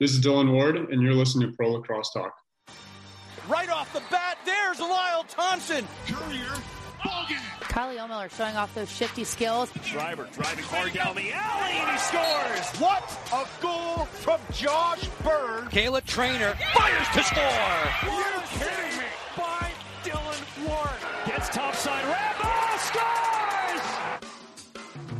This 0.00 0.10
is 0.10 0.18
Dillon 0.18 0.50
Ward, 0.50 0.74
and 0.74 1.02
you're 1.02 1.14
listening 1.14 1.50
to 1.50 1.56
Pro 1.56 1.70
Lacrosse 1.72 2.10
Talk. 2.12 2.34
Right 3.46 3.70
off 3.70 3.92
the 3.92 4.02
bat, 4.10 4.38
there's 4.44 4.80
Lyle 4.80 5.24
Thompson. 5.28 5.86
Courier, 6.08 6.52
Carly 7.60 8.00
O'Miller 8.00 8.28
showing 8.28 8.56
off 8.56 8.74
those 8.74 8.90
shifty 8.90 9.22
skills. 9.22 9.70
Driver 9.84 10.28
driving 10.32 10.64
hard 10.64 10.92
down 10.94 11.14
the 11.14 11.32
alley, 11.32 11.74
and 11.74 11.90
he 11.90 11.98
scores. 11.98 12.80
What 12.80 13.18
a 13.32 13.46
goal 13.62 14.06
from 14.06 14.40
Josh 14.52 15.06
Bird. 15.22 15.66
Kayla 15.70 16.02
Treanor 16.02 16.56
fires 16.74 17.08
to 17.14 17.22
score. 17.22 17.44
Are 17.44 18.34
you 18.34 18.42
kidding 18.48 18.98
me? 18.98 19.04
By 19.36 19.70
Dillon 20.02 20.66
Ward. 20.66 20.90
Gets 21.26 21.50
topside 21.50 22.04
wrap. 22.06 22.33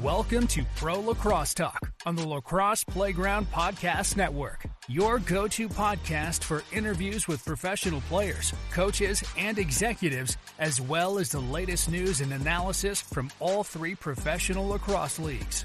Welcome 0.05 0.47
to 0.49 0.67
Pro 0.77 1.01
Lacrosse 1.01 1.55
Talk 1.55 1.91
on 2.05 2.15
the 2.15 2.29
Lacrosse 2.29 2.85
Playground 2.85 3.51
Podcast 3.51 4.19
Network, 4.19 4.67
your 4.87 5.19
go 5.19 5.49
to 5.49 5.67
podcast 5.67 6.45
for 6.45 6.63
interviews 6.75 7.27
with 7.27 7.43
professional 7.43 8.03
players, 8.03 8.53
coaches, 8.71 9.25
and 9.39 9.59
executives, 9.59 10.37
as 10.59 10.79
well 10.79 11.19
as 11.19 11.31
the 11.31 11.41
latest 11.41 11.91
news 11.91 12.21
and 12.21 12.35
analysis 12.35 13.01
from 13.01 13.31
all 13.41 13.65
three 13.65 13.95
professional 13.95 14.69
lacrosse 14.69 15.19
leagues. 15.19 15.65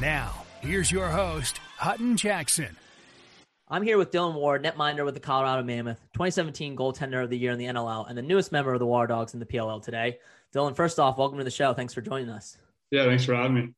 Now, 0.00 0.44
here's 0.60 0.92
your 0.92 1.08
host, 1.08 1.58
Hutton 1.76 2.16
Jackson. 2.16 2.76
I'm 3.68 3.82
here 3.82 3.98
with 3.98 4.12
Dillon 4.12 4.36
Ward, 4.36 4.62
netminder 4.62 5.04
with 5.04 5.14
the 5.14 5.20
Colorado 5.20 5.64
Mammoth, 5.64 5.98
2017 6.12 6.76
goaltender 6.76 7.24
of 7.24 7.30
the 7.30 7.38
year 7.38 7.50
in 7.50 7.58
the 7.58 7.66
NLL, 7.66 8.08
and 8.08 8.16
the 8.16 8.22
newest 8.22 8.52
member 8.52 8.72
of 8.72 8.78
the 8.78 8.86
Water 8.86 9.08
Dogs 9.08 9.34
in 9.34 9.40
the 9.40 9.46
PLL 9.46 9.82
today. 9.82 10.18
Dillon, 10.52 10.74
first 10.74 11.00
off, 11.00 11.18
welcome 11.18 11.38
to 11.38 11.44
the 11.44 11.50
show. 11.50 11.74
Thanks 11.74 11.94
for 11.94 12.00
joining 12.00 12.28
us. 12.28 12.58
Yeah, 12.90 13.04
thanks 13.04 13.24
for 13.24 13.34
having 13.34 13.54
me. 13.54 13.74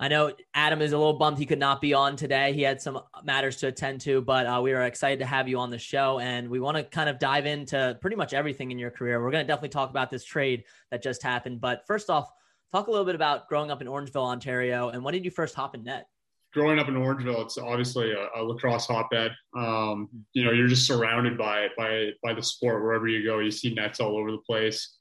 I 0.00 0.08
know 0.08 0.32
Adam 0.54 0.80
is 0.80 0.92
a 0.92 0.98
little 0.98 1.18
bummed 1.18 1.36
he 1.36 1.44
could 1.44 1.58
not 1.58 1.82
be 1.82 1.92
on 1.92 2.16
today. 2.16 2.54
He 2.54 2.62
had 2.62 2.80
some 2.80 3.00
matters 3.22 3.56
to 3.56 3.66
attend 3.66 4.00
to, 4.02 4.22
but 4.22 4.46
uh, 4.46 4.60
we 4.62 4.72
are 4.72 4.84
excited 4.84 5.18
to 5.18 5.26
have 5.26 5.46
you 5.46 5.58
on 5.58 5.68
the 5.68 5.78
show. 5.78 6.18
And 6.18 6.48
we 6.48 6.58
want 6.58 6.78
to 6.78 6.84
kind 6.84 7.10
of 7.10 7.18
dive 7.18 7.44
into 7.44 7.98
pretty 8.00 8.16
much 8.16 8.32
everything 8.32 8.70
in 8.70 8.78
your 8.78 8.90
career. 8.90 9.22
We're 9.22 9.30
going 9.30 9.44
to 9.44 9.46
definitely 9.46 9.68
talk 9.68 9.90
about 9.90 10.10
this 10.10 10.24
trade 10.24 10.64
that 10.90 11.02
just 11.02 11.22
happened. 11.22 11.60
But 11.60 11.82
first 11.86 12.08
off, 12.08 12.30
talk 12.72 12.86
a 12.86 12.90
little 12.90 13.04
bit 13.04 13.14
about 13.14 13.46
growing 13.46 13.70
up 13.70 13.82
in 13.82 13.88
Orangeville, 13.88 14.24
Ontario. 14.24 14.88
And 14.88 15.04
when 15.04 15.12
did 15.12 15.26
you 15.26 15.30
first 15.30 15.54
hop 15.54 15.74
in 15.74 15.84
net? 15.84 16.06
Growing 16.54 16.78
up 16.78 16.88
in 16.88 16.94
Orangeville, 16.94 17.44
it's 17.44 17.58
obviously 17.58 18.12
a, 18.12 18.28
a 18.36 18.42
lacrosse 18.42 18.86
hotbed. 18.86 19.32
Um, 19.54 20.08
you 20.32 20.44
know, 20.44 20.50
you're 20.50 20.66
just 20.66 20.86
surrounded 20.86 21.36
by 21.36 21.68
by 21.76 22.08
by 22.24 22.32
the 22.32 22.42
sport 22.42 22.82
wherever 22.82 23.06
you 23.06 23.22
go. 23.22 23.38
You 23.38 23.52
see 23.52 23.72
nets 23.74 24.00
all 24.00 24.16
over 24.16 24.32
the 24.32 24.38
place 24.38 24.96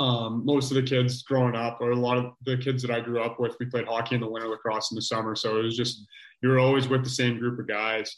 um, 0.00 0.44
most 0.46 0.70
of 0.70 0.76
the 0.76 0.82
kids 0.82 1.22
growing 1.22 1.54
up, 1.54 1.78
or 1.80 1.90
a 1.90 1.96
lot 1.96 2.16
of 2.16 2.32
the 2.46 2.56
kids 2.56 2.82
that 2.82 2.90
I 2.90 3.00
grew 3.00 3.20
up 3.20 3.38
with, 3.38 3.54
we 3.60 3.66
played 3.66 3.86
hockey 3.86 4.14
in 4.14 4.22
the 4.22 4.30
winter, 4.30 4.48
lacrosse 4.48 4.90
in 4.90 4.94
the 4.94 5.02
summer. 5.02 5.36
So 5.36 5.58
it 5.60 5.62
was 5.62 5.76
just 5.76 6.06
you 6.42 6.48
were 6.48 6.58
always 6.58 6.88
with 6.88 7.04
the 7.04 7.10
same 7.10 7.38
group 7.38 7.58
of 7.58 7.68
guys, 7.68 8.16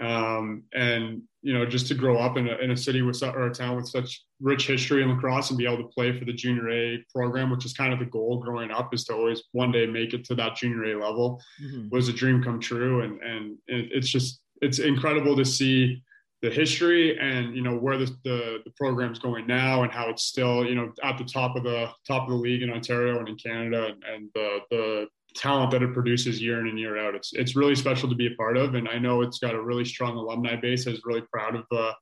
um, 0.00 0.64
and 0.74 1.22
you 1.42 1.54
know 1.54 1.64
just 1.64 1.86
to 1.86 1.94
grow 1.94 2.18
up 2.18 2.36
in 2.36 2.48
a, 2.48 2.56
in 2.56 2.72
a 2.72 2.76
city 2.76 3.02
with 3.02 3.22
or 3.22 3.46
a 3.46 3.54
town 3.54 3.76
with 3.76 3.88
such 3.88 4.24
rich 4.40 4.66
history 4.66 5.04
in 5.04 5.08
lacrosse 5.08 5.50
and 5.50 5.58
be 5.58 5.66
able 5.66 5.76
to 5.76 5.88
play 5.94 6.18
for 6.18 6.24
the 6.24 6.32
junior 6.32 6.68
A 6.68 7.04
program, 7.14 7.48
which 7.48 7.64
is 7.64 7.74
kind 7.74 7.92
of 7.92 8.00
the 8.00 8.06
goal 8.06 8.38
growing 8.38 8.72
up, 8.72 8.92
is 8.92 9.04
to 9.04 9.14
always 9.14 9.44
one 9.52 9.70
day 9.70 9.86
make 9.86 10.14
it 10.14 10.24
to 10.24 10.34
that 10.34 10.56
junior 10.56 10.82
A 10.84 11.00
level, 11.00 11.40
mm-hmm. 11.62 11.88
was 11.90 12.08
a 12.08 12.12
dream 12.12 12.42
come 12.42 12.58
true, 12.58 13.02
and 13.02 13.22
and 13.22 13.56
it's 13.68 14.08
just 14.08 14.40
it's 14.60 14.80
incredible 14.80 15.36
to 15.36 15.44
see 15.44 16.02
the 16.42 16.50
history 16.50 17.18
and 17.18 17.54
you 17.54 17.62
know 17.62 17.76
where 17.76 17.98
the, 17.98 18.06
the, 18.24 18.58
the 18.64 18.72
program's 18.76 19.18
going 19.18 19.46
now 19.46 19.82
and 19.82 19.92
how 19.92 20.08
it's 20.08 20.24
still 20.24 20.64
you 20.64 20.74
know 20.74 20.92
at 21.02 21.18
the 21.18 21.24
top 21.24 21.54
of 21.56 21.64
the 21.64 21.88
top 22.06 22.24
of 22.24 22.30
the 22.30 22.34
league 22.34 22.62
in 22.62 22.70
Ontario 22.70 23.18
and 23.18 23.28
in 23.28 23.36
Canada 23.36 23.86
and, 23.86 24.02
and 24.04 24.30
the 24.34 24.58
the 24.70 25.06
talent 25.34 25.70
that 25.70 25.82
it 25.82 25.92
produces 25.92 26.40
year 26.40 26.60
in 26.60 26.68
and 26.68 26.78
year 26.78 26.98
out. 26.98 27.14
It's 27.14 27.32
it's 27.34 27.56
really 27.56 27.74
special 27.74 28.08
to 28.08 28.14
be 28.14 28.28
a 28.28 28.34
part 28.36 28.56
of, 28.56 28.74
and 28.74 28.88
I 28.88 28.98
know 28.98 29.22
it's 29.22 29.38
got 29.38 29.54
a 29.54 29.62
really 29.62 29.84
strong 29.84 30.16
alumni 30.16 30.56
base. 30.56 30.86
I 30.86 30.90
was 30.90 31.02
really 31.04 31.22
proud 31.32 31.56
of 31.56 31.64
uh, 31.70 31.92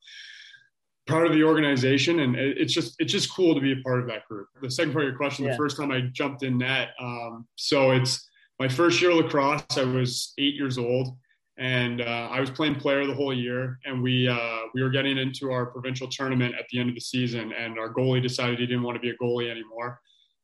proud 1.06 1.26
of 1.26 1.32
the 1.32 1.42
organization, 1.42 2.20
and 2.20 2.36
it, 2.36 2.58
it's 2.58 2.72
just 2.72 2.94
it's 2.98 3.12
just 3.12 3.34
cool 3.34 3.54
to 3.54 3.60
be 3.60 3.72
a 3.72 3.82
part 3.82 4.00
of 4.00 4.06
that 4.06 4.26
group. 4.28 4.48
The 4.62 4.70
second 4.70 4.92
part 4.92 5.04
of 5.04 5.10
your 5.10 5.16
question, 5.16 5.44
yeah. 5.44 5.52
the 5.52 5.56
first 5.56 5.76
time 5.76 5.90
I 5.90 6.02
jumped 6.12 6.42
in 6.42 6.58
net, 6.58 6.90
um, 7.00 7.46
so 7.56 7.90
it's 7.90 8.28
my 8.60 8.68
first 8.68 9.00
year 9.00 9.12
lacrosse. 9.12 9.64
I 9.76 9.84
was 9.84 10.32
eight 10.38 10.54
years 10.54 10.78
old 10.78 11.16
and 11.58 12.00
uh, 12.00 12.28
I 12.30 12.40
was 12.40 12.50
playing 12.50 12.76
player 12.76 13.04
the 13.06 13.14
whole 13.14 13.34
year. 13.34 13.78
And 13.84 14.02
we 14.02 14.28
uh, 14.28 14.60
we 14.74 14.82
were 14.82 14.90
getting 14.90 15.18
into 15.18 15.50
our 15.50 15.66
provincial 15.66 16.08
tournament 16.08 16.54
at 16.58 16.66
the 16.70 16.78
end 16.78 16.88
of 16.88 16.94
the 16.94 17.00
season, 17.00 17.52
and 17.52 17.78
our 17.78 17.92
goalie 17.92 18.22
decided 18.22 18.58
he 18.58 18.66
didn't 18.66 18.84
want 18.84 18.96
to 18.96 19.00
be 19.00 19.10
a 19.10 19.16
goalie 19.16 19.50
anymore. 19.50 20.00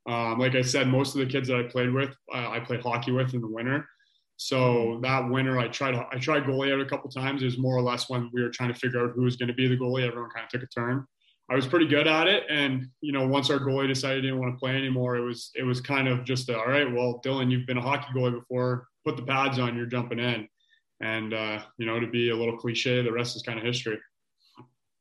Um, 0.07 0.39
like 0.39 0.55
I 0.55 0.63
said, 0.63 0.89
most 0.89 1.15
of 1.15 1.21
the 1.21 1.27
kids 1.27 1.49
that 1.49 1.57
I 1.57 1.63
played 1.63 1.93
with, 1.93 2.11
uh, 2.35 2.51
I 2.51 2.61
played 2.61 2.83
hockey 2.83 3.13
with 3.13 3.33
in 3.33 3.41
the 3.41 3.49
winter. 3.49 3.89
So 4.37 4.99
that 5.03 5.31
winter, 5.31 5.59
I 5.59 5.69
tried 5.69 5.95
I 5.95 6.19
tried 6.19 6.45
goalie 6.45 6.73
out 6.73 6.81
a 6.81 6.85
couple 6.87 7.09
times. 7.11 7.43
It 7.43 7.47
was 7.47 7.59
more 7.59 7.77
or 7.77 7.83
less 7.83 8.11
when 8.11 8.31
we 8.33 8.43
were 8.43 8.51
trying 8.51 8.73
to 8.73 8.79
figure 8.79 9.05
out 9.05 9.13
who 9.15 9.23
was 9.23 9.37
going 9.37 9.49
to 9.49 9.55
be 9.55 9.69
the 9.69 9.77
goalie. 9.77 10.07
Everyone 10.07 10.31
kind 10.31 10.45
of 10.45 10.51
took 10.51 10.63
a 10.63 10.67
turn. 10.67 11.07
I 11.51 11.55
was 11.55 11.67
pretty 11.67 11.87
good 11.87 12.07
at 12.07 12.27
it, 12.27 12.45
and 12.49 12.89
you 13.01 13.13
know, 13.13 13.27
once 13.29 13.51
our 13.51 13.59
goalie 13.59 13.87
decided 13.87 14.25
he 14.25 14.31
didn't 14.31 14.41
want 14.41 14.55
to 14.55 14.59
play 14.59 14.77
anymore, 14.77 15.17
it 15.17 15.21
was 15.21 15.51
it 15.55 15.63
was 15.63 15.81
kind 15.81 16.09
of 16.09 16.25
just 16.25 16.51
all 16.51 16.67
right. 16.67 16.91
Well, 16.91 17.21
Dillon, 17.23 17.51
you've 17.51 17.67
been 17.67 17.79
a 17.79 17.83
hockey 17.83 18.09
goalie 18.15 18.33
before. 18.33 18.89
Put 19.05 19.17
the 19.17 19.23
pads 19.23 19.59
on. 19.59 19.77
You're 19.77 19.87
jumping 19.87 20.19
in. 20.19 20.49
And, 21.01 21.35
uh, 21.35 21.63
you 21.79 21.87
know, 21.87 22.01
to 22.01 22.07
be 22.07 22.31
a 22.31 22.37
little 22.37 22.57
cliche, 22.57 23.03
the 23.03 23.13
rest 23.13 23.37
is 23.37 23.43
kind 23.43 23.59
of 23.59 23.65
history. 23.65 23.99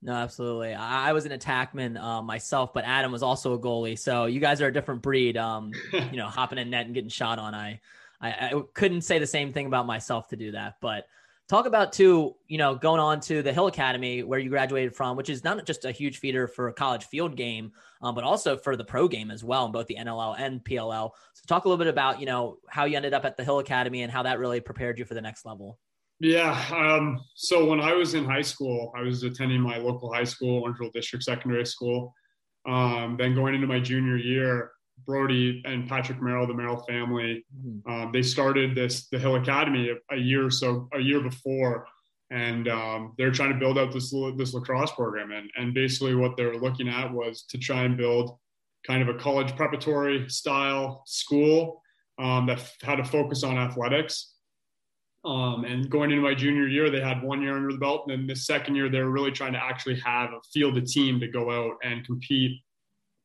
No, 0.01 0.13
absolutely. 0.13 0.73
I, 0.73 1.13
was 1.13 1.25
an 1.25 1.31
attackman 1.31 1.97
uh, 1.97 2.21
myself, 2.21 2.73
but 2.73 2.83
Adam 2.83 3.11
was 3.11 3.23
also 3.23 3.53
a 3.53 3.59
goalie. 3.59 3.97
So 3.97 4.25
you 4.25 4.41
guys 4.41 4.61
are 4.61 4.67
a 4.67 4.73
different 4.73 5.01
breed. 5.01 5.37
Um, 5.37 5.71
you 5.93 6.17
know, 6.17 6.27
hopping 6.27 6.57
in 6.57 6.69
net 6.69 6.85
and 6.85 6.93
getting 6.93 7.09
shot 7.09 7.39
on. 7.39 7.55
I, 7.55 7.79
I, 8.19 8.29
I 8.29 8.61
couldn't 8.73 9.01
say 9.01 9.19
the 9.19 9.27
same 9.27 9.53
thing 9.53 9.65
about 9.65 9.85
myself 9.85 10.27
to 10.29 10.35
do 10.35 10.51
that. 10.51 10.75
But 10.81 11.05
talk 11.49 11.65
about 11.65 11.93
too, 11.93 12.35
you 12.47 12.57
know, 12.57 12.75
going 12.75 12.99
on 12.99 13.19
to 13.21 13.41
the 13.41 13.51
Hill 13.51 13.67
Academy 13.67 14.23
where 14.23 14.39
you 14.39 14.49
graduated 14.49 14.95
from, 14.95 15.17
which 15.17 15.29
is 15.29 15.43
not 15.43 15.65
just 15.65 15.85
a 15.85 15.91
huge 15.91 16.19
feeder 16.19 16.47
for 16.47 16.69
a 16.69 16.73
college 16.73 17.05
field 17.05 17.35
game, 17.35 17.71
um, 18.01 18.15
but 18.15 18.23
also 18.23 18.57
for 18.57 18.75
the 18.75 18.83
pro 18.83 19.07
game 19.07 19.29
as 19.29 19.43
well 19.43 19.65
in 19.65 19.71
both 19.71 19.87
the 19.87 19.97
NLL 19.99 20.35
and 20.39 20.63
PLL. 20.63 21.11
So 21.33 21.43
talk 21.47 21.65
a 21.65 21.67
little 21.67 21.83
bit 21.83 21.91
about, 21.91 22.19
you 22.19 22.25
know, 22.25 22.57
how 22.69 22.85
you 22.85 22.95
ended 22.95 23.13
up 23.13 23.25
at 23.25 23.37
the 23.37 23.43
Hill 23.43 23.59
Academy 23.59 24.03
and 24.03 24.11
how 24.11 24.23
that 24.23 24.39
really 24.39 24.61
prepared 24.61 24.97
you 24.97 25.05
for 25.05 25.13
the 25.13 25.21
next 25.21 25.45
level. 25.45 25.79
Yeah. 26.19 26.63
Um, 26.71 27.19
so 27.35 27.65
when 27.65 27.81
I 27.81 27.93
was 27.93 28.13
in 28.13 28.23
high 28.23 28.41
school, 28.41 28.93
I 28.95 29.01
was 29.01 29.23
attending 29.23 29.59
my 29.59 29.77
local 29.77 30.13
high 30.13 30.23
school, 30.23 30.63
Orangeville 30.63 30.93
District 30.93 31.23
Secondary 31.23 31.65
School. 31.65 32.13
Um, 32.65 33.17
then 33.19 33.35
going 33.35 33.55
into 33.55 33.67
my 33.67 33.81
junior 33.81 34.15
year, 34.15 34.71
Brodie 35.05 35.61
and 35.65 35.87
Patrick 35.87 36.21
Merrill, 36.21 36.47
the 36.47 36.53
Merrill 36.53 36.83
family, 36.87 37.45
mm-hmm. 37.55 37.91
um, 37.91 38.11
they 38.11 38.21
started 38.21 38.75
this 38.75 39.07
the 39.09 39.19
Hill 39.19 39.35
Academy 39.35 39.89
a, 39.89 40.15
a, 40.15 40.17
year 40.17 40.45
or 40.45 40.51
so 40.51 40.87
a 40.93 40.99
year 40.99 41.21
before, 41.21 41.85
and 42.31 42.67
um, 42.67 43.13
they're 43.17 43.31
trying 43.31 43.51
to 43.53 43.59
build 43.59 43.77
out 43.77 43.91
this 43.91 44.13
this 44.37 44.53
lacrosse 44.53 44.91
program. 44.91 45.31
And 45.31 45.49
and 45.57 45.73
basically 45.73 46.15
what 46.15 46.37
they 46.37 46.45
were 46.45 46.57
looking 46.57 46.89
at 46.89 47.11
was 47.11 47.43
to 47.49 47.57
try 47.57 47.83
and 47.83 47.97
build 47.97 48.37
kind 48.87 49.01
of 49.01 49.13
a 49.13 49.19
college 49.19 49.55
preparatory 49.55 50.27
style 50.29 51.03
school 51.05 51.81
um, 52.19 52.45
that 52.47 52.61
had 52.81 52.99
a 52.99 53.03
focus 53.03 53.43
on 53.43 53.57
athletics 53.57 54.33
um, 55.25 55.63
and 55.63 55.89
going 55.89 56.11
into 56.11 56.21
my 56.21 56.35
junior 56.35 56.67
year, 56.67 56.89
they 56.89 56.99
had 56.99 57.23
one 57.23 57.41
year 57.41 57.55
under 57.55 57.71
the 57.71 57.77
belt. 57.77 58.03
And 58.07 58.19
then 58.19 58.27
the 58.27 58.35
second 58.35 58.75
year, 58.75 58.89
they 58.89 58.99
were 58.99 59.09
really 59.09 59.31
trying 59.31 59.53
to 59.53 59.63
actually 59.63 59.99
have 60.01 60.31
a 60.31 60.41
field 60.53 60.77
a 60.77 60.81
team 60.81 61.19
to 61.21 61.27
go 61.27 61.49
out 61.49 61.77
and 61.83 62.05
compete 62.05 62.59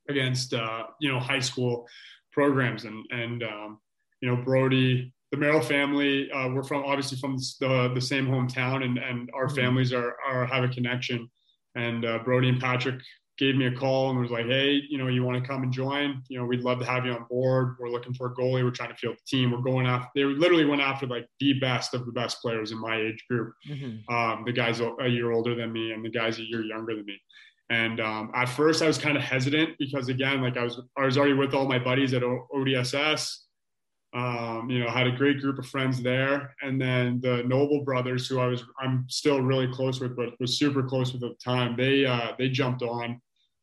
against, 0.08 0.54
uh, 0.54 0.84
you 1.00 1.10
know, 1.10 1.18
high 1.18 1.40
school 1.40 1.86
programs. 2.32 2.84
And, 2.84 3.04
and 3.10 3.42
um, 3.42 3.78
you 4.20 4.28
know, 4.28 4.36
Brodie, 4.42 5.12
the 5.30 5.36
Merrill 5.36 5.60
family, 5.60 6.30
uh, 6.32 6.48
we're 6.48 6.62
from 6.62 6.84
obviously 6.84 7.18
from 7.18 7.36
the, 7.60 7.90
the 7.94 8.00
same 8.00 8.26
hometown 8.26 8.84
and, 8.84 8.98
and 8.98 9.30
our 9.34 9.46
mm-hmm. 9.46 9.56
families 9.56 9.92
are, 9.92 10.16
are 10.26 10.46
have 10.46 10.64
a 10.64 10.68
connection. 10.68 11.28
And 11.74 12.04
uh, 12.04 12.18
Brodie 12.24 12.48
and 12.48 12.60
Patrick 12.60 13.00
gave 13.38 13.54
me 13.54 13.66
a 13.66 13.72
call 13.72 14.10
and 14.10 14.18
was 14.18 14.30
like, 14.30 14.46
"Hey, 14.46 14.82
you 14.88 14.98
know, 14.98 15.06
you 15.06 15.22
want 15.22 15.42
to 15.42 15.48
come 15.48 15.62
and 15.62 15.72
join? 15.72 16.22
You 16.28 16.38
know, 16.38 16.44
we'd 16.44 16.62
love 16.62 16.80
to 16.80 16.84
have 16.84 17.06
you 17.06 17.12
on 17.12 17.24
board. 17.30 17.76
We're 17.78 17.88
looking 17.88 18.12
for 18.12 18.26
a 18.26 18.34
goalie. 18.34 18.64
We're 18.64 18.70
trying 18.70 18.90
to 18.90 18.96
field 18.96 19.16
the 19.16 19.36
team. 19.36 19.52
We're 19.52 19.58
going 19.58 19.86
after. 19.86 20.08
They 20.14 20.24
literally 20.24 20.64
went 20.64 20.82
after 20.82 21.06
like 21.06 21.26
the 21.38 21.54
best 21.60 21.94
of 21.94 22.04
the 22.04 22.12
best 22.12 22.42
players 22.42 22.72
in 22.72 22.78
my 22.78 22.96
age 22.96 23.24
group. 23.30 23.54
Mm-hmm. 23.68 24.12
Um, 24.12 24.42
the 24.44 24.52
guys 24.52 24.80
a 24.80 25.06
year 25.06 25.30
older 25.30 25.54
than 25.54 25.72
me 25.72 25.92
and 25.92 26.04
the 26.04 26.10
guys 26.10 26.38
a 26.38 26.42
year 26.42 26.64
younger 26.64 26.96
than 26.96 27.06
me. 27.06 27.20
And 27.70 28.00
um, 28.00 28.30
at 28.34 28.48
first, 28.48 28.82
I 28.82 28.86
was 28.86 28.98
kind 28.98 29.16
of 29.16 29.22
hesitant 29.22 29.70
because 29.78 30.08
again, 30.08 30.40
like 30.40 30.56
I 30.56 30.64
was, 30.64 30.80
I 30.96 31.04
was 31.04 31.18
already 31.18 31.34
with 31.34 31.54
all 31.54 31.66
my 31.66 31.78
buddies 31.78 32.14
at 32.14 32.22
ODSS. 32.22 33.36
Um, 34.14 34.70
you 34.70 34.82
know, 34.82 34.88
had 34.88 35.06
a 35.06 35.12
great 35.12 35.38
group 35.38 35.58
of 35.58 35.66
friends 35.66 36.02
there, 36.02 36.54
and 36.62 36.80
then 36.80 37.20
the 37.20 37.42
Noble 37.42 37.84
brothers, 37.84 38.26
who 38.26 38.40
I 38.40 38.46
was, 38.46 38.64
I'm 38.80 39.04
still 39.10 39.42
really 39.42 39.70
close 39.70 40.00
with, 40.00 40.16
but 40.16 40.30
was 40.40 40.58
super 40.58 40.82
close 40.82 41.12
with 41.12 41.22
at 41.24 41.28
the 41.28 41.44
time. 41.44 41.76
They 41.76 42.06
uh, 42.06 42.32
they 42.38 42.48
jumped 42.48 42.80
on 42.80 43.20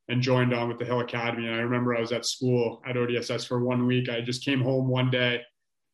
and 0.07 0.21
joined 0.21 0.53
on 0.53 0.67
with 0.67 0.77
the 0.77 0.85
Hill 0.85 0.99
Academy. 0.99 1.47
And 1.47 1.55
I 1.55 1.59
remember 1.59 1.95
I 1.95 2.01
was 2.01 2.11
at 2.11 2.25
school 2.25 2.81
at 2.85 2.95
ODSS 2.95 3.47
for 3.47 3.63
one 3.63 3.87
week. 3.87 4.09
I 4.09 4.21
just 4.21 4.45
came 4.45 4.61
home 4.61 4.87
one 4.87 5.09
day. 5.09 5.41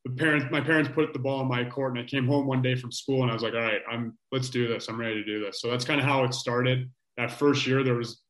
The 0.04 0.12
parents, 0.12 0.48
my 0.52 0.62
parents 0.62 0.90
put 0.94 1.14
the 1.14 1.20
ball 1.20 1.42
in 1.42 1.48
my 1.48 1.64
court, 1.64 1.96
and 1.96 2.04
I 2.04 2.08
came 2.08 2.28
home 2.28 2.48
one 2.48 2.62
day 2.62 2.76
from 2.76 2.92
school, 2.92 3.22
and 3.22 3.30
I 3.30 3.34
was 3.34 3.44
like, 3.44 3.54
"All 3.54 3.60
right, 3.60 3.82
I'm 3.90 4.18
let's 4.32 4.50
do 4.50 4.68
this. 4.68 4.88
I'm 4.90 5.00
ready 5.00 5.16
to 5.16 5.24
do 5.24 5.40
this." 5.40 5.62
So 5.62 5.70
that's 5.70 5.86
kind 5.86 6.00
of 6.00 6.06
how 6.06 6.24
it 6.24 6.34
started. 6.34 6.90
That 7.18 7.32
first 7.32 7.68
year, 7.68 7.84
there 7.84 7.96
was 7.96 8.22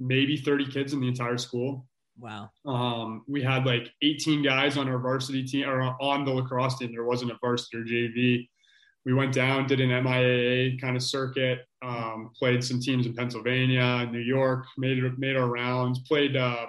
maybe 0.00 0.36
30 0.36 0.70
kids 0.70 0.92
in 0.92 1.00
the 1.00 1.08
entire 1.08 1.38
school. 1.38 1.86
Wow. 2.18 2.50
Um, 2.64 3.24
we 3.26 3.42
had 3.42 3.66
like 3.66 3.90
18 4.02 4.42
guys 4.42 4.76
on 4.76 4.88
our 4.88 4.98
varsity 4.98 5.44
team 5.44 5.68
or 5.68 5.82
on 6.00 6.24
the 6.24 6.30
lacrosse 6.30 6.78
team. 6.78 6.92
There 6.92 7.04
wasn't 7.04 7.32
a 7.32 7.38
varsity 7.40 7.76
or 7.78 7.84
JV. 7.84 8.48
we 9.04 9.14
went 9.14 9.34
down, 9.34 9.66
did 9.66 9.80
an 9.80 9.90
MIAA 9.90 10.80
kind 10.80 10.96
of 10.96 11.02
circuit, 11.02 11.60
um, 11.82 12.30
played 12.38 12.62
some 12.62 12.80
teams 12.80 13.06
in 13.06 13.14
Pennsylvania, 13.14 14.08
New 14.10 14.20
York, 14.20 14.66
made 14.78 15.02
it, 15.02 15.18
made 15.18 15.36
our 15.36 15.48
rounds, 15.48 15.98
played 16.00 16.36
uh, 16.36 16.66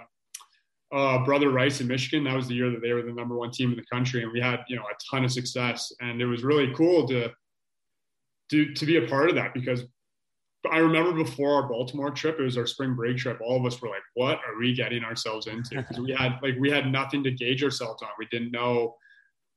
uh, 0.91 1.23
Brother 1.23 1.49
Rice 1.49 1.81
in 1.81 1.87
Michigan. 1.87 2.23
That 2.23 2.35
was 2.35 2.47
the 2.47 2.55
year 2.55 2.71
that 2.71 2.81
they 2.81 2.93
were 2.93 3.01
the 3.01 3.13
number 3.13 3.37
one 3.37 3.51
team 3.51 3.71
in 3.71 3.77
the 3.77 3.85
country, 3.85 4.23
and 4.23 4.31
we 4.31 4.39
had 4.39 4.61
you 4.67 4.75
know 4.75 4.83
a 4.83 4.95
ton 5.09 5.25
of 5.25 5.31
success, 5.31 5.91
and 5.99 6.21
it 6.21 6.25
was 6.25 6.43
really 6.43 6.73
cool 6.73 7.07
to 7.07 7.31
to 8.51 8.73
to 8.73 8.85
be 8.85 8.97
a 8.97 9.07
part 9.07 9.29
of 9.29 9.35
that 9.35 9.53
because 9.53 9.83
I 10.71 10.77
remember 10.77 11.11
before 11.11 11.53
our 11.53 11.67
Baltimore 11.67 12.11
trip, 12.11 12.39
it 12.39 12.43
was 12.43 12.57
our 12.57 12.67
spring 12.67 12.93
break 12.93 13.17
trip. 13.17 13.39
All 13.41 13.57
of 13.57 13.65
us 13.65 13.81
were 13.81 13.89
like, 13.89 14.03
"What 14.13 14.39
are 14.47 14.57
we 14.57 14.73
getting 14.73 15.03
ourselves 15.03 15.47
into?" 15.47 15.75
Because 15.81 15.99
we 15.99 16.11
had 16.11 16.39
like 16.41 16.55
we 16.59 16.69
had 16.69 16.91
nothing 16.91 17.23
to 17.23 17.31
gauge 17.31 17.63
ourselves 17.63 18.01
on. 18.01 18.09
We 18.17 18.27
didn't 18.27 18.51
know 18.51 18.95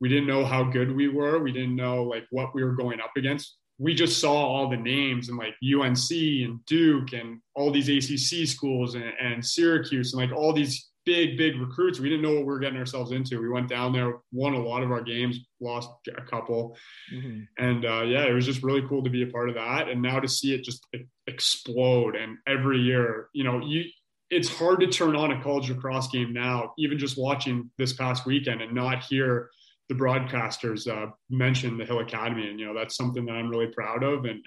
we 0.00 0.08
didn't 0.08 0.26
know 0.26 0.44
how 0.44 0.64
good 0.64 0.94
we 0.94 1.08
were. 1.08 1.38
We 1.38 1.52
didn't 1.52 1.76
know 1.76 2.04
like 2.04 2.26
what 2.30 2.54
we 2.54 2.62
were 2.62 2.74
going 2.74 3.00
up 3.00 3.12
against. 3.16 3.56
We 3.78 3.94
just 3.94 4.20
saw 4.20 4.34
all 4.34 4.68
the 4.68 4.76
names 4.76 5.28
and 5.28 5.38
like 5.38 5.54
UNC 5.62 6.10
and 6.10 6.64
Duke 6.66 7.12
and 7.12 7.40
all 7.54 7.70
these 7.70 7.88
ACC 7.88 8.46
schools 8.48 8.94
and, 8.94 9.12
and 9.20 9.44
Syracuse 9.44 10.12
and 10.12 10.22
like 10.22 10.36
all 10.36 10.52
these 10.52 10.88
big, 11.08 11.38
big 11.38 11.58
recruits. 11.58 11.98
We 11.98 12.10
didn't 12.10 12.20
know 12.20 12.34
what 12.34 12.40
we 12.40 12.52
were 12.52 12.58
getting 12.58 12.78
ourselves 12.78 13.12
into. 13.12 13.40
We 13.40 13.48
went 13.48 13.66
down 13.66 13.94
there, 13.94 14.18
won 14.30 14.52
a 14.52 14.62
lot 14.62 14.82
of 14.82 14.92
our 14.92 15.00
games, 15.00 15.38
lost 15.58 15.88
a 16.14 16.20
couple. 16.20 16.76
Mm-hmm. 17.10 17.40
And 17.56 17.86
uh, 17.86 18.02
yeah, 18.02 18.24
it 18.26 18.34
was 18.34 18.44
just 18.44 18.62
really 18.62 18.86
cool 18.86 19.02
to 19.02 19.08
be 19.08 19.22
a 19.22 19.26
part 19.26 19.48
of 19.48 19.54
that. 19.54 19.88
And 19.88 20.02
now 20.02 20.20
to 20.20 20.28
see 20.28 20.54
it 20.54 20.64
just 20.64 20.86
explode 21.26 22.14
and 22.14 22.36
every 22.46 22.80
year, 22.80 23.28
you 23.32 23.42
know, 23.42 23.58
you, 23.64 23.84
it's 24.28 24.54
hard 24.54 24.80
to 24.80 24.86
turn 24.86 25.16
on 25.16 25.32
a 25.32 25.42
college 25.42 25.70
lacrosse 25.70 26.08
game 26.08 26.34
now, 26.34 26.74
even 26.76 26.98
just 26.98 27.16
watching 27.16 27.70
this 27.78 27.94
past 27.94 28.26
weekend 28.26 28.60
and 28.60 28.74
not 28.74 29.02
hear 29.02 29.48
the 29.88 29.94
broadcasters 29.94 30.86
uh, 30.86 31.10
mention 31.30 31.78
the 31.78 31.86
Hill 31.86 32.00
Academy, 32.00 32.50
and 32.50 32.60
you 32.60 32.66
know 32.66 32.74
that's 32.74 32.94
something 32.94 33.24
that 33.24 33.32
I'm 33.32 33.48
really 33.48 33.68
proud 33.68 34.02
of. 34.02 34.26
And, 34.26 34.32
and 34.32 34.42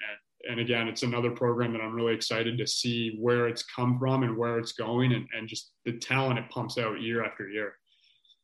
and 0.48 0.60
again, 0.60 0.88
it's 0.88 1.02
another 1.02 1.30
program 1.30 1.72
that 1.72 1.80
I'm 1.80 1.94
really 1.94 2.14
excited 2.14 2.58
to 2.58 2.66
see 2.66 3.16
where 3.20 3.48
it's 3.48 3.62
come 3.62 3.98
from 3.98 4.22
and 4.22 4.36
where 4.36 4.58
it's 4.58 4.72
going, 4.72 5.12
and, 5.12 5.26
and 5.36 5.48
just 5.48 5.72
the 5.84 5.98
talent 5.98 6.38
it 6.38 6.48
pumps 6.50 6.78
out 6.78 7.00
year 7.00 7.24
after 7.24 7.48
year. 7.48 7.74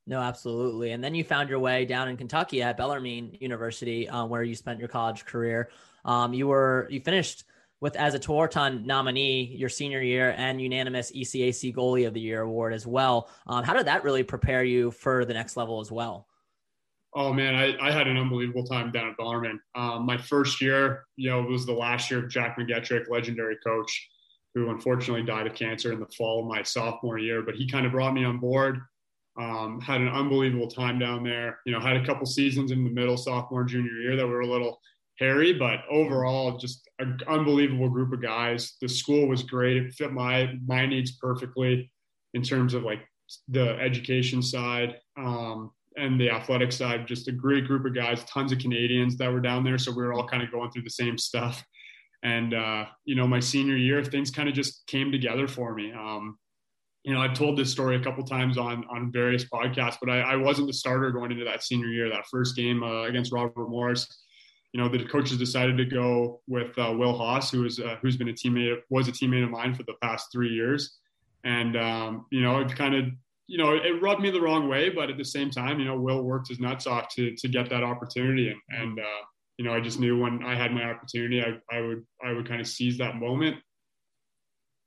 No, 0.06 0.20
absolutely. 0.20 0.92
And 0.92 1.04
then 1.04 1.14
you 1.14 1.22
found 1.22 1.50
your 1.50 1.58
way 1.58 1.84
down 1.84 2.08
in 2.08 2.16
Kentucky 2.16 2.62
at 2.62 2.78
Bellarmine 2.78 3.36
University, 3.40 4.08
uh, 4.08 4.24
where 4.24 4.42
you 4.42 4.54
spent 4.54 4.78
your 4.78 4.88
college 4.88 5.26
career. 5.26 5.70
Um, 6.04 6.32
you 6.32 6.46
were 6.46 6.88
you 6.90 7.00
finished 7.00 7.44
with 7.80 7.94
as 7.96 8.14
a 8.14 8.18
Tewaaraton 8.18 8.84
nominee 8.84 9.54
your 9.56 9.68
senior 9.68 10.00
year 10.00 10.34
and 10.36 10.60
unanimous 10.60 11.12
ECAC 11.12 11.74
Goalie 11.74 12.06
of 12.06 12.14
the 12.14 12.20
Year 12.20 12.42
award 12.42 12.72
as 12.72 12.86
well. 12.86 13.28
Um, 13.46 13.64
how 13.64 13.74
did 13.74 13.86
that 13.86 14.04
really 14.04 14.22
prepare 14.22 14.64
you 14.64 14.90
for 14.90 15.24
the 15.24 15.34
next 15.34 15.56
level 15.56 15.80
as 15.80 15.90
well? 15.90 16.27
Oh 17.18 17.32
man, 17.32 17.56
I, 17.56 17.76
I 17.84 17.90
had 17.90 18.06
an 18.06 18.16
unbelievable 18.16 18.62
time 18.62 18.92
down 18.92 19.08
at 19.08 19.16
Bellarmine. 19.16 19.58
Um, 19.74 20.06
my 20.06 20.16
first 20.16 20.62
year, 20.62 21.04
you 21.16 21.28
know, 21.28 21.40
it 21.42 21.50
was 21.50 21.66
the 21.66 21.72
last 21.72 22.12
year 22.12 22.20
of 22.20 22.30
Jack 22.30 22.56
McGetrick, 22.56 23.10
legendary 23.10 23.56
coach, 23.56 24.08
who 24.54 24.70
unfortunately 24.70 25.24
died 25.24 25.48
of 25.48 25.54
cancer 25.56 25.92
in 25.92 25.98
the 25.98 26.06
fall 26.16 26.38
of 26.38 26.46
my 26.46 26.62
sophomore 26.62 27.18
year. 27.18 27.42
But 27.42 27.56
he 27.56 27.68
kind 27.68 27.86
of 27.86 27.90
brought 27.90 28.14
me 28.14 28.24
on 28.24 28.38
board. 28.38 28.78
Um, 29.36 29.80
had 29.80 30.00
an 30.00 30.10
unbelievable 30.10 30.68
time 30.68 31.00
down 31.00 31.24
there. 31.24 31.58
You 31.66 31.72
know, 31.72 31.80
had 31.80 31.96
a 31.96 32.06
couple 32.06 32.24
seasons 32.24 32.70
in 32.70 32.84
the 32.84 32.90
middle 32.90 33.16
sophomore 33.16 33.64
junior 33.64 34.00
year 34.00 34.14
that 34.14 34.26
were 34.26 34.42
a 34.42 34.46
little 34.46 34.80
hairy, 35.18 35.52
but 35.52 35.80
overall, 35.90 36.56
just 36.56 36.88
an 37.00 37.18
unbelievable 37.26 37.88
group 37.88 38.12
of 38.12 38.22
guys. 38.22 38.76
The 38.80 38.88
school 38.88 39.26
was 39.26 39.42
great; 39.42 39.76
it 39.76 39.92
fit 39.92 40.12
my 40.12 40.54
my 40.64 40.86
needs 40.86 41.16
perfectly 41.16 41.90
in 42.34 42.42
terms 42.42 42.74
of 42.74 42.84
like 42.84 43.00
the 43.48 43.76
education 43.80 44.40
side. 44.40 45.00
Um, 45.16 45.72
and 45.98 46.20
the 46.20 46.30
athletic 46.30 46.72
side, 46.72 47.06
just 47.06 47.28
a 47.28 47.32
great 47.32 47.66
group 47.66 47.84
of 47.84 47.94
guys, 47.94 48.24
tons 48.24 48.52
of 48.52 48.58
Canadians 48.58 49.16
that 49.16 49.32
were 49.32 49.40
down 49.40 49.64
there. 49.64 49.78
So 49.78 49.90
we 49.90 50.02
were 50.02 50.12
all 50.12 50.26
kind 50.26 50.42
of 50.42 50.50
going 50.50 50.70
through 50.70 50.82
the 50.82 50.90
same 50.90 51.18
stuff. 51.18 51.64
And, 52.22 52.54
uh, 52.54 52.86
you 53.04 53.14
know, 53.14 53.26
my 53.26 53.40
senior 53.40 53.76
year, 53.76 54.02
things 54.02 54.30
kind 54.30 54.48
of 54.48 54.54
just 54.54 54.86
came 54.86 55.12
together 55.12 55.46
for 55.46 55.74
me. 55.74 55.92
Um, 55.92 56.38
you 57.04 57.14
know, 57.14 57.20
I've 57.20 57.34
told 57.34 57.56
this 57.56 57.70
story 57.70 57.96
a 57.96 58.00
couple 58.00 58.24
times 58.24 58.58
on 58.58 58.84
on 58.90 59.12
various 59.12 59.44
podcasts, 59.44 59.96
but 60.00 60.10
I, 60.10 60.20
I, 60.20 60.36
wasn't 60.36 60.66
the 60.66 60.72
starter 60.72 61.10
going 61.10 61.30
into 61.30 61.44
that 61.44 61.62
senior 61.62 61.86
year. 61.86 62.10
That 62.10 62.26
first 62.30 62.56
game 62.56 62.82
uh, 62.82 63.04
against 63.04 63.32
Robert 63.32 63.70
Morris, 63.70 64.06
you 64.72 64.80
know, 64.80 64.88
the 64.88 65.04
coaches 65.04 65.38
decided 65.38 65.78
to 65.78 65.84
go 65.84 66.42
with 66.48 66.76
uh, 66.76 66.92
Will 66.94 67.16
Haas, 67.16 67.50
who 67.50 67.64
is 67.64 67.78
uh, 67.78 67.96
who's 68.02 68.16
been 68.16 68.28
a 68.28 68.32
teammate 68.32 68.80
was 68.90 69.08
a 69.08 69.12
teammate 69.12 69.44
of 69.44 69.50
mine 69.50 69.74
for 69.74 69.84
the 69.84 69.94
past 70.02 70.26
three 70.32 70.50
years, 70.50 70.98
and 71.44 71.76
um, 71.76 72.26
you 72.30 72.42
know, 72.42 72.60
it 72.60 72.74
kind 72.74 72.94
of 72.94 73.04
you 73.48 73.56
know, 73.56 73.74
it 73.74 74.02
rubbed 74.02 74.20
me 74.20 74.30
the 74.30 74.40
wrong 74.40 74.68
way, 74.68 74.90
but 74.90 75.08
at 75.08 75.16
the 75.16 75.24
same 75.24 75.50
time, 75.50 75.80
you 75.80 75.86
know, 75.86 75.98
Will 75.98 76.22
worked 76.22 76.48
his 76.48 76.60
nuts 76.60 76.86
off 76.86 77.08
to 77.14 77.34
to 77.34 77.48
get 77.48 77.70
that 77.70 77.82
opportunity, 77.82 78.50
and 78.50 78.60
and 78.68 79.00
uh, 79.00 79.24
you 79.56 79.64
know, 79.64 79.72
I 79.72 79.80
just 79.80 79.98
knew 79.98 80.20
when 80.20 80.44
I 80.44 80.54
had 80.54 80.70
my 80.72 80.84
opportunity, 80.84 81.42
I, 81.42 81.58
I 81.74 81.80
would 81.80 82.04
I 82.22 82.32
would 82.32 82.46
kind 82.46 82.60
of 82.60 82.68
seize 82.68 82.98
that 82.98 83.16
moment. 83.16 83.56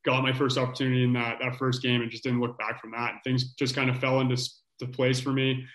Got 0.06 0.24
my 0.24 0.32
first 0.32 0.60
opportunity 0.60 1.04
in 1.04 1.14
that 1.14 1.40
that 1.42 1.56
first 1.56 1.82
game, 1.82 2.02
and 2.02 2.12
just 2.12 2.24
didn't 2.24 2.40
look 2.40 2.58
back 2.60 2.80
from 2.80 2.92
that. 2.92 3.14
And 3.14 3.20
things 3.24 3.54
just 3.56 3.76
kind 3.76 3.90
of 3.90 4.00
fell 4.00 4.22
into 4.22 4.38
the 4.80 4.88
place 4.88 5.20
for 5.20 5.34
me. 5.34 5.66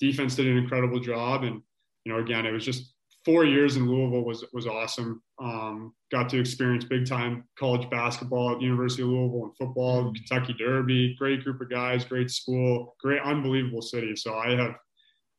Defense 0.00 0.34
did 0.34 0.46
an 0.46 0.56
incredible 0.56 0.98
job, 0.98 1.44
and 1.44 1.60
you 2.06 2.12
know, 2.12 2.20
again, 2.20 2.46
it 2.46 2.52
was 2.52 2.64
just 2.64 2.94
four 3.26 3.44
years 3.44 3.76
in 3.76 3.86
Louisville 3.86 4.24
was 4.24 4.46
was 4.54 4.66
awesome. 4.66 5.22
Um, 5.40 5.94
got 6.12 6.28
to 6.30 6.40
experience 6.40 6.84
big 6.84 7.06
time 7.06 7.44
college 7.58 7.88
basketball 7.88 8.54
at 8.54 8.60
University 8.60 9.02
of 9.02 9.08
Louisville 9.08 9.44
and 9.44 9.56
football, 9.56 10.04
mm-hmm. 10.04 10.12
Kentucky 10.12 10.54
Derby. 10.58 11.16
Great 11.18 11.42
group 11.42 11.60
of 11.60 11.70
guys, 11.70 12.04
great 12.04 12.30
school, 12.30 12.94
great 13.00 13.22
unbelievable 13.22 13.82
city. 13.82 14.14
So 14.16 14.34
I 14.34 14.50
have 14.50 14.74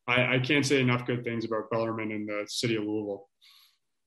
I, 0.07 0.35
I 0.35 0.39
can't 0.39 0.65
say 0.65 0.81
enough 0.81 1.05
good 1.05 1.23
things 1.23 1.45
about 1.45 1.69
Bellarmine 1.69 2.11
and 2.11 2.27
the 2.27 2.45
city 2.47 2.75
of 2.75 2.83
Louisville. 2.83 3.27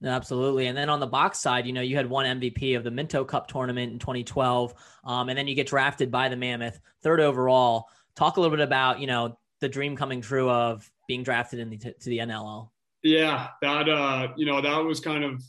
Absolutely. 0.04 0.66
And 0.66 0.76
then 0.76 0.90
on 0.90 1.00
the 1.00 1.06
box 1.06 1.38
side, 1.38 1.66
you 1.66 1.72
know, 1.72 1.80
you 1.80 1.96
had 1.96 2.10
one 2.10 2.26
MVP 2.40 2.76
of 2.76 2.84
the 2.84 2.90
Minto 2.90 3.24
Cup 3.24 3.46
tournament 3.46 3.92
in 3.92 3.98
2012, 3.98 4.74
um, 5.04 5.28
and 5.28 5.38
then 5.38 5.46
you 5.46 5.54
get 5.54 5.66
drafted 5.66 6.10
by 6.10 6.28
the 6.28 6.36
Mammoth, 6.36 6.78
third 7.02 7.20
overall. 7.20 7.88
Talk 8.16 8.36
a 8.36 8.40
little 8.40 8.54
bit 8.54 8.64
about, 8.64 9.00
you 9.00 9.06
know, 9.06 9.38
the 9.60 9.68
dream 9.68 9.96
coming 9.96 10.20
true 10.20 10.50
of 10.50 10.90
being 11.08 11.22
drafted 11.22 11.60
in 11.60 11.70
the, 11.70 11.78
to 11.78 12.08
the 12.10 12.18
NLL. 12.18 12.68
Yeah, 13.02 13.48
that 13.62 13.88
uh, 13.88 14.28
you 14.36 14.46
know, 14.46 14.60
that 14.60 14.78
was 14.78 15.00
kind 15.00 15.24
of 15.24 15.42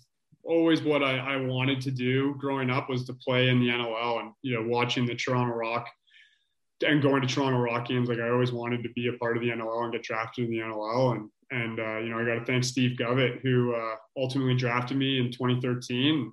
always 0.46 0.82
what 0.82 1.04
I, 1.04 1.18
I 1.18 1.36
wanted 1.38 1.82
to 1.82 1.92
do 1.92 2.36
growing 2.38 2.70
up 2.70 2.90
was 2.90 3.06
to 3.06 3.14
play 3.14 3.50
in 3.50 3.60
the 3.60 3.70
NLL 3.70 4.22
and 4.22 4.32
you 4.42 4.56
know 4.56 4.68
watching 4.68 5.06
the 5.06 5.16
Toronto 5.16 5.54
Rock 5.54 5.88
and 6.86 7.02
going 7.02 7.22
to 7.22 7.28
Toronto 7.28 7.60
Rock 7.60 7.88
games. 7.88 8.10
Like 8.10 8.20
I 8.20 8.30
always 8.30 8.52
wanted 8.52 8.84
to 8.84 8.90
be 8.90 9.08
a 9.08 9.14
part 9.14 9.38
of 9.38 9.44
the 9.44 9.50
NLL 9.50 9.84
and 9.84 9.94
get 9.94 10.04
drafted 10.04 10.46
in 10.46 10.52
the 10.52 10.60
NLL. 10.60 11.16
And 11.16 11.30
and 11.52 11.80
uh, 11.80 11.98
you 12.00 12.10
know 12.10 12.20
I 12.20 12.26
got 12.26 12.40
to 12.40 12.46
thank 12.46 12.64
Steve 12.64 12.98
Govett 12.98 13.42
who 13.42 13.74
uh, 13.76 13.96
ultimately 14.18 14.56
drafted 14.56 14.98
me 14.98 15.20
in 15.20 15.32
2013. 15.32 16.32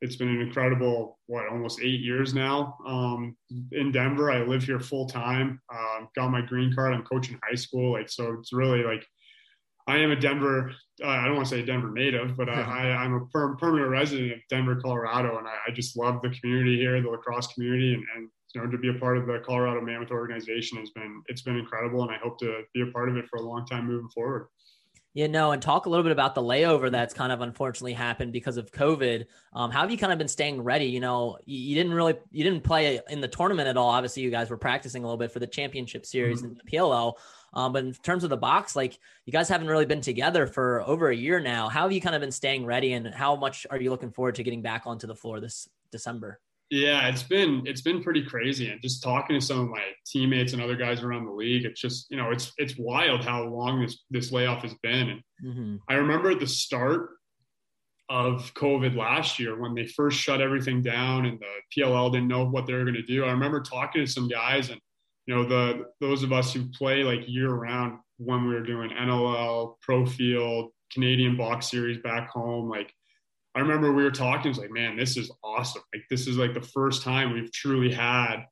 It's 0.00 0.16
been 0.16 0.28
an 0.28 0.40
incredible 0.40 1.20
what 1.26 1.48
almost 1.48 1.80
eight 1.80 2.00
years 2.00 2.34
now 2.34 2.76
um, 2.86 3.36
in 3.70 3.92
Denver. 3.92 4.32
I 4.32 4.42
live 4.42 4.64
here 4.64 4.80
full 4.80 5.06
time. 5.06 5.60
Uh, 5.72 6.06
got 6.16 6.30
my 6.32 6.42
green 6.42 6.74
card. 6.74 6.92
I'm 6.92 7.04
coaching 7.04 7.38
high 7.48 7.54
school. 7.54 7.92
Like 7.92 8.08
so, 8.08 8.36
it's 8.40 8.52
really 8.52 8.82
like 8.82 9.06
I 9.86 9.98
am 9.98 10.10
a 10.10 10.16
Denver. 10.16 10.72
I 11.04 11.24
don't 11.24 11.36
want 11.36 11.48
to 11.48 11.54
say 11.54 11.62
Denver 11.62 11.90
native, 11.90 12.36
but 12.36 12.48
I, 12.48 13.04
am 13.04 13.14
a 13.14 13.26
per- 13.26 13.56
permanent 13.56 13.90
resident 13.90 14.32
of 14.32 14.38
Denver, 14.48 14.76
Colorado, 14.76 15.38
and 15.38 15.46
I, 15.46 15.54
I, 15.68 15.70
just 15.72 15.96
love 15.96 16.22
the 16.22 16.30
community 16.30 16.76
here, 16.76 17.00
the 17.00 17.08
lacrosse 17.08 17.48
community, 17.48 17.94
and, 17.94 18.04
and 18.14 18.28
you 18.54 18.60
know 18.60 18.70
to 18.70 18.78
be 18.78 18.88
a 18.88 18.94
part 18.94 19.18
of 19.18 19.26
the 19.26 19.40
Colorado 19.44 19.80
Mammoth 19.80 20.10
organization 20.10 20.78
has 20.78 20.90
been 20.90 21.22
it's 21.26 21.42
been 21.42 21.56
incredible, 21.56 22.02
and 22.02 22.10
I 22.10 22.18
hope 22.18 22.38
to 22.40 22.62
be 22.74 22.82
a 22.82 22.86
part 22.86 23.08
of 23.08 23.16
it 23.16 23.26
for 23.28 23.36
a 23.36 23.42
long 23.42 23.66
time 23.66 23.86
moving 23.86 24.08
forward. 24.10 24.48
Yeah, 25.14 25.26
no, 25.26 25.52
and 25.52 25.60
talk 25.60 25.84
a 25.84 25.90
little 25.90 26.02
bit 26.02 26.12
about 26.12 26.34
the 26.34 26.40
layover 26.40 26.90
that's 26.90 27.12
kind 27.12 27.32
of 27.32 27.42
unfortunately 27.42 27.92
happened 27.92 28.32
because 28.32 28.56
of 28.56 28.72
COVID. 28.72 29.26
Um, 29.52 29.70
how 29.70 29.82
have 29.82 29.90
you 29.90 29.98
kind 29.98 30.10
of 30.10 30.18
been 30.18 30.28
staying 30.28 30.62
ready? 30.62 30.86
You 30.86 31.00
know, 31.00 31.36
you, 31.44 31.58
you, 31.58 31.74
didn't 31.74 31.92
really, 31.92 32.14
you 32.30 32.44
didn't 32.44 32.64
play 32.64 32.98
in 33.10 33.20
the 33.20 33.28
tournament 33.28 33.68
at 33.68 33.76
all. 33.76 33.90
Obviously, 33.90 34.22
you 34.22 34.30
guys 34.30 34.48
were 34.48 34.56
practicing 34.56 35.04
a 35.04 35.06
little 35.06 35.18
bit 35.18 35.30
for 35.30 35.38
the 35.38 35.46
championship 35.46 36.06
series 36.06 36.38
mm-hmm. 36.38 36.52
in 36.52 36.60
the 36.64 36.78
PLL. 36.78 37.14
Um, 37.54 37.72
but 37.72 37.84
in 37.84 37.92
terms 37.92 38.24
of 38.24 38.30
the 38.30 38.36
box, 38.36 38.74
like 38.74 38.98
you 39.26 39.32
guys 39.32 39.48
haven't 39.48 39.68
really 39.68 39.84
been 39.84 40.00
together 40.00 40.46
for 40.46 40.82
over 40.82 41.10
a 41.10 41.16
year 41.16 41.40
now. 41.40 41.68
How 41.68 41.82
have 41.82 41.92
you 41.92 42.00
kind 42.00 42.14
of 42.14 42.20
been 42.20 42.32
staying 42.32 42.64
ready, 42.64 42.92
and 42.92 43.14
how 43.14 43.36
much 43.36 43.66
are 43.70 43.80
you 43.80 43.90
looking 43.90 44.10
forward 44.10 44.36
to 44.36 44.42
getting 44.42 44.62
back 44.62 44.86
onto 44.86 45.06
the 45.06 45.14
floor 45.14 45.40
this 45.40 45.68
December? 45.90 46.40
Yeah, 46.70 47.08
it's 47.08 47.22
been 47.22 47.64
it's 47.66 47.82
been 47.82 48.02
pretty 48.02 48.24
crazy, 48.24 48.70
and 48.70 48.80
just 48.80 49.02
talking 49.02 49.38
to 49.38 49.44
some 49.44 49.60
of 49.60 49.68
my 49.68 49.82
teammates 50.06 50.54
and 50.54 50.62
other 50.62 50.76
guys 50.76 51.02
around 51.02 51.26
the 51.26 51.32
league, 51.32 51.66
it's 51.66 51.80
just 51.80 52.10
you 52.10 52.16
know 52.16 52.30
it's 52.30 52.52
it's 52.56 52.78
wild 52.78 53.24
how 53.24 53.44
long 53.44 53.82
this 53.82 53.98
this 54.10 54.32
layoff 54.32 54.62
has 54.62 54.74
been. 54.82 55.10
And 55.10 55.22
mm-hmm. 55.44 55.76
I 55.88 55.94
remember 55.94 56.30
at 56.30 56.40
the 56.40 56.46
start 56.46 57.10
of 58.08 58.52
COVID 58.54 58.96
last 58.96 59.38
year 59.38 59.58
when 59.58 59.74
they 59.74 59.86
first 59.86 60.18
shut 60.18 60.40
everything 60.40 60.82
down 60.82 61.24
and 61.24 61.38
the 61.38 61.82
PLL 61.82 62.12
didn't 62.12 62.28
know 62.28 62.44
what 62.46 62.66
they 62.66 62.74
were 62.74 62.84
going 62.84 62.94
to 62.94 63.02
do. 63.02 63.24
I 63.24 63.30
remember 63.30 63.60
talking 63.60 64.04
to 64.04 64.10
some 64.10 64.28
guys 64.28 64.70
and 64.70 64.80
you 65.26 65.34
know 65.34 65.44
the 65.44 65.86
those 66.00 66.22
of 66.22 66.32
us 66.32 66.52
who 66.52 66.68
play 66.70 67.04
like 67.04 67.28
year 67.28 67.50
round 67.50 67.98
when 68.18 68.46
we 68.46 68.54
were 68.54 68.62
doing 68.62 68.90
NLL, 68.90 69.76
Pro 69.80 70.06
Field, 70.06 70.70
Canadian 70.92 71.36
Box 71.36 71.70
Series 71.70 71.98
back 71.98 72.28
home, 72.30 72.68
like 72.68 72.92
I 73.54 73.60
remember 73.60 73.92
we 73.92 74.02
were 74.02 74.10
talking. 74.10 74.50
It's 74.50 74.58
like, 74.58 74.70
man, 74.70 74.96
this 74.96 75.16
is 75.16 75.30
awesome. 75.44 75.82
Like 75.94 76.04
this 76.08 76.26
is 76.26 76.38
like 76.38 76.54
the 76.54 76.62
first 76.62 77.02
time 77.02 77.32
we've 77.32 77.52
truly 77.52 77.92
had 77.92 78.44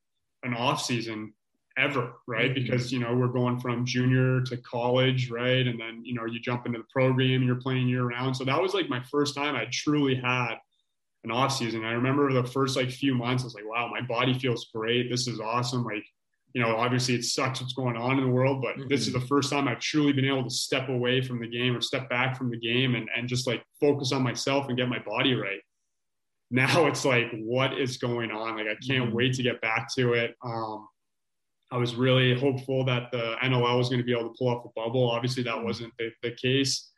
an 0.42 0.54
off 0.54 0.82
season 0.82 1.32
ever, 1.78 2.12
right? 2.26 2.50
Mm-hmm. 2.50 2.62
Because, 2.62 2.92
you 2.92 2.98
know, 2.98 3.14
we're 3.14 3.28
going 3.28 3.58
from 3.60 3.86
junior 3.86 4.42
to 4.42 4.56
college, 4.58 5.30
right? 5.30 5.66
And 5.66 5.80
then, 5.80 6.02
you 6.04 6.14
know, 6.14 6.26
you 6.26 6.40
jump 6.40 6.66
into 6.66 6.78
the 6.78 6.84
program 6.92 7.36
and 7.36 7.44
you're 7.44 7.56
playing 7.56 7.88
year 7.88 8.04
round. 8.04 8.36
So 8.36 8.44
that 8.44 8.60
was 8.60 8.74
like 8.74 8.88
my 8.88 9.02
first 9.10 9.34
time 9.34 9.56
I 9.56 9.66
truly 9.72 10.14
had 10.14 10.56
an 11.24 11.30
off 11.30 11.52
season. 11.52 11.84
I 11.84 11.92
remember 11.92 12.32
the 12.32 12.44
first 12.44 12.76
like 12.76 12.90
few 12.90 13.14
months, 13.14 13.42
I 13.42 13.46
was 13.46 13.54
like, 13.54 13.68
wow, 13.68 13.88
my 13.90 14.02
body 14.02 14.38
feels 14.38 14.68
great. 14.74 15.10
This 15.10 15.26
is 15.26 15.40
awesome. 15.40 15.84
Like, 15.84 16.04
you 16.52 16.61
know, 16.61 16.76
obviously 16.76 17.14
it 17.14 17.25
sucks 17.25 17.61
what's 17.61 17.75
going 17.75 17.97
on 17.97 18.19
in 18.19 18.25
the 18.25 18.30
world, 18.30 18.62
but 18.62 18.76
mm-hmm. 18.76 18.88
this 18.88 19.07
is 19.07 19.12
the 19.12 19.21
first 19.21 19.50
time 19.50 19.69
I've 19.69 19.80
truly 19.80 20.12
been 20.12 20.25
able 20.25 20.45
to 20.45 20.50
step 20.50 20.88
away 20.88 21.21
from 21.21 21.40
the 21.40 21.49
game 21.49 21.76
or 21.76 21.80
step 21.80 22.09
back 22.09 22.37
from 22.37 22.50
the 22.50 22.59
game 22.59 22.95
and, 22.95 23.09
and 23.16 23.28
just 23.28 23.47
like 23.47 23.62
focus 23.80 24.12
on 24.12 24.23
myself 24.23 24.69
and 24.69 24.76
get 24.76 24.88
my 24.88 24.99
body 25.00 25.35
right. 25.35 25.61
Now 26.52 26.87
it's 26.87 27.04
like, 27.04 27.30
what 27.33 27.78
is 27.78 27.97
going 27.99 28.33
on? 28.33 28.57
Like, 28.57 28.66
I 28.66 28.75
can't 28.85 29.04
mm-hmm. 29.07 29.14
wait 29.14 29.35
to 29.35 29.42
get 29.45 29.61
back 29.61 29.87
to 29.95 30.14
it. 30.14 30.35
Um, 30.42 30.88
I 31.71 31.76
was 31.76 31.95
really 31.95 32.37
hopeful 32.37 32.85
that 32.87 33.12
the 33.12 33.37
NLL 33.40 33.78
was 33.78 33.88
going 33.88 34.00
to 34.00 34.04
be 34.04 34.11
able 34.11 34.30
to 34.30 34.35
pull 34.37 34.49
off 34.49 34.64
a 34.64 34.69
bubble. 34.75 35.09
Obviously, 35.09 35.45
that 35.45 35.54
mm-hmm. 35.54 35.66
wasn't 35.66 35.92
the, 35.97 36.11
the 36.25 36.33
case, 36.33 36.90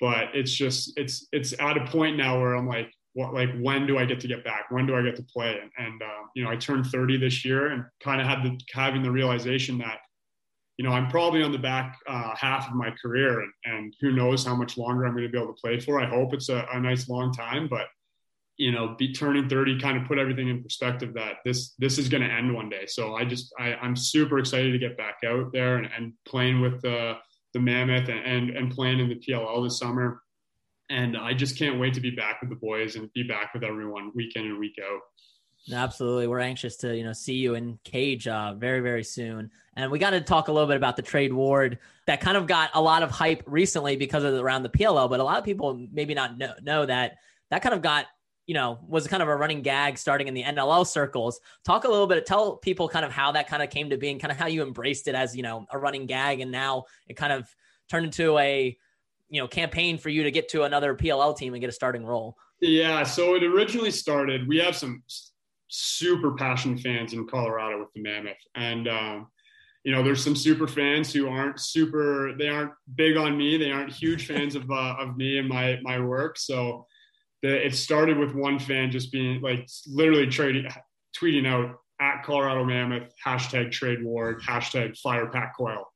but 0.00 0.28
it's 0.34 0.52
just 0.52 0.98
it's 0.98 1.26
it's 1.32 1.54
at 1.58 1.78
a 1.78 1.86
point 1.86 2.18
now 2.18 2.38
where 2.38 2.54
I'm 2.54 2.68
like, 2.68 2.92
what 3.20 3.34
like 3.34 3.50
when 3.60 3.86
do 3.86 3.98
I 3.98 4.06
get 4.06 4.18
to 4.20 4.28
get 4.28 4.44
back? 4.44 4.70
When 4.70 4.86
do 4.86 4.96
I 4.96 5.02
get 5.02 5.16
to 5.16 5.22
play? 5.22 5.60
And, 5.60 5.70
and 5.86 6.02
uh, 6.02 6.22
you 6.34 6.42
know, 6.42 6.50
I 6.50 6.56
turned 6.56 6.86
30 6.86 7.18
this 7.18 7.44
year 7.44 7.68
and 7.68 7.84
kind 8.02 8.20
of 8.20 8.26
had 8.26 8.42
the 8.42 8.58
having 8.72 9.02
the 9.02 9.10
realization 9.10 9.78
that 9.78 9.98
you 10.78 10.84
know 10.84 10.92
I'm 10.92 11.08
probably 11.08 11.42
on 11.42 11.52
the 11.52 11.58
back 11.58 11.98
uh, 12.08 12.34
half 12.34 12.68
of 12.68 12.74
my 12.74 12.90
career, 13.02 13.40
and, 13.40 13.52
and 13.64 13.94
who 14.00 14.12
knows 14.12 14.44
how 14.44 14.56
much 14.56 14.78
longer 14.78 15.04
I'm 15.04 15.12
going 15.12 15.24
to 15.24 15.30
be 15.30 15.38
able 15.38 15.52
to 15.52 15.60
play 15.60 15.78
for. 15.78 16.00
I 16.00 16.06
hope 16.06 16.32
it's 16.32 16.48
a, 16.48 16.66
a 16.72 16.80
nice 16.80 17.08
long 17.08 17.32
time, 17.32 17.68
but 17.68 17.88
you 18.56 18.72
know, 18.72 18.94
be 18.98 19.12
turning 19.12 19.48
30 19.48 19.80
kind 19.80 19.96
of 19.96 20.06
put 20.06 20.18
everything 20.18 20.48
in 20.48 20.62
perspective 20.62 21.14
that 21.14 21.36
this 21.44 21.74
this 21.78 21.98
is 21.98 22.08
going 22.08 22.22
to 22.22 22.28
end 22.28 22.54
one 22.54 22.70
day. 22.70 22.86
So 22.86 23.16
I 23.16 23.24
just 23.24 23.52
I, 23.58 23.74
I'm 23.74 23.96
super 23.96 24.38
excited 24.38 24.72
to 24.72 24.78
get 24.78 24.96
back 24.96 25.18
out 25.26 25.52
there 25.52 25.76
and, 25.76 25.88
and 25.96 26.12
playing 26.26 26.60
with 26.60 26.80
the 26.80 27.16
the 27.52 27.60
Mammoth 27.60 28.08
and, 28.08 28.24
and 28.24 28.50
and 28.50 28.70
playing 28.70 29.00
in 29.00 29.08
the 29.08 29.16
PLL 29.16 29.64
this 29.64 29.78
summer 29.78 30.22
and 30.90 31.16
I 31.16 31.32
just 31.32 31.56
can't 31.56 31.78
wait 31.78 31.94
to 31.94 32.00
be 32.00 32.10
back 32.10 32.40
with 32.40 32.50
the 32.50 32.56
boys 32.56 32.96
and 32.96 33.10
be 33.12 33.22
back 33.22 33.54
with 33.54 33.62
everyone 33.62 34.10
week 34.14 34.34
in 34.36 34.44
and 34.44 34.58
week 34.58 34.76
out. 34.84 35.00
Absolutely, 35.72 36.26
we're 36.26 36.40
anxious 36.40 36.76
to 36.78 36.96
you 36.96 37.04
know 37.04 37.12
see 37.12 37.34
you 37.34 37.54
in 37.54 37.78
Cage 37.84 38.26
uh, 38.26 38.54
very 38.54 38.80
very 38.80 39.04
soon, 39.04 39.50
and 39.76 39.90
we 39.90 39.98
got 39.98 40.10
to 40.10 40.20
talk 40.20 40.48
a 40.48 40.52
little 40.52 40.66
bit 40.66 40.76
about 40.76 40.96
the 40.96 41.02
trade 41.02 41.32
ward 41.32 41.78
that 42.06 42.20
kind 42.20 42.36
of 42.36 42.46
got 42.46 42.70
a 42.74 42.80
lot 42.80 43.02
of 43.02 43.10
hype 43.10 43.42
recently 43.46 43.96
because 43.96 44.24
of 44.24 44.32
the, 44.32 44.42
around 44.42 44.62
the 44.62 44.70
PLL, 44.70 45.08
but 45.08 45.20
a 45.20 45.24
lot 45.24 45.38
of 45.38 45.44
people 45.44 45.86
maybe 45.92 46.14
not 46.14 46.36
know 46.38 46.54
know 46.62 46.86
that 46.86 47.16
that 47.50 47.62
kind 47.62 47.74
of 47.74 47.82
got 47.82 48.06
you 48.46 48.54
know 48.54 48.78
was 48.88 49.06
kind 49.06 49.22
of 49.22 49.28
a 49.28 49.36
running 49.36 49.60
gag 49.60 49.98
starting 49.98 50.28
in 50.28 50.34
the 50.34 50.42
NLL 50.42 50.86
circles. 50.86 51.38
Talk 51.64 51.84
a 51.84 51.88
little 51.88 52.06
bit, 52.06 52.24
tell 52.26 52.56
people 52.56 52.88
kind 52.88 53.04
of 53.04 53.12
how 53.12 53.32
that 53.32 53.46
kind 53.46 53.62
of 53.62 53.70
came 53.70 53.90
to 53.90 53.98
be 53.98 54.10
and 54.10 54.20
kind 54.20 54.32
of 54.32 54.38
how 54.38 54.46
you 54.46 54.62
embraced 54.62 55.08
it 55.08 55.14
as 55.14 55.36
you 55.36 55.42
know 55.42 55.66
a 55.70 55.78
running 55.78 56.06
gag, 56.06 56.40
and 56.40 56.50
now 56.50 56.84
it 57.06 57.14
kind 57.14 57.34
of 57.34 57.54
turned 57.90 58.06
into 58.06 58.38
a 58.38 58.76
you 59.30 59.40
know 59.40 59.48
campaign 59.48 59.96
for 59.96 60.10
you 60.10 60.22
to 60.24 60.30
get 60.30 60.48
to 60.50 60.64
another 60.64 60.94
PLL 60.94 61.36
team 61.36 61.54
and 61.54 61.60
get 61.60 61.70
a 61.70 61.72
starting 61.72 62.04
role? 62.04 62.36
Yeah, 62.60 63.04
so 63.04 63.36
it 63.36 63.44
originally 63.44 63.90
started. 63.90 64.46
We 64.46 64.58
have 64.58 64.76
some 64.76 65.02
super 65.68 66.34
passionate 66.34 66.80
fans 66.80 67.14
in 67.14 67.26
Colorado 67.26 67.78
with 67.78 67.92
the 67.94 68.02
Mammoth, 68.02 68.36
and 68.54 68.88
um, 68.88 69.28
you 69.84 69.92
know, 69.92 70.02
there's 70.02 70.22
some 70.22 70.36
super 70.36 70.66
fans 70.66 71.12
who 71.12 71.28
aren't 71.28 71.58
super. 71.60 72.34
They 72.36 72.48
aren't 72.48 72.72
big 72.96 73.16
on 73.16 73.38
me. 73.38 73.56
They 73.56 73.70
aren't 73.70 73.92
huge 73.92 74.26
fans 74.28 74.56
of 74.56 74.70
uh, 74.70 74.96
of 74.98 75.16
me 75.16 75.38
and 75.38 75.48
my 75.48 75.78
my 75.82 76.00
work. 76.00 76.36
So 76.36 76.86
the, 77.42 77.66
it 77.66 77.74
started 77.74 78.18
with 78.18 78.34
one 78.34 78.58
fan 78.58 78.90
just 78.90 79.12
being 79.12 79.40
like 79.40 79.66
literally 79.86 80.26
trading, 80.26 80.68
tweeting 81.16 81.46
out 81.46 81.76
at 82.00 82.22
Colorado 82.24 82.64
Mammoth 82.64 83.12
hashtag 83.24 83.70
trade 83.70 84.02
ward 84.02 84.42
hashtag 84.42 84.98
fire 84.98 85.26
Pat 85.26 85.52
Coyle 85.56 85.89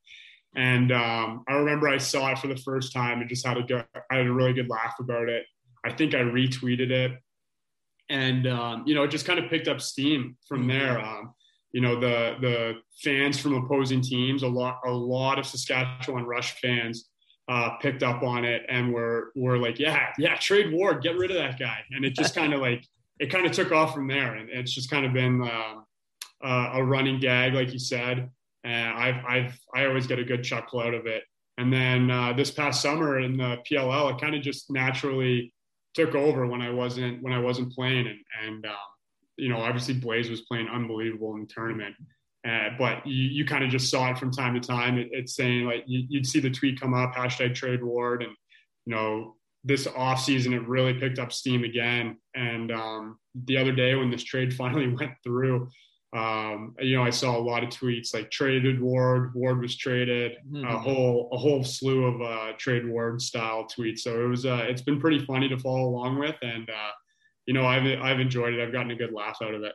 and 0.57 0.93
um, 0.93 1.45
I 1.49 1.55
remember 1.55 1.89
I 1.89 1.99
saw 1.99 2.31
it 2.31 2.39
for 2.39 2.47
the 2.47 2.57
first 2.57 2.93
time 2.93 3.21
and 3.21 3.29
just 3.29 3.47
had 3.47 3.57
a 3.57 3.63
good, 3.63 3.85
I 4.11 4.17
had 4.17 4.27
a 4.27 4.33
really 4.33 4.53
good 4.53 4.69
laugh 4.69 4.95
about 5.01 5.29
it. 5.29 5.45
I 5.85 5.93
think 5.93 6.15
I 6.15 6.19
retweeted 6.19 6.91
it, 6.91 7.13
and 8.09 8.47
um, 8.47 8.85
you 8.87 8.95
know, 8.95 9.03
it 9.03 9.11
just 9.11 9.27
kind 9.27 9.39
of 9.39 9.51
picked 9.51 9.69
up 9.69 9.81
steam 9.81 10.37
from 10.49 10.61
mm-hmm. 10.61 10.69
there. 10.69 11.01
Um, 11.01 11.35
you 11.73 11.81
know, 11.81 11.99
the 11.99 12.37
the 12.41 12.75
fans 13.03 13.41
from 13.41 13.55
opposing 13.55 14.01
teams, 14.01 14.45
a 14.45 14.49
lot, 14.49 14.81
a 14.87 14.91
lot 14.91 15.39
of 15.39 15.47
Saskatchewan 15.47 16.25
Rush 16.25 16.61
fans 16.61 17.11
uh, 17.49 17.71
picked 17.79 18.05
up 18.05 18.23
on 18.23 18.45
it 18.45 18.63
and 18.69 18.93
were 18.93 19.33
were 19.35 19.59
like, 19.59 19.81
yeah, 19.81 20.13
yeah, 20.19 20.37
trade 20.37 20.73
Ward, 20.73 21.03
get 21.03 21.17
rid 21.17 21.33
of 21.33 21.37
that 21.37 21.59
guy, 21.59 21.79
and 21.91 22.05
it 22.05 22.15
just 22.15 22.35
kind 22.35 22.55
of 22.55 22.61
like 22.61 22.87
it 23.19 23.27
kind 23.31 23.45
of 23.45 23.53
took 23.53 23.73
off 23.73 23.93
from 23.93 24.07
there, 24.07 24.35
and 24.35 24.49
it's 24.51 24.73
just 24.73 24.89
kind 24.89 25.05
of 25.05 25.13
been 25.13 25.43
um, 25.43 25.85
uh, 26.45 26.71
a 26.75 26.85
running 26.85 27.19
gag, 27.19 27.55
like 27.55 27.73
you 27.73 27.81
said 27.81 28.31
and 28.65 28.99
I've 28.99 29.25
I've 29.25 29.59
I 29.75 29.87
always 29.87 30.07
get 30.07 30.19
a 30.19 30.25
good 30.25 30.43
chuckle 30.43 30.81
out 30.81 30.95
of 30.95 31.07
it. 31.07 31.23
And 31.57 31.73
then 31.73 32.11
uh, 32.11 32.33
this 32.33 32.51
past 32.51 32.83
summer 32.83 33.21
in 33.21 33.37
the 33.37 33.59
PLL, 33.71 34.13
it 34.13 34.21
kind 34.21 34.35
of 34.35 34.43
just 34.43 34.71
naturally 34.71 35.53
took 35.95 36.15
over 36.15 36.47
when 36.47 36.61
I 36.61 36.71
wasn't 36.71 37.23
when 37.23 37.33
I 37.33 37.39
wasn't 37.39 37.73
playing, 37.73 38.07
and 38.07 38.19
and 38.45 38.67
um, 38.67 38.75
you 39.37 39.49
know 39.49 39.59
obviously 39.59 39.95
Blaze 39.95 40.31
was 40.31 40.43
playing 40.43 40.69
unbelievable 40.69 41.35
in 41.35 41.43
the 41.43 41.47
tournament. 41.47 41.95
Uh, 42.47 42.71
but 42.79 43.07
you, 43.07 43.25
you 43.25 43.45
kind 43.47 43.65
of 43.65 43.71
just 43.71 43.91
saw 43.91 44.11
it 44.11 44.19
from 44.19 44.31
time 44.31 44.53
to 44.53 44.61
time. 44.61 44.99
It, 44.99 45.09
it's 45.13 45.35
saying 45.35 45.65
like 45.65 45.85
you, 45.87 46.07
would 46.19 46.27
see 46.27 46.41
the 46.41 46.51
tweet 46.51 46.79
come 46.79 46.93
up, 46.93 47.15
hashtag 47.15 47.55
trade 47.55 47.83
ward, 47.83 48.23
and 48.23 48.33
you 48.87 48.95
know 48.95 49.37
this 49.67 49.87
off 49.87 50.21
season 50.21 50.53
it 50.53 50.69
really 50.69 50.95
picked 50.95 51.19
up 51.19 51.33
steam 51.33 51.65
again. 51.65 52.19
And 52.35 52.71
um, 52.71 53.19
the 53.47 53.57
other 53.57 53.73
day 53.73 53.95
when 53.95 54.11
this 54.11 54.25
trade 54.25 54.55
finally 54.57 54.89
went 54.89 55.13
through, 55.23 55.71
um, 56.15 56.77
you 56.79 56.97
know, 56.97 57.03
I 57.03 57.11
saw 57.11 57.37
a 57.37 57.41
lot 57.43 57.65
of 57.65 57.71
tweets 57.71 58.15
like 58.15 58.31
traded 58.31 58.81
Ward, 58.81 59.35
Ward 59.35 59.61
was 59.61 59.77
traded, 59.77 60.37
mm-hmm. 60.49 60.65
a 60.65 60.79
whole 60.79 61.29
a 61.33 61.37
whole 61.37 61.65
slew 61.65 62.05
of 62.05 62.23
uh, 62.23 62.53
trade 62.57 62.89
Ward 62.89 63.21
style 63.21 63.67
tweets. 63.67 64.01
So 64.01 64.25
it 64.25 64.29
was 64.29 64.47
uh, 64.47 64.65
it's 64.69 64.83
been 64.83 65.01
pretty 65.01 65.25
funny 65.25 65.49
to 65.49 65.59
follow 65.59 65.89
along 65.89 66.19
with, 66.19 66.37
and 66.43 66.71
uh, 66.71 66.91
you 67.47 67.55
know, 67.55 67.67
I've 67.67 67.85
I've 68.01 68.21
enjoyed 68.21 68.55
it. 68.55 68.63
I've 68.63 68.73
gotten 68.73 68.93
a 68.93 68.97
good 68.97 69.13
laugh 69.13 69.39
out 69.43 69.55
of 69.55 69.65
it. 69.65 69.75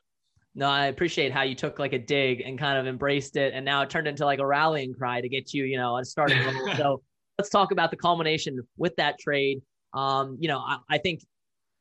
No, 0.55 0.67
I 0.69 0.85
appreciate 0.85 1.31
how 1.31 1.41
you 1.41 1.55
took 1.55 1.77
like 1.77 1.93
a 1.93 1.99
dig 1.99 2.41
and 2.41 2.57
kind 2.57 2.77
of 2.77 2.87
embraced 2.87 3.35
it, 3.35 3.53
and 3.53 3.65
now 3.65 3.81
it 3.81 3.89
turned 3.89 4.07
into 4.07 4.23
like 4.23 4.39
a 4.39 4.45
rallying 4.45 4.93
cry 4.93 5.19
to 5.19 5.27
get 5.27 5.53
you, 5.53 5.65
you 5.65 5.77
know, 5.77 5.97
a 5.97 6.05
starting 6.05 6.41
role. 6.41 6.69
so 6.77 7.01
let's 7.37 7.49
talk 7.49 7.71
about 7.71 7.91
the 7.91 7.97
culmination 7.97 8.59
with 8.77 8.95
that 8.95 9.19
trade. 9.19 9.61
Um, 9.93 10.37
you 10.39 10.47
know, 10.47 10.59
I, 10.59 10.77
I 10.89 10.97
think 10.99 11.21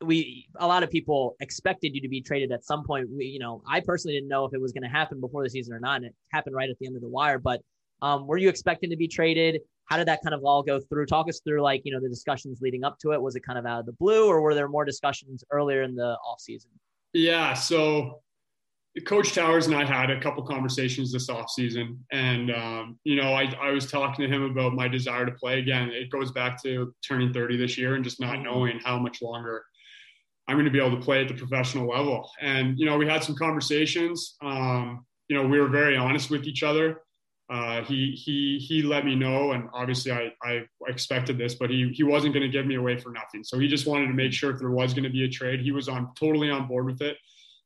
we 0.01 0.47
a 0.57 0.67
lot 0.67 0.83
of 0.83 0.91
people 0.91 1.37
expected 1.41 1.95
you 1.95 2.01
to 2.01 2.09
be 2.09 2.21
traded 2.21 2.53
at 2.53 2.65
some 2.65 2.85
point. 2.85 3.09
We, 3.11 3.27
you 3.27 3.39
know, 3.39 3.63
I 3.67 3.81
personally 3.81 4.17
didn't 4.17 4.29
know 4.29 4.45
if 4.45 4.55
it 4.55 4.61
was 4.61 4.73
going 4.73 4.85
to 4.85 4.89
happen 4.89 5.21
before 5.21 5.43
the 5.43 5.51
season 5.51 5.75
or 5.75 5.81
not, 5.81 5.97
and 5.97 6.07
it 6.07 6.15
happened 6.33 6.55
right 6.55 6.71
at 6.71 6.79
the 6.79 6.87
end 6.87 6.97
of 6.97 7.03
the 7.03 7.09
wire. 7.09 7.39
But 7.39 7.61
um, 8.03 8.27
were 8.27 8.39
you 8.39 8.49
expecting 8.49 8.91
to 8.91 8.97
be 8.97 9.09
traded? 9.09 9.61
How 9.87 9.97
did 9.97 10.07
that 10.09 10.21
kind 10.23 10.35
of 10.35 10.45
all 10.45 10.63
go 10.63 10.81
through? 10.81 11.07
Talk 11.07 11.29
us 11.29 11.41
through 11.45 11.63
like 11.63 11.83
you 11.85 11.93
know 11.93 12.01
the 12.01 12.09
discussions 12.09 12.61
leading 12.61 12.85
up 12.85 12.99
to 13.01 13.13
it. 13.13 13.21
Was 13.21 13.37
it 13.37 13.41
kind 13.45 13.59
of 13.59 13.67
out 13.67 13.81
of 13.81 13.87
the 13.87 13.93
blue, 13.93 14.29
or 14.29 14.41
were 14.41 14.55
there 14.55 14.69
more 14.69 14.85
discussions 14.85 15.43
earlier 15.51 15.83
in 15.83 15.95
the 15.95 16.17
off 16.25 16.41
season? 16.41 16.71
Yeah, 17.13 17.55
so 17.55 18.21
Coach 19.07 19.35
Towers 19.35 19.67
and 19.67 19.75
I 19.75 19.85
had 19.85 20.11
a 20.11 20.21
couple 20.21 20.43
conversations 20.45 21.13
this 21.13 21.29
off 21.29 21.51
season, 21.51 22.05
and 22.13 22.51
um, 22.51 22.99
you 23.05 23.17
know, 23.17 23.33
I, 23.33 23.53
I 23.61 23.71
was 23.71 23.91
talking 23.91 24.29
to 24.29 24.35
him 24.35 24.43
about 24.43 24.75
my 24.75 24.89
desire 24.89 25.27
to 25.27 25.33
play 25.33 25.59
again. 25.59 25.91
It 25.91 26.11
goes 26.11 26.33
back 26.33 26.63
to 26.63 26.95
turning 27.07 27.33
30 27.33 27.57
this 27.57 27.79
year 27.79 27.95
and 27.95 28.05
just 28.05 28.21
not 28.21 28.35
mm-hmm. 28.35 28.45
knowing 28.45 28.81
how 28.85 28.99
much 28.99 29.23
longer 29.23 29.65
I'm 30.49 30.57
going 30.57 30.65
to 30.65 30.71
be 30.71 30.81
able 30.81 30.97
to 30.97 31.05
play 31.05 31.21
at 31.21 31.29
the 31.29 31.35
professional 31.35 31.89
level. 31.89 32.31
And, 32.41 32.79
you 32.79 32.87
know, 32.87 32.97
we 32.97 33.07
had 33.07 33.23
some 33.23 33.37
conversations. 33.37 34.37
Um, 34.43 35.05
you 35.29 35.37
know, 35.37 35.47
we 35.47 35.61
were 35.61 35.69
very 35.69 35.97
honest 35.97 36.31
with 36.31 36.45
each 36.45 36.63
other. 36.63 37.03
Uh, 37.51 37.83
he, 37.83 38.13
he, 38.13 38.59
he 38.59 38.83
let 38.83 39.07
me 39.07 39.15
know, 39.15 39.53
and 39.53 39.71
obviously 39.73 40.13
I, 40.13 40.33
I 40.43 40.65
expected 40.87 41.39
this, 41.39 41.55
but 41.55 41.71
he, 41.71 41.91
he 41.95 42.03
wasn't 42.03 42.35
going 42.35 42.43
to 42.43 42.49
give 42.51 42.67
me 42.67 42.75
away 42.75 42.99
for 42.99 43.11
nothing. 43.11 43.43
So 43.43 43.59
he 43.59 43.69
just 43.69 43.87
wanted 43.87 44.09
to 44.09 44.13
make 44.13 44.35
sure 44.35 44.51
if 44.51 44.59
there 44.59 44.71
was 44.71 44.93
going 44.93 45.05
to 45.05 45.11
be 45.11 45.25
a 45.25 45.29
trade, 45.29 45.61
he 45.61 45.71
was 45.71 45.89
on 45.89 46.13
totally 46.15 46.51
on 46.51 46.67
board 46.67 46.85
with 46.85 47.01
it. 47.01 47.17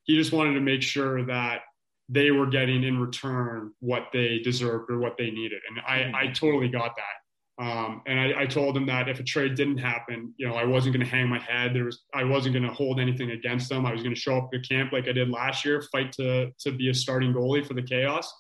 He 0.05 0.17
just 0.17 0.33
wanted 0.33 0.55
to 0.55 0.61
make 0.61 0.83
sure 0.83 1.25
that 1.27 1.63
they 2.09 2.31
were 2.31 2.47
getting 2.47 2.85
in 2.85 3.01
return 3.01 3.73
what 3.81 4.09
they 4.13 4.39
deserved 4.39 4.91
or 4.91 4.99
what 4.99 5.17
they 5.17 5.31
needed. 5.31 5.61
And 5.69 5.81
I, 5.85 6.27
I 6.27 6.27
totally 6.29 6.69
got 6.69 6.95
that. 6.97 7.22
Um, 7.59 8.03
and 8.07 8.19
I, 8.19 8.43
I, 8.43 8.47
told 8.47 8.77
him 8.77 8.87
that 8.87 9.11
if 9.11 9.21
a 9.21 9.23
trade 9.23 9.57
didn't 9.57 9.77
happen, 9.77 10.33
you 10.39 10.49
know, 10.49 10.55
I 10.55 10.65
wasn't 10.65 10.95
going 10.95 11.05
to 11.05 11.11
hang 11.11 11.29
my 11.29 11.39
head. 11.39 11.75
There 11.75 11.85
was, 11.85 12.03
I 12.15 12.25
wasn't 12.25 12.55
going 12.55 12.67
to 12.67 12.73
hold 12.73 12.99
anything 12.99 13.33
against 13.33 13.69
them. 13.69 13.85
I 13.85 13.93
was 13.93 14.03
going 14.03 14.15
to 14.15 14.21
show 14.21 14.39
up 14.39 14.49
at 14.55 14.67
camp 14.67 14.91
like 14.91 15.07
I 15.07 15.13
did 15.13 15.29
last 15.29 15.63
year, 15.65 15.83
fight 15.93 16.13
to 16.13 16.51
to 16.61 16.73
be 16.73 16.89
a 16.89 16.95
starting 16.95 17.33
goalie 17.33 17.65
for 17.65 17.75
the 17.75 17.83
chaos. 17.83 18.33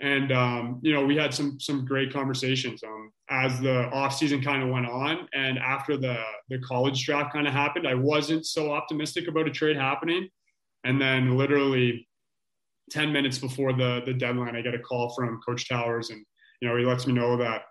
And 0.00 0.32
um, 0.32 0.80
you 0.82 0.94
know, 0.94 1.04
we 1.04 1.16
had 1.16 1.34
some 1.34 1.60
some 1.60 1.84
great 1.84 2.12
conversations 2.12 2.82
um, 2.82 3.12
as 3.28 3.60
the 3.60 3.90
off 3.90 4.16
season 4.16 4.40
kind 4.40 4.62
of 4.62 4.70
went 4.70 4.86
on, 4.86 5.28
and 5.34 5.58
after 5.58 5.98
the 5.98 6.16
the 6.48 6.58
college 6.60 7.04
draft 7.04 7.34
kind 7.34 7.46
of 7.46 7.52
happened. 7.52 7.86
I 7.86 7.94
wasn't 7.94 8.46
so 8.46 8.72
optimistic 8.72 9.28
about 9.28 9.48
a 9.48 9.50
trade 9.50 9.76
happening, 9.76 10.30
and 10.84 10.98
then 10.98 11.36
literally 11.36 12.08
ten 12.90 13.12
minutes 13.12 13.36
before 13.36 13.74
the 13.74 14.00
the 14.06 14.14
deadline, 14.14 14.56
I 14.56 14.62
get 14.62 14.74
a 14.74 14.78
call 14.78 15.10
from 15.14 15.40
Coach 15.46 15.68
Towers, 15.68 16.08
and 16.08 16.24
you 16.62 16.68
know, 16.68 16.76
he 16.76 16.86
lets 16.86 17.06
me 17.06 17.12
know 17.12 17.36
that 17.36 17.62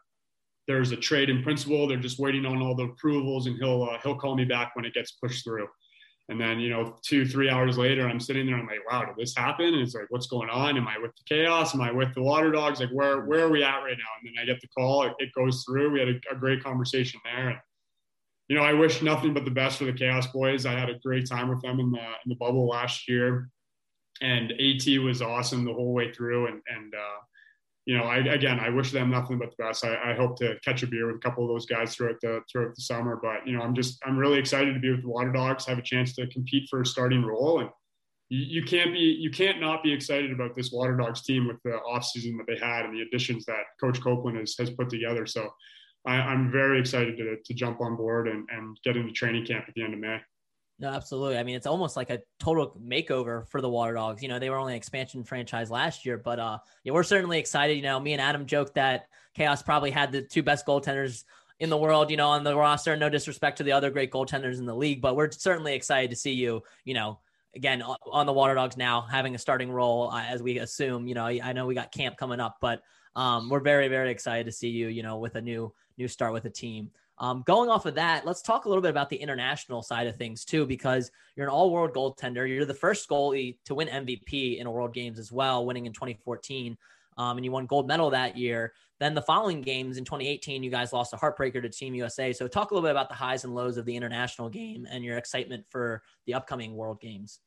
there's 0.69 0.91
a 0.91 0.95
trade 0.95 1.31
in 1.31 1.41
principle. 1.41 1.87
They're 1.87 1.97
just 1.97 2.19
waiting 2.19 2.45
on 2.45 2.61
all 2.61 2.75
the 2.75 2.83
approvals, 2.83 3.47
and 3.47 3.57
he'll 3.57 3.83
uh, 3.83 3.97
he'll 4.03 4.15
call 4.15 4.35
me 4.35 4.45
back 4.45 4.75
when 4.75 4.85
it 4.85 4.93
gets 4.93 5.13
pushed 5.13 5.43
through. 5.43 5.67
And 6.29 6.39
then, 6.39 6.59
you 6.59 6.69
know, 6.69 6.95
two, 7.03 7.25
three 7.25 7.49
hours 7.49 7.75
later, 7.75 8.07
I'm 8.07 8.19
sitting 8.19 8.45
there. 8.45 8.55
I'm 8.55 8.67
like, 8.67 8.87
wow, 8.87 9.03
did 9.03 9.15
this 9.17 9.35
happen? 9.35 9.65
And 9.65 9.81
it's 9.81 9.95
like, 9.95 10.05
what's 10.09 10.27
going 10.27 10.47
on? 10.47 10.77
Am 10.77 10.87
I 10.87 10.99
with 10.99 11.09
the 11.15 11.23
chaos? 11.27 11.73
Am 11.73 11.81
I 11.81 11.91
with 11.91 12.13
the 12.13 12.21
water 12.21 12.51
dogs? 12.51 12.79
Like, 12.79 12.91
where, 12.91 13.21
where 13.21 13.45
are 13.45 13.49
we 13.49 13.63
at 13.63 13.79
right 13.79 13.97
now? 13.97 14.13
And 14.21 14.27
then 14.27 14.33
I 14.39 14.45
get 14.45 14.61
the 14.61 14.67
call. 14.67 15.11
It, 15.17 15.31
goes 15.35 15.63
through. 15.67 15.89
We 15.89 15.99
had 15.99 16.09
a, 16.09 16.19
a, 16.31 16.35
great 16.35 16.63
conversation 16.63 17.19
there. 17.25 17.49
And, 17.49 17.57
you 18.47 18.55
know, 18.55 18.61
I 18.61 18.73
wish 18.73 19.01
nothing 19.01 19.33
but 19.33 19.43
the 19.43 19.49
best 19.49 19.79
for 19.79 19.85
the 19.85 19.93
chaos 19.93 20.27
boys. 20.27 20.67
I 20.67 20.73
had 20.73 20.91
a 20.91 20.99
great 20.99 21.27
time 21.27 21.49
with 21.49 21.63
them 21.63 21.79
in 21.79 21.89
the, 21.89 21.97
in 21.97 22.27
the 22.27 22.35
bubble 22.35 22.67
last 22.67 23.09
year. 23.09 23.49
And 24.21 24.51
AT 24.51 24.85
was 25.01 25.23
awesome 25.23 25.65
the 25.65 25.73
whole 25.73 25.93
way 25.93 26.13
through. 26.13 26.45
And, 26.45 26.61
and, 26.67 26.93
uh, 26.93 27.21
you 27.89 27.97
know, 27.97 28.03
I, 28.03 28.17
again, 28.17 28.59
I 28.59 28.69
wish 28.69 28.91
them 28.91 29.09
nothing 29.09 29.39
but 29.39 29.49
the 29.49 29.63
best. 29.63 29.83
I, 29.83 30.11
I, 30.11 30.13
hope 30.13 30.37
to 30.37 30.59
catch 30.63 30.83
a 30.83 30.87
beer 30.87 31.07
with 31.07 31.15
a 31.15 31.19
couple 31.27 31.43
of 31.43 31.49
those 31.49 31.65
guys 31.65 31.95
throughout 31.95 32.21
the 32.21 32.41
throughout 32.47 32.75
the 32.75 32.83
summer. 32.83 33.19
But 33.19 33.47
you 33.47 33.57
know, 33.57 33.63
I'm 33.63 33.73
just 33.73 33.97
I'm 34.05 34.15
really 34.15 34.37
excited 34.37 34.75
to 34.75 34.79
be 34.79 34.91
with 34.91 35.01
the 35.01 35.09
Water 35.09 35.31
Dogs, 35.31 35.65
have 35.65 35.79
a 35.79 35.81
chance 35.81 36.13
to 36.17 36.27
compete 36.27 36.69
for 36.69 36.81
a 36.81 36.85
starting 36.85 37.25
role, 37.25 37.61
and 37.61 37.69
you, 38.29 38.59
you 38.59 38.63
can't 38.63 38.93
be 38.93 38.99
you 38.99 39.31
can't 39.31 39.59
not 39.59 39.81
be 39.81 39.91
excited 39.91 40.31
about 40.31 40.53
this 40.53 40.71
Water 40.71 40.95
Dogs 40.95 41.23
team 41.23 41.47
with 41.47 41.57
the 41.63 41.79
offseason 41.91 42.37
that 42.37 42.45
they 42.47 42.63
had 42.63 42.85
and 42.85 42.93
the 42.93 43.01
additions 43.01 43.45
that 43.45 43.63
Coach 43.81 43.99
Copelan 43.99 44.37
has 44.39 44.53
has 44.59 44.69
put 44.69 44.91
together. 44.91 45.25
So 45.25 45.49
I, 46.05 46.31
am 46.31 46.51
very 46.51 46.79
excited 46.79 47.17
to 47.17 47.37
to 47.43 47.53
jump 47.55 47.81
on 47.81 47.95
board 47.95 48.27
and 48.27 48.47
and 48.51 48.77
get 48.83 48.97
into 48.97 49.13
training 49.13 49.47
camp 49.47 49.65
at 49.67 49.73
the 49.73 49.81
end 49.81 49.95
of 49.95 49.99
May. 49.99 50.19
No, 50.79 50.89
absolutely. 50.89 51.37
I 51.37 51.43
mean, 51.43 51.57
it's 51.57 51.67
almost 51.67 51.97
like 51.97 52.09
a 52.09 52.21
total 52.39 52.79
makeover 52.81 53.45
for 53.49 53.59
the 53.59 53.69
Water 53.69 53.93
Dogs. 53.93 54.23
You 54.23 54.29
know, 54.29 54.39
they 54.39 54.49
were 54.49 54.57
only 54.57 54.73
an 54.73 54.77
expansion 54.77 55.25
franchise 55.25 55.69
last 55.69 56.05
year, 56.05 56.17
but 56.17 56.39
uh, 56.39 56.59
yeah, 56.83 56.93
we're 56.93 57.03
certainly 57.03 57.37
excited. 57.37 57.75
You 57.75 57.83
know, 57.83 57.99
me 57.99 58.13
and 58.13 58.21
Adam 58.21 58.45
joked 58.45 58.75
that 58.75 59.07
Chaos 59.33 59.61
probably 59.61 59.91
had 59.91 60.13
the 60.13 60.21
two 60.21 60.41
best 60.41 60.65
goaltenders 60.65 61.25
in 61.59 61.69
the 61.69 61.77
world, 61.77 62.09
you 62.09 62.15
know, 62.15 62.29
on 62.29 62.45
the 62.45 62.55
roster. 62.55 62.95
No 62.95 63.09
disrespect 63.09 63.57
to 63.57 63.63
the 63.63 63.73
other 63.73 63.89
great 63.89 64.09
goaltenders 64.09 64.57
in 64.57 64.65
the 64.65 64.75
league, 64.75 65.01
but 65.01 65.17
we're 65.17 65.31
certainly 65.31 65.73
excited 65.73 66.11
to 66.11 66.15
see 66.15 66.31
you, 66.31 66.63
you 66.85 66.93
know, 66.93 67.19
again 67.55 67.81
on 67.81 68.25
the 68.25 68.33
Water 68.33 68.55
Dogs 68.55 68.77
now 68.77 69.01
having 69.01 69.35
a 69.35 69.39
starting 69.39 69.71
role 69.71 70.09
uh, 70.11 70.23
as 70.23 70.41
we 70.41 70.59
assume. 70.59 71.07
You 71.07 71.15
know, 71.15 71.25
I 71.25 71.51
know 71.51 71.65
we 71.65 71.75
got 71.75 71.91
camp 71.91 72.15
coming 72.15 72.39
up, 72.39 72.57
but 72.61 72.83
um, 73.17 73.49
we're 73.49 73.59
very, 73.59 73.89
very 73.89 74.11
excited 74.11 74.45
to 74.45 74.51
see 74.53 74.69
you, 74.69 74.87
you 74.87 75.03
know, 75.03 75.17
with 75.17 75.35
a 75.35 75.41
new 75.41 75.73
new 75.97 76.07
start 76.07 76.31
with 76.31 76.45
a 76.45 76.49
team. 76.49 76.89
Um, 77.21 77.43
going 77.45 77.69
off 77.69 77.85
of 77.85 77.95
that, 77.95 78.25
let's 78.25 78.41
talk 78.41 78.65
a 78.65 78.69
little 78.69 78.81
bit 78.81 78.91
about 78.91 79.09
the 79.09 79.17
international 79.17 79.81
side 79.81 80.07
of 80.07 80.15
things 80.15 80.45
too, 80.45 80.65
because 80.65 81.11
you're 81.35 81.45
an 81.45 81.51
all 81.51 81.71
world 81.71 81.93
goaltender. 81.93 82.47
You're 82.47 82.65
the 82.65 82.73
first 82.73 83.09
goalie 83.09 83.57
to 83.65 83.75
win 83.75 83.89
MVP 83.89 84.59
in 84.59 84.71
world 84.71 84.93
games 84.93 85.19
as 85.19 85.31
well, 85.31 85.65
winning 85.65 85.85
in 85.85 85.93
2014. 85.93 86.77
Um, 87.17 87.37
and 87.37 87.43
you 87.43 87.51
won 87.51 87.65
gold 87.65 87.87
medal 87.87 88.09
that 88.11 88.37
year. 88.37 88.71
Then 88.99 89.13
the 89.13 89.21
following 89.21 89.61
games 89.61 89.97
in 89.97 90.05
2018, 90.05 90.63
you 90.63 90.71
guys 90.71 90.93
lost 90.93 91.13
a 91.13 91.17
heartbreaker 91.17 91.61
to 91.61 91.69
Team 91.69 91.93
USA. 91.95 92.31
So 92.31 92.47
talk 92.47 92.71
a 92.71 92.73
little 92.73 92.87
bit 92.87 92.91
about 92.91 93.09
the 93.09 93.15
highs 93.15 93.43
and 93.43 93.53
lows 93.53 93.75
of 93.75 93.85
the 93.85 93.95
international 93.95 94.47
game 94.47 94.87
and 94.89 95.03
your 95.03 95.17
excitement 95.17 95.65
for 95.69 96.01
the 96.25 96.33
upcoming 96.33 96.75
World 96.75 97.01
Games. 97.01 97.39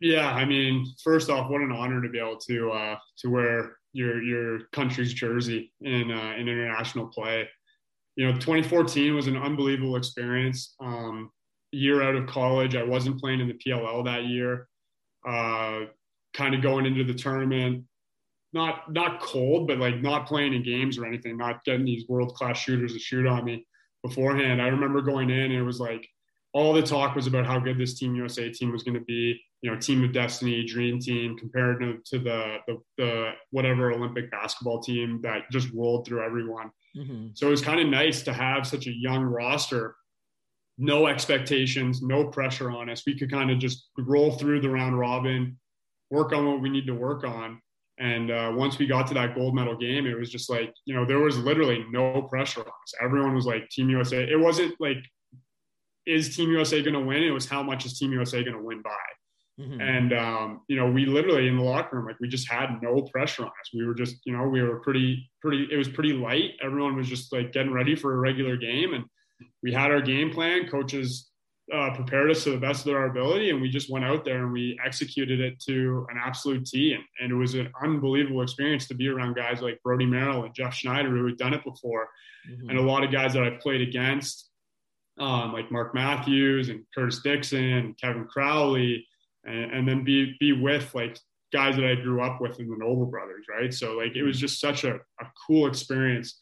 Yeah, 0.00 0.32
I 0.32 0.44
mean, 0.44 0.86
first 1.02 1.28
off, 1.28 1.50
what 1.50 1.60
an 1.60 1.72
honor 1.72 2.00
to 2.00 2.08
be 2.08 2.18
able 2.18 2.36
to 2.36 2.70
uh, 2.70 2.96
to 3.18 3.30
wear 3.30 3.76
your 3.92 4.22
your 4.22 4.60
country's 4.72 5.12
jersey 5.12 5.72
in 5.80 6.10
uh, 6.10 6.34
in 6.38 6.48
international 6.48 7.06
play 7.08 7.48
you 8.16 8.26
know, 8.26 8.32
2014 8.32 9.14
was 9.14 9.26
an 9.26 9.36
unbelievable 9.36 9.96
experience. 9.96 10.74
Um, 10.80 11.30
year 11.70 12.02
out 12.02 12.14
of 12.14 12.26
college, 12.26 12.76
I 12.76 12.82
wasn't 12.82 13.18
playing 13.18 13.40
in 13.40 13.48
the 13.48 13.54
PLL 13.54 14.04
that 14.04 14.26
year. 14.26 14.68
Uh, 15.26 15.86
kind 16.34 16.54
of 16.54 16.62
going 16.62 16.86
into 16.86 17.04
the 17.04 17.14
tournament, 17.14 17.84
not 18.52 18.92
not 18.92 19.20
cold, 19.20 19.66
but 19.66 19.78
like 19.78 20.00
not 20.02 20.26
playing 20.26 20.54
in 20.54 20.62
games 20.62 20.98
or 20.98 21.06
anything, 21.06 21.36
not 21.36 21.64
getting 21.64 21.84
these 21.84 22.08
world 22.08 22.34
class 22.34 22.58
shooters 22.58 22.92
to 22.92 22.98
shoot 22.98 23.26
on 23.26 23.44
me 23.44 23.66
beforehand. 24.02 24.60
I 24.60 24.68
remember 24.68 25.00
going 25.00 25.30
in 25.30 25.38
and 25.38 25.54
it 25.54 25.62
was 25.62 25.80
like 25.80 26.06
all 26.54 26.74
the 26.74 26.82
talk 26.82 27.16
was 27.16 27.26
about 27.26 27.46
how 27.46 27.58
good 27.58 27.78
this 27.78 27.98
Team 27.98 28.14
USA 28.14 28.50
team 28.50 28.72
was 28.72 28.82
going 28.82 28.94
to 28.94 29.04
be. 29.04 29.40
You 29.62 29.70
know, 29.70 29.78
team 29.78 30.02
of 30.02 30.12
destiny, 30.12 30.64
dream 30.64 30.98
team, 30.98 31.38
compared 31.38 31.80
to, 31.80 31.98
to 32.06 32.18
the, 32.18 32.56
the 32.66 32.78
the 32.98 33.30
whatever 33.52 33.92
Olympic 33.92 34.30
basketball 34.30 34.82
team 34.82 35.20
that 35.22 35.50
just 35.50 35.72
rolled 35.72 36.06
through 36.06 36.24
everyone. 36.24 36.70
Mm-hmm. 36.96 37.28
So 37.34 37.46
it 37.46 37.50
was 37.50 37.62
kind 37.62 37.80
of 37.80 37.86
nice 37.86 38.22
to 38.22 38.32
have 38.32 38.66
such 38.66 38.86
a 38.86 38.92
young 38.92 39.22
roster, 39.22 39.96
no 40.78 41.06
expectations, 41.06 42.02
no 42.02 42.26
pressure 42.28 42.70
on 42.70 42.90
us. 42.90 43.02
We 43.06 43.18
could 43.18 43.30
kind 43.30 43.50
of 43.50 43.58
just 43.58 43.88
roll 43.98 44.32
through 44.32 44.60
the 44.60 44.70
round 44.70 44.98
robin, 44.98 45.58
work 46.10 46.32
on 46.32 46.46
what 46.46 46.60
we 46.60 46.68
need 46.68 46.86
to 46.86 46.94
work 46.94 47.24
on. 47.24 47.60
And 47.98 48.30
uh, 48.30 48.52
once 48.54 48.78
we 48.78 48.86
got 48.86 49.06
to 49.08 49.14
that 49.14 49.34
gold 49.34 49.54
medal 49.54 49.76
game, 49.76 50.06
it 50.06 50.18
was 50.18 50.30
just 50.30 50.50
like, 50.50 50.72
you 50.86 50.94
know, 50.94 51.04
there 51.04 51.20
was 51.20 51.38
literally 51.38 51.84
no 51.90 52.22
pressure 52.22 52.60
on 52.60 52.66
us. 52.66 52.94
Everyone 53.02 53.34
was 53.34 53.46
like, 53.46 53.68
Team 53.68 53.90
USA. 53.90 54.22
It 54.22 54.38
wasn't 54.38 54.74
like, 54.80 54.98
is 56.06 56.34
Team 56.34 56.50
USA 56.50 56.82
going 56.82 56.94
to 56.94 57.00
win? 57.00 57.22
It 57.22 57.30
was 57.30 57.48
how 57.48 57.62
much 57.62 57.86
is 57.86 57.98
Team 57.98 58.12
USA 58.12 58.42
going 58.42 58.56
to 58.56 58.62
win 58.62 58.82
by? 58.82 58.90
Mm-hmm. 59.60 59.80
And 59.80 60.12
um, 60.14 60.60
you 60.68 60.76
know, 60.76 60.90
we 60.90 61.04
literally 61.04 61.46
in 61.46 61.56
the 61.56 61.62
locker 61.62 61.96
room, 61.96 62.06
like 62.06 62.16
we 62.20 62.28
just 62.28 62.50
had 62.50 62.80
no 62.82 63.02
pressure 63.02 63.42
on 63.42 63.48
us. 63.48 63.70
We 63.74 63.86
were 63.86 63.94
just, 63.94 64.16
you 64.24 64.36
know, 64.36 64.44
we 64.44 64.62
were 64.62 64.80
pretty, 64.80 65.30
pretty. 65.42 65.68
It 65.70 65.76
was 65.76 65.88
pretty 65.88 66.14
light. 66.14 66.52
Everyone 66.62 66.96
was 66.96 67.08
just 67.08 67.32
like 67.32 67.52
getting 67.52 67.72
ready 67.72 67.94
for 67.94 68.14
a 68.14 68.18
regular 68.18 68.56
game, 68.56 68.94
and 68.94 69.04
we 69.62 69.72
had 69.72 69.90
our 69.90 70.00
game 70.00 70.30
plan. 70.30 70.68
Coaches 70.68 71.30
uh, 71.72 71.94
prepared 71.94 72.30
us 72.30 72.44
to 72.44 72.50
the 72.50 72.58
best 72.58 72.86
of 72.86 72.94
our 72.94 73.06
ability, 73.06 73.50
and 73.50 73.60
we 73.60 73.68
just 73.68 73.90
went 73.90 74.06
out 74.06 74.24
there 74.24 74.42
and 74.42 74.52
we 74.52 74.78
executed 74.84 75.38
it 75.40 75.60
to 75.60 76.06
an 76.10 76.16
absolute 76.22 76.64
T. 76.64 76.94
And, 76.94 77.04
and 77.20 77.30
it 77.30 77.36
was 77.36 77.54
an 77.54 77.70
unbelievable 77.82 78.42
experience 78.42 78.88
to 78.88 78.94
be 78.94 79.08
around 79.08 79.36
guys 79.36 79.60
like 79.60 79.82
Brodie 79.82 80.06
Merrill 80.06 80.44
and 80.44 80.54
Jeff 80.54 80.74
Schneider 80.74 81.10
who 81.10 81.26
had 81.26 81.36
done 81.36 81.52
it 81.52 81.62
before, 81.62 82.08
mm-hmm. 82.50 82.70
and 82.70 82.78
a 82.78 82.82
lot 82.82 83.04
of 83.04 83.12
guys 83.12 83.34
that 83.34 83.42
I've 83.42 83.60
played 83.60 83.82
against, 83.82 84.48
um, 85.18 85.52
like 85.52 85.70
Mark 85.70 85.94
Matthews 85.94 86.70
and 86.70 86.84
Curtis 86.94 87.20
Dickson, 87.20 87.64
and 87.64 87.98
Kevin 88.00 88.24
Crowley 88.24 89.06
and, 89.44 89.72
and 89.72 89.88
then 89.88 90.04
be 90.04 90.36
be 90.40 90.52
with 90.52 90.94
like 90.94 91.18
guys 91.52 91.76
that 91.76 91.84
I 91.84 91.94
grew 91.94 92.22
up 92.22 92.40
with 92.40 92.58
in 92.58 92.68
the 92.68 92.76
Noble 92.76 93.06
Brothers, 93.06 93.44
right? 93.48 93.72
So 93.72 93.92
like 93.92 94.16
it 94.16 94.22
was 94.22 94.38
just 94.38 94.60
such 94.60 94.84
a, 94.84 94.94
a 94.94 95.26
cool 95.46 95.66
experience, 95.66 96.38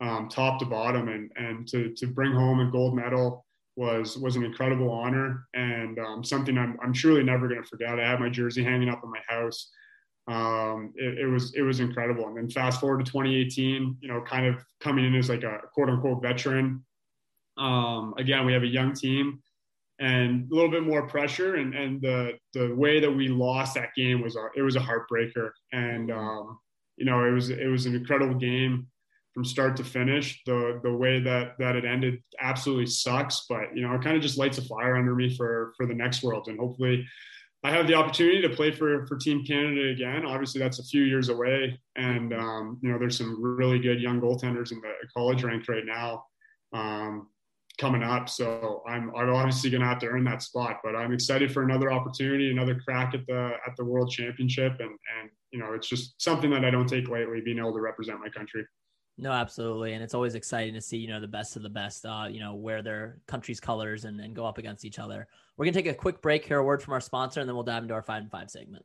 um, 0.00 0.28
top 0.28 0.58
to 0.60 0.66
bottom, 0.66 1.08
and 1.08 1.30
and 1.36 1.66
to 1.68 1.92
to 1.96 2.06
bring 2.06 2.32
home 2.32 2.60
a 2.60 2.70
gold 2.70 2.96
medal 2.96 3.44
was 3.76 4.18
was 4.18 4.36
an 4.36 4.44
incredible 4.44 4.90
honor 4.90 5.48
and 5.54 5.98
um, 5.98 6.22
something 6.22 6.58
I'm 6.58 6.78
I'm 6.82 6.92
truly 6.92 7.22
never 7.22 7.48
going 7.48 7.62
to 7.62 7.68
forget. 7.68 7.98
I 7.98 8.08
have 8.08 8.20
my 8.20 8.28
jersey 8.28 8.62
hanging 8.62 8.88
up 8.88 9.02
in 9.02 9.10
my 9.10 9.22
house. 9.26 9.70
Um, 10.28 10.92
it, 10.94 11.18
it, 11.18 11.26
was 11.26 11.52
it 11.54 11.62
was 11.62 11.80
incredible. 11.80 12.28
And 12.28 12.36
then 12.36 12.48
fast 12.48 12.80
forward 12.80 13.04
to 13.04 13.10
2018, 13.10 13.96
you 14.00 14.08
know, 14.08 14.22
kind 14.22 14.46
of 14.46 14.64
coming 14.80 15.04
in 15.04 15.16
as 15.16 15.28
like 15.28 15.42
a 15.42 15.58
quote 15.74 15.88
unquote 15.88 16.22
veteran. 16.22 16.84
Um, 17.58 18.14
again, 18.18 18.46
we 18.46 18.52
have 18.52 18.62
a 18.62 18.68
young 18.68 18.94
team 18.94 19.42
and 20.02 20.50
a 20.50 20.54
little 20.54 20.70
bit 20.70 20.82
more 20.82 21.06
pressure. 21.06 21.54
And, 21.54 21.74
and 21.74 22.02
the, 22.02 22.32
the 22.52 22.74
way 22.74 22.98
that 22.98 23.10
we 23.10 23.28
lost 23.28 23.74
that 23.74 23.94
game 23.96 24.20
was, 24.20 24.34
a, 24.34 24.48
it 24.56 24.62
was 24.62 24.74
a 24.74 24.80
heartbreaker. 24.80 25.50
And, 25.72 26.10
um, 26.10 26.58
you 26.96 27.04
know, 27.04 27.24
it 27.24 27.30
was, 27.30 27.50
it 27.50 27.68
was 27.68 27.86
an 27.86 27.94
incredible 27.94 28.34
game 28.34 28.88
from 29.32 29.44
start 29.44 29.76
to 29.76 29.84
finish. 29.84 30.42
The, 30.44 30.80
the 30.82 30.92
way 30.92 31.20
that, 31.20 31.52
that 31.60 31.76
it 31.76 31.84
ended 31.84 32.20
absolutely 32.40 32.86
sucks, 32.86 33.46
but, 33.48 33.74
you 33.76 33.82
know, 33.82 33.94
it 33.94 34.02
kind 34.02 34.16
of 34.16 34.22
just 34.22 34.38
lights 34.38 34.58
a 34.58 34.62
fire 34.62 34.96
under 34.96 35.14
me 35.14 35.36
for, 35.36 35.72
for 35.76 35.86
the 35.86 35.94
next 35.94 36.24
world. 36.24 36.48
And 36.48 36.58
hopefully 36.58 37.06
I 37.64 37.70
have 37.70 37.86
the 37.86 37.94
opportunity 37.94 38.42
to 38.42 38.48
play 38.48 38.72
for, 38.72 39.06
for 39.06 39.16
Team 39.16 39.44
Canada 39.44 39.90
again. 39.90 40.26
Obviously, 40.26 40.60
that's 40.60 40.80
a 40.80 40.84
few 40.84 41.04
years 41.04 41.28
away, 41.28 41.80
and 41.94 42.34
um, 42.34 42.78
you 42.82 42.90
know 42.90 42.98
there's 42.98 43.16
some 43.16 43.40
really 43.40 43.78
good 43.78 44.00
young 44.00 44.20
goaltenders 44.20 44.72
in 44.72 44.80
the 44.80 44.92
college 45.16 45.44
ranks 45.44 45.68
right 45.68 45.86
now. 45.86 46.24
Um, 46.72 47.28
coming 47.78 48.02
up. 48.02 48.28
So 48.28 48.82
I'm 48.86 49.14
I'm 49.16 49.30
obviously 49.30 49.70
going 49.70 49.80
to 49.82 49.86
have 49.86 49.98
to 50.00 50.08
earn 50.08 50.24
that 50.24 50.42
spot, 50.42 50.80
but 50.84 50.94
I'm 50.94 51.12
excited 51.12 51.52
for 51.52 51.62
another 51.62 51.92
opportunity, 51.92 52.50
another 52.50 52.78
crack 52.80 53.14
at 53.14 53.26
the 53.26 53.52
at 53.66 53.76
the 53.76 53.84
World 53.84 54.10
Championship, 54.10 54.76
and 54.80 54.90
and 54.90 55.30
you 55.50 55.58
know 55.58 55.72
it's 55.72 55.88
just 55.88 56.20
something 56.22 56.50
that 56.50 56.64
I 56.64 56.70
don't 56.70 56.88
take 56.88 57.08
lightly, 57.08 57.40
being 57.40 57.58
able 57.58 57.72
to 57.72 57.80
represent 57.80 58.20
my 58.20 58.28
country. 58.28 58.64
No, 59.18 59.30
absolutely, 59.30 59.92
and 59.92 60.02
it's 60.02 60.14
always 60.14 60.34
exciting 60.34 60.74
to 60.74 60.80
see 60.80 60.98
you 60.98 61.08
know 61.08 61.20
the 61.20 61.28
best 61.28 61.56
of 61.56 61.62
the 61.62 61.70
best, 61.70 62.04
uh, 62.04 62.26
you 62.30 62.40
know, 62.40 62.54
wear 62.54 62.82
their 62.82 63.18
country's 63.26 63.60
colors 63.60 64.04
and, 64.04 64.20
and 64.20 64.34
go 64.34 64.46
up 64.46 64.58
against 64.58 64.84
each 64.84 64.98
other. 64.98 65.26
We're 65.56 65.66
gonna 65.66 65.74
take 65.74 65.86
a 65.86 65.94
quick 65.94 66.22
break, 66.22 66.44
hear 66.44 66.58
a 66.58 66.64
word 66.64 66.82
from 66.82 66.94
our 66.94 67.00
sponsor, 67.00 67.40
and 67.40 67.48
then 67.48 67.54
we'll 67.54 67.64
dive 67.64 67.82
into 67.82 67.94
our 67.94 68.02
five 68.02 68.22
and 68.22 68.30
five 68.30 68.50
segment. 68.50 68.84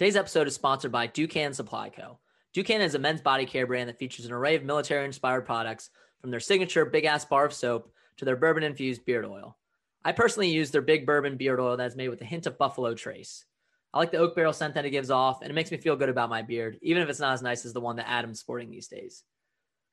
Today's 0.00 0.16
episode 0.16 0.46
is 0.46 0.54
sponsored 0.54 0.92
by 0.92 1.08
Duke 1.08 1.28
Cannon 1.28 1.52
Supply 1.52 1.90
Co. 1.90 2.18
Duke 2.54 2.64
Cannon 2.64 2.86
is 2.86 2.94
a 2.94 2.98
men's 2.98 3.20
body 3.20 3.44
care 3.44 3.66
brand 3.66 3.86
that 3.90 3.98
features 3.98 4.24
an 4.24 4.32
array 4.32 4.56
of 4.56 4.64
military 4.64 5.04
inspired 5.04 5.44
products 5.44 5.90
from 6.22 6.30
their 6.30 6.40
signature 6.40 6.86
big 6.86 7.04
ass 7.04 7.26
bar 7.26 7.44
of 7.44 7.52
soap 7.52 7.92
to 8.16 8.24
their 8.24 8.34
bourbon 8.34 8.62
infused 8.62 9.04
beard 9.04 9.26
oil. 9.26 9.58
I 10.02 10.12
personally 10.12 10.48
use 10.48 10.70
their 10.70 10.80
big 10.80 11.04
bourbon 11.04 11.36
beard 11.36 11.60
oil 11.60 11.76
that's 11.76 11.96
made 11.96 12.08
with 12.08 12.22
a 12.22 12.24
hint 12.24 12.46
of 12.46 12.56
buffalo 12.56 12.94
trace. 12.94 13.44
I 13.92 13.98
like 13.98 14.10
the 14.10 14.16
oak 14.16 14.34
barrel 14.34 14.54
scent 14.54 14.72
that 14.72 14.86
it 14.86 14.90
gives 14.90 15.10
off, 15.10 15.42
and 15.42 15.50
it 15.50 15.54
makes 15.54 15.70
me 15.70 15.76
feel 15.76 15.96
good 15.96 16.08
about 16.08 16.30
my 16.30 16.40
beard, 16.40 16.78
even 16.80 17.02
if 17.02 17.10
it's 17.10 17.20
not 17.20 17.34
as 17.34 17.42
nice 17.42 17.66
as 17.66 17.74
the 17.74 17.80
one 17.82 17.96
that 17.96 18.08
Adam's 18.08 18.40
sporting 18.40 18.70
these 18.70 18.88
days. 18.88 19.22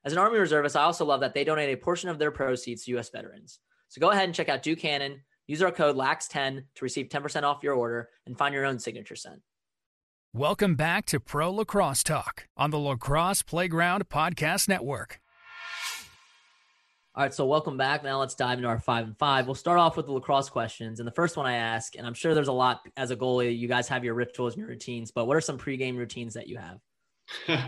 As 0.06 0.14
an 0.14 0.20
Army 0.20 0.40
reservist, 0.40 0.78
I 0.78 0.84
also 0.84 1.04
love 1.04 1.20
that 1.20 1.34
they 1.34 1.44
donate 1.44 1.74
a 1.74 1.82
portion 1.82 2.10
of 2.10 2.18
their 2.18 2.32
proceeds 2.32 2.86
to 2.86 2.92
U.S. 2.92 3.10
veterans. 3.10 3.60
So 3.90 4.00
go 4.00 4.12
ahead 4.12 4.24
and 4.24 4.34
check 4.34 4.48
out 4.48 4.64
Duke 4.64 4.80
Cannon. 4.80 5.20
Use 5.48 5.62
our 5.62 5.70
code 5.70 5.98
LAX10 5.98 6.64
to 6.76 6.86
receive 6.86 7.10
10% 7.10 7.44
off 7.44 7.62
your 7.62 7.74
order 7.74 8.08
and 8.26 8.38
find 8.38 8.56
your 8.56 8.66
own 8.66 8.80
signature 8.80 9.18
scent. 9.18 9.42
Welcome 10.38 10.76
back 10.76 11.08
to 11.08 11.20
Pro 11.20 11.52
Lacrosse 11.52 12.04
Talk 12.04 12.48
on 12.56 12.70
the 12.70 12.78
Lacrosse 12.78 13.42
Playground 13.42 14.08
Podcast 14.08 14.70
Network. 14.70 15.20
All 17.16 17.24
right, 17.24 17.34
so 17.34 17.48
welcome 17.48 17.76
back. 17.76 18.04
Now 18.04 18.20
let's 18.20 18.36
dive 18.36 18.60
into 18.60 18.70
our 18.70 18.78
five 18.78 19.08
and 19.08 19.18
five. 19.18 19.48
We'll 19.48 19.56
start 19.56 19.80
off 19.80 19.98
with 19.98 20.06
the 20.06 20.12
lacrosse 20.12 20.50
questions. 20.50 21.00
And 21.00 21.08
the 21.08 21.12
first 21.12 21.38
one 21.38 21.48
I 21.48 21.56
ask, 21.56 21.96
and 21.96 22.06
I'm 22.06 22.14
sure 22.14 22.36
there's 22.36 22.50
a 22.50 22.54
lot 22.54 22.82
as 22.96 23.10
a 23.10 23.16
goalie, 23.16 23.58
you 23.58 23.68
guys 23.68 23.88
have 23.88 24.04
your 24.04 24.14
rituals 24.14 24.54
and 24.54 24.60
your 24.60 24.70
routines, 24.70 25.10
but 25.10 25.26
what 25.26 25.36
are 25.36 25.42
some 25.42 25.58
pregame 25.58 25.98
routines 25.98 26.36
that 26.36 26.48
you 26.48 26.60
have? 26.60 27.66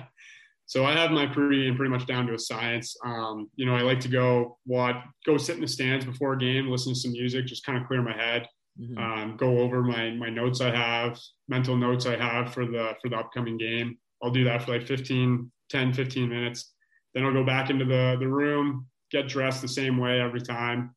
so 0.67 0.85
I 0.85 0.91
have 0.91 1.09
my 1.09 1.25
pregame 1.25 1.69
and 1.69 1.75
pretty 1.75 1.89
much 1.89 2.05
down 2.05 2.27
to 2.27 2.35
a 2.35 2.39
science. 2.39 2.95
Um, 3.03 3.49
you 3.55 3.65
know, 3.65 3.75
I 3.75 3.81
like 3.81 4.01
to 4.01 4.09
go 4.09 4.59
what 4.67 4.97
go 5.25 5.37
sit 5.37 5.55
in 5.55 5.61
the 5.61 5.67
stands 5.67 6.05
before 6.05 6.33
a 6.33 6.37
game, 6.37 6.67
listen 6.67 6.93
to 6.93 6.99
some 6.99 7.13
music, 7.13 7.47
just 7.47 7.65
kind 7.65 7.81
of 7.81 7.87
clear 7.87 8.03
my 8.03 8.15
head. 8.15 8.45
Mm-hmm. 8.79 8.97
Um, 8.97 9.37
go 9.37 9.59
over 9.59 9.83
my 9.83 10.11
my 10.11 10.29
notes 10.29 10.61
I 10.61 10.73
have, 10.73 11.19
mental 11.47 11.75
notes 11.75 12.05
I 12.05 12.15
have 12.15 12.53
for 12.53 12.65
the 12.65 12.95
for 13.01 13.09
the 13.09 13.17
upcoming 13.17 13.57
game. 13.57 13.97
I'll 14.23 14.31
do 14.31 14.43
that 14.45 14.63
for 14.63 14.71
like 14.71 14.87
15, 14.87 15.51
10, 15.69 15.93
15 15.93 16.29
minutes. 16.29 16.73
Then 17.13 17.25
I'll 17.25 17.33
go 17.33 17.43
back 17.43 17.69
into 17.69 17.85
the 17.85 18.15
the 18.19 18.27
room, 18.27 18.87
get 19.11 19.27
dressed 19.27 19.61
the 19.61 19.67
same 19.67 19.97
way 19.97 20.21
every 20.21 20.41
time, 20.41 20.95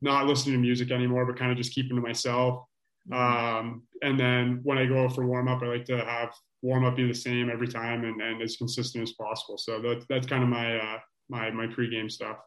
not 0.00 0.26
listening 0.26 0.54
to 0.54 0.60
music 0.60 0.90
anymore, 0.90 1.26
but 1.26 1.38
kind 1.38 1.50
of 1.50 1.56
just 1.56 1.74
keeping 1.74 1.96
to 1.96 2.02
myself. 2.02 2.64
Mm-hmm. 3.10 3.58
Um, 3.58 3.82
and 4.02 4.18
then 4.18 4.60
when 4.62 4.78
I 4.78 4.86
go 4.86 5.08
for 5.08 5.26
warm 5.26 5.48
up, 5.48 5.62
I 5.62 5.66
like 5.66 5.84
to 5.86 5.98
have 6.04 6.32
warm 6.62 6.84
up 6.84 6.96
be 6.96 7.06
the 7.06 7.14
same 7.14 7.50
every 7.50 7.68
time 7.68 8.04
and, 8.04 8.20
and 8.20 8.40
as 8.42 8.56
consistent 8.56 9.02
as 9.02 9.12
possible. 9.12 9.58
So 9.58 9.80
that, 9.82 10.04
that's 10.08 10.26
kind 10.26 10.42
of 10.42 10.48
my, 10.48 10.78
uh, 10.78 10.98
my, 11.28 11.50
my 11.50 11.66
pregame 11.66 12.10
stuff. 12.10 12.38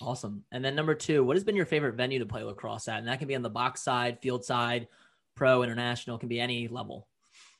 Awesome. 0.00 0.44
And 0.52 0.64
then 0.64 0.74
number 0.74 0.94
two, 0.94 1.24
what 1.24 1.36
has 1.36 1.44
been 1.44 1.56
your 1.56 1.66
favorite 1.66 1.94
venue 1.94 2.18
to 2.18 2.26
play 2.26 2.42
lacrosse 2.42 2.88
at? 2.88 2.98
And 2.98 3.08
that 3.08 3.18
can 3.18 3.28
be 3.28 3.34
on 3.34 3.42
the 3.42 3.50
box 3.50 3.82
side, 3.82 4.18
field 4.20 4.44
side, 4.44 4.88
pro, 5.34 5.62
international, 5.62 6.18
can 6.18 6.28
be 6.28 6.40
any 6.40 6.68
level. 6.68 7.08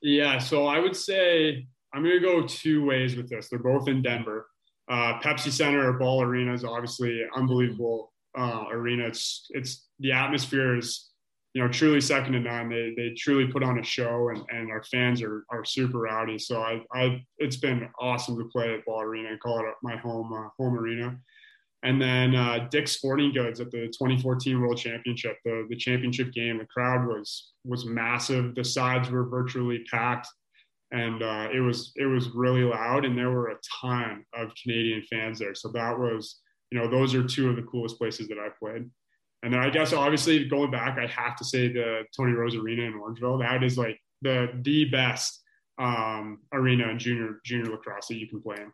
Yeah. 0.01 0.39
So 0.39 0.67
I 0.67 0.79
would 0.79 0.97
say 0.97 1.67
I'm 1.93 2.03
going 2.03 2.21
to 2.21 2.27
go 2.27 2.47
two 2.47 2.85
ways 2.85 3.17
with 3.17 3.29
this. 3.29 3.49
They're 3.49 3.59
both 3.59 3.89
in 3.89 4.03
Denver. 4.03 4.47
Uh, 4.91 5.21
Pepsi 5.21 5.51
Center 5.51 5.89
or 5.89 5.95
Ball 5.95 6.23
Arena 6.23 6.53
is 6.53 6.65
obviously 6.65 7.23
unbelievable 7.37 8.13
uh, 8.37 8.65
arena. 8.71 9.07
It's 9.07 9.47
it's 9.51 9.89
the 10.01 10.13
atmosphere 10.13 10.77
is 10.77 11.11
you 11.55 11.63
know 11.63 11.69
truly 11.69 12.01
second 12.01 12.33
to 12.33 12.41
none. 12.41 12.69
They 12.69 12.93
they 12.97 13.15
truly 13.15 13.51
put 13.51 13.63
on 13.63 13.79
a 13.79 13.85
show, 13.85 14.31
and, 14.31 14.43
and 14.51 14.71
our 14.71 14.83
fans 14.85 15.23
are 15.23 15.45
are 15.51 15.65
super 15.65 15.99
rowdy. 15.99 16.39
So 16.39 16.61
I 16.61 16.83
I 16.93 17.23
it's 17.39 17.57
been 17.57 17.89
awesome 18.01 18.39
to 18.39 18.45
play 18.47 18.75
at 18.75 18.85
Ball 18.85 19.03
Arena 19.03 19.31
and 19.31 19.41
call 19.41 19.61
it 19.61 19.67
my 19.83 19.97
home 19.97 20.33
uh, 20.33 20.49
home 20.59 20.77
arena. 20.77 21.17
And 21.85 22.01
then 22.01 22.37
uh, 22.37 22.69
Dick's 22.71 22.93
Sporting 22.93 23.33
Goods 23.33 23.61
at 23.61 23.71
the 23.73 23.87
2014 23.89 24.61
World 24.61 24.79
Championship, 24.79 25.39
the 25.45 25.67
the 25.69 25.77
championship 25.77 26.33
game. 26.33 26.59
The 26.59 26.67
crowd 26.67 27.07
was 27.07 27.53
was 27.65 27.85
massive. 27.85 28.55
The 28.55 28.65
sides 28.65 29.11
were 29.11 29.29
virtually 29.29 29.85
packed 29.91 30.29
and 30.93 31.23
uh, 31.23 31.49
it 31.53 31.61
was 31.61 31.93
it 31.97 32.05
was 32.05 32.29
really 32.35 32.63
loud, 32.63 33.05
and 33.05 33.17
there 33.17 33.31
were 33.31 33.49
a 33.49 33.57
ton 33.81 34.25
of 34.35 34.53
Canadian 34.63 35.03
fans 35.11 35.39
there. 35.39 35.55
So 35.55 35.69
that 35.71 35.99
was, 35.99 36.41
you 36.71 36.79
know, 36.79 36.89
those 36.89 37.15
are 37.15 37.27
two 37.27 37.49
of 37.49 37.57
the 37.57 37.63
coolest 37.63 37.99
places 37.99 38.29
that 38.29 38.39
I've 38.39 38.59
played. 38.59 38.89
And 39.43 39.53
then 39.53 39.61
I 39.61 39.71
guess 39.71 39.93
obviously 39.93 40.47
going 40.49 40.71
back, 40.71 40.99
I 40.99 41.07
have 41.07 41.35
to 41.37 41.45
say 41.45 41.73
the 41.73 42.03
Tony 42.15 42.33
Rose 42.33 42.55
Arena 42.55 42.83
in 42.83 42.93
Orangeville. 42.93 43.41
That 43.41 43.65
is 43.65 43.79
like 43.79 43.99
the 44.21 44.51
the 44.63 44.85
best 44.85 45.43
um, 45.79 46.41
arena 46.53 46.89
in 46.89 46.99
junior 46.99 47.41
junior 47.45 47.71
lacrosse 47.73 48.09
that 48.09 48.17
you 48.17 48.29
can 48.29 48.43
play 48.43 48.57
in. 48.59 48.71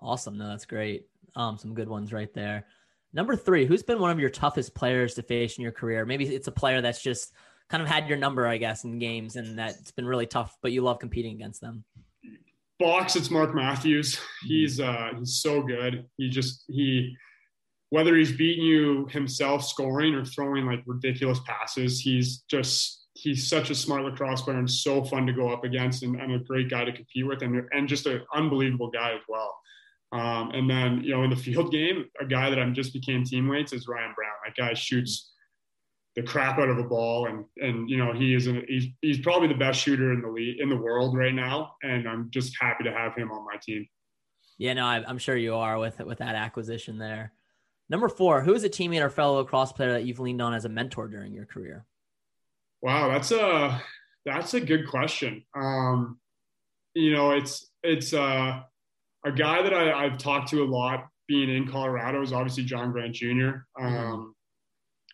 Awesome, 0.00 0.38
no, 0.38 0.48
that's 0.48 0.66
great. 0.66 1.06
Um, 1.34 1.58
some 1.58 1.74
good 1.74 1.88
ones 1.88 2.12
right 2.12 2.32
there. 2.34 2.66
Number 3.12 3.36
three, 3.36 3.64
who's 3.64 3.82
been 3.82 4.00
one 4.00 4.10
of 4.10 4.20
your 4.20 4.30
toughest 4.30 4.74
players 4.74 5.14
to 5.14 5.22
face 5.22 5.56
in 5.56 5.62
your 5.62 5.72
career? 5.72 6.04
Maybe 6.04 6.26
it's 6.26 6.48
a 6.48 6.52
player 6.52 6.80
that's 6.80 7.02
just 7.02 7.32
kind 7.68 7.82
of 7.82 7.88
had 7.88 8.08
your 8.08 8.18
number, 8.18 8.46
I 8.46 8.58
guess, 8.58 8.84
in 8.84 8.98
games, 8.98 9.36
and 9.36 9.58
that's 9.58 9.90
been 9.92 10.06
really 10.06 10.26
tough. 10.26 10.56
But 10.62 10.72
you 10.72 10.82
love 10.82 10.98
competing 10.98 11.34
against 11.34 11.60
them. 11.60 11.84
Box, 12.78 13.16
it's 13.16 13.30
Mark 13.30 13.54
Matthews. 13.54 14.20
He's 14.46 14.78
uh, 14.78 15.10
he's 15.18 15.40
so 15.40 15.62
good. 15.62 16.06
He 16.16 16.28
just 16.28 16.64
he 16.68 17.16
whether 17.90 18.14
he's 18.14 18.32
beating 18.32 18.64
you 18.64 19.06
himself 19.10 19.64
scoring 19.64 20.14
or 20.14 20.24
throwing 20.24 20.66
like 20.66 20.82
ridiculous 20.86 21.40
passes, 21.46 22.00
he's 22.00 22.38
just 22.50 23.06
he's 23.14 23.48
such 23.48 23.70
a 23.70 23.74
smart 23.74 24.04
lacrosse 24.04 24.42
player 24.42 24.58
and 24.58 24.70
so 24.70 25.02
fun 25.02 25.26
to 25.26 25.32
go 25.32 25.48
up 25.48 25.64
against 25.64 26.02
and, 26.02 26.20
and 26.20 26.32
a 26.32 26.38
great 26.38 26.70
guy 26.70 26.84
to 26.84 26.92
compete 26.92 27.26
with 27.26 27.42
and, 27.42 27.62
and 27.72 27.88
just 27.88 28.06
an 28.06 28.22
unbelievable 28.32 28.90
guy 28.90 29.12
as 29.12 29.22
well. 29.28 29.58
Um, 30.12 30.50
and 30.52 30.68
then, 30.68 31.02
you 31.04 31.14
know, 31.14 31.22
in 31.22 31.30
the 31.30 31.36
field 31.36 31.70
game, 31.70 32.06
a 32.20 32.24
guy 32.24 32.48
that 32.48 32.58
I'm 32.58 32.74
just 32.74 32.92
became 32.92 33.24
teammates 33.24 33.72
is 33.72 33.88
Ryan 33.88 34.14
Brown. 34.14 34.32
That 34.44 34.56
guy 34.56 34.74
shoots 34.74 35.32
the 36.16 36.22
crap 36.22 36.58
out 36.58 36.68
of 36.68 36.78
a 36.78 36.82
ball 36.82 37.26
and 37.26 37.44
and 37.58 37.88
you 37.88 37.96
know 37.96 38.12
he 38.12 38.34
is 38.34 38.48
an, 38.48 38.64
he's 38.66 38.86
he's 39.02 39.20
probably 39.20 39.46
the 39.46 39.54
best 39.54 39.78
shooter 39.78 40.12
in 40.12 40.20
the 40.20 40.28
league 40.28 40.58
in 40.58 40.68
the 40.68 40.76
world 40.76 41.16
right 41.16 41.34
now 41.34 41.74
and 41.84 42.08
I'm 42.08 42.28
just 42.30 42.56
happy 42.60 42.82
to 42.84 42.92
have 42.92 43.14
him 43.14 43.30
on 43.30 43.44
my 43.44 43.54
team. 43.62 43.86
Yeah, 44.58 44.74
no, 44.74 44.84
I, 44.84 45.08
am 45.08 45.18
sure 45.18 45.36
you 45.36 45.54
are 45.54 45.78
with 45.78 46.00
with 46.00 46.18
that 46.18 46.34
acquisition 46.34 46.98
there. 46.98 47.32
Number 47.88 48.08
four, 48.08 48.42
who 48.42 48.52
is 48.52 48.64
a 48.64 48.68
teammate 48.68 49.02
or 49.02 49.10
fellow 49.10 49.44
cross 49.44 49.72
player 49.72 49.92
that 49.92 50.04
you've 50.04 50.18
leaned 50.18 50.42
on 50.42 50.54
as 50.54 50.64
a 50.64 50.68
mentor 50.68 51.06
during 51.06 51.32
your 51.32 51.46
career? 51.46 51.86
Wow, 52.82 53.08
that's 53.08 53.30
a 53.30 53.80
that's 54.26 54.54
a 54.54 54.60
good 54.60 54.88
question. 54.88 55.44
Um, 55.54 56.18
you 56.94 57.12
know, 57.12 57.30
it's 57.30 57.70
it's 57.84 58.12
uh, 58.12 58.62
a 59.28 59.32
guy 59.32 59.62
that 59.62 59.74
I, 59.74 60.04
I've 60.04 60.18
talked 60.18 60.48
to 60.48 60.62
a 60.62 60.66
lot 60.66 61.08
being 61.26 61.50
in 61.50 61.68
Colorado 61.68 62.22
is 62.22 62.32
obviously 62.32 62.64
John 62.64 62.90
Grant 62.90 63.14
Jr. 63.14 63.26
Mm-hmm. 63.26 63.84
Um. 63.84 64.34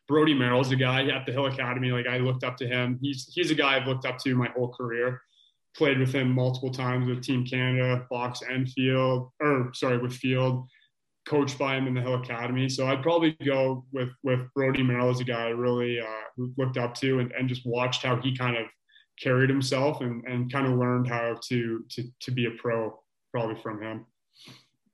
Brodie 0.06 0.34
Merrill's 0.34 0.70
a 0.70 0.76
guy 0.76 1.06
at 1.08 1.24
the 1.24 1.32
Hill 1.32 1.46
Academy. 1.46 1.90
Like 1.90 2.06
I 2.06 2.18
looked 2.18 2.44
up 2.44 2.56
to 2.58 2.66
him. 2.66 2.98
He's 3.00 3.30
he's 3.32 3.50
a 3.50 3.54
guy 3.54 3.76
I've 3.76 3.86
looked 3.86 4.04
up 4.04 4.18
to 4.18 4.34
my 4.34 4.48
whole 4.54 4.68
career. 4.68 5.20
Played 5.76 5.98
with 5.98 6.12
him 6.12 6.30
multiple 6.30 6.70
times 6.70 7.08
with 7.08 7.22
Team 7.22 7.44
Canada, 7.44 8.06
box 8.10 8.42
and 8.48 8.70
field, 8.70 9.30
or 9.40 9.70
sorry, 9.74 9.98
with 9.98 10.12
field. 10.12 10.68
Coached 11.26 11.58
by 11.58 11.74
him 11.74 11.86
in 11.86 11.94
the 11.94 12.02
Hill 12.02 12.16
Academy. 12.16 12.68
So 12.68 12.86
I'd 12.86 13.02
probably 13.02 13.34
go 13.46 13.86
with 13.92 14.10
with 14.22 14.40
Brodie 14.54 14.82
Merrill 14.82 15.08
as 15.08 15.20
a 15.20 15.24
guy 15.24 15.46
I 15.46 15.50
really 15.50 16.00
uh, 16.00 16.44
looked 16.58 16.76
up 16.76 16.94
to 16.96 17.20
and, 17.20 17.32
and 17.32 17.48
just 17.48 17.64
watched 17.64 18.02
how 18.02 18.16
he 18.20 18.36
kind 18.36 18.58
of 18.58 18.66
carried 19.18 19.48
himself 19.48 20.02
and, 20.02 20.22
and 20.26 20.52
kind 20.52 20.66
of 20.66 20.78
learned 20.78 21.08
how 21.08 21.38
to 21.48 21.82
to 21.92 22.04
to 22.20 22.30
be 22.30 22.44
a 22.44 22.50
pro 22.50 22.94
probably 23.34 23.60
from 23.60 23.82
him. 23.82 24.06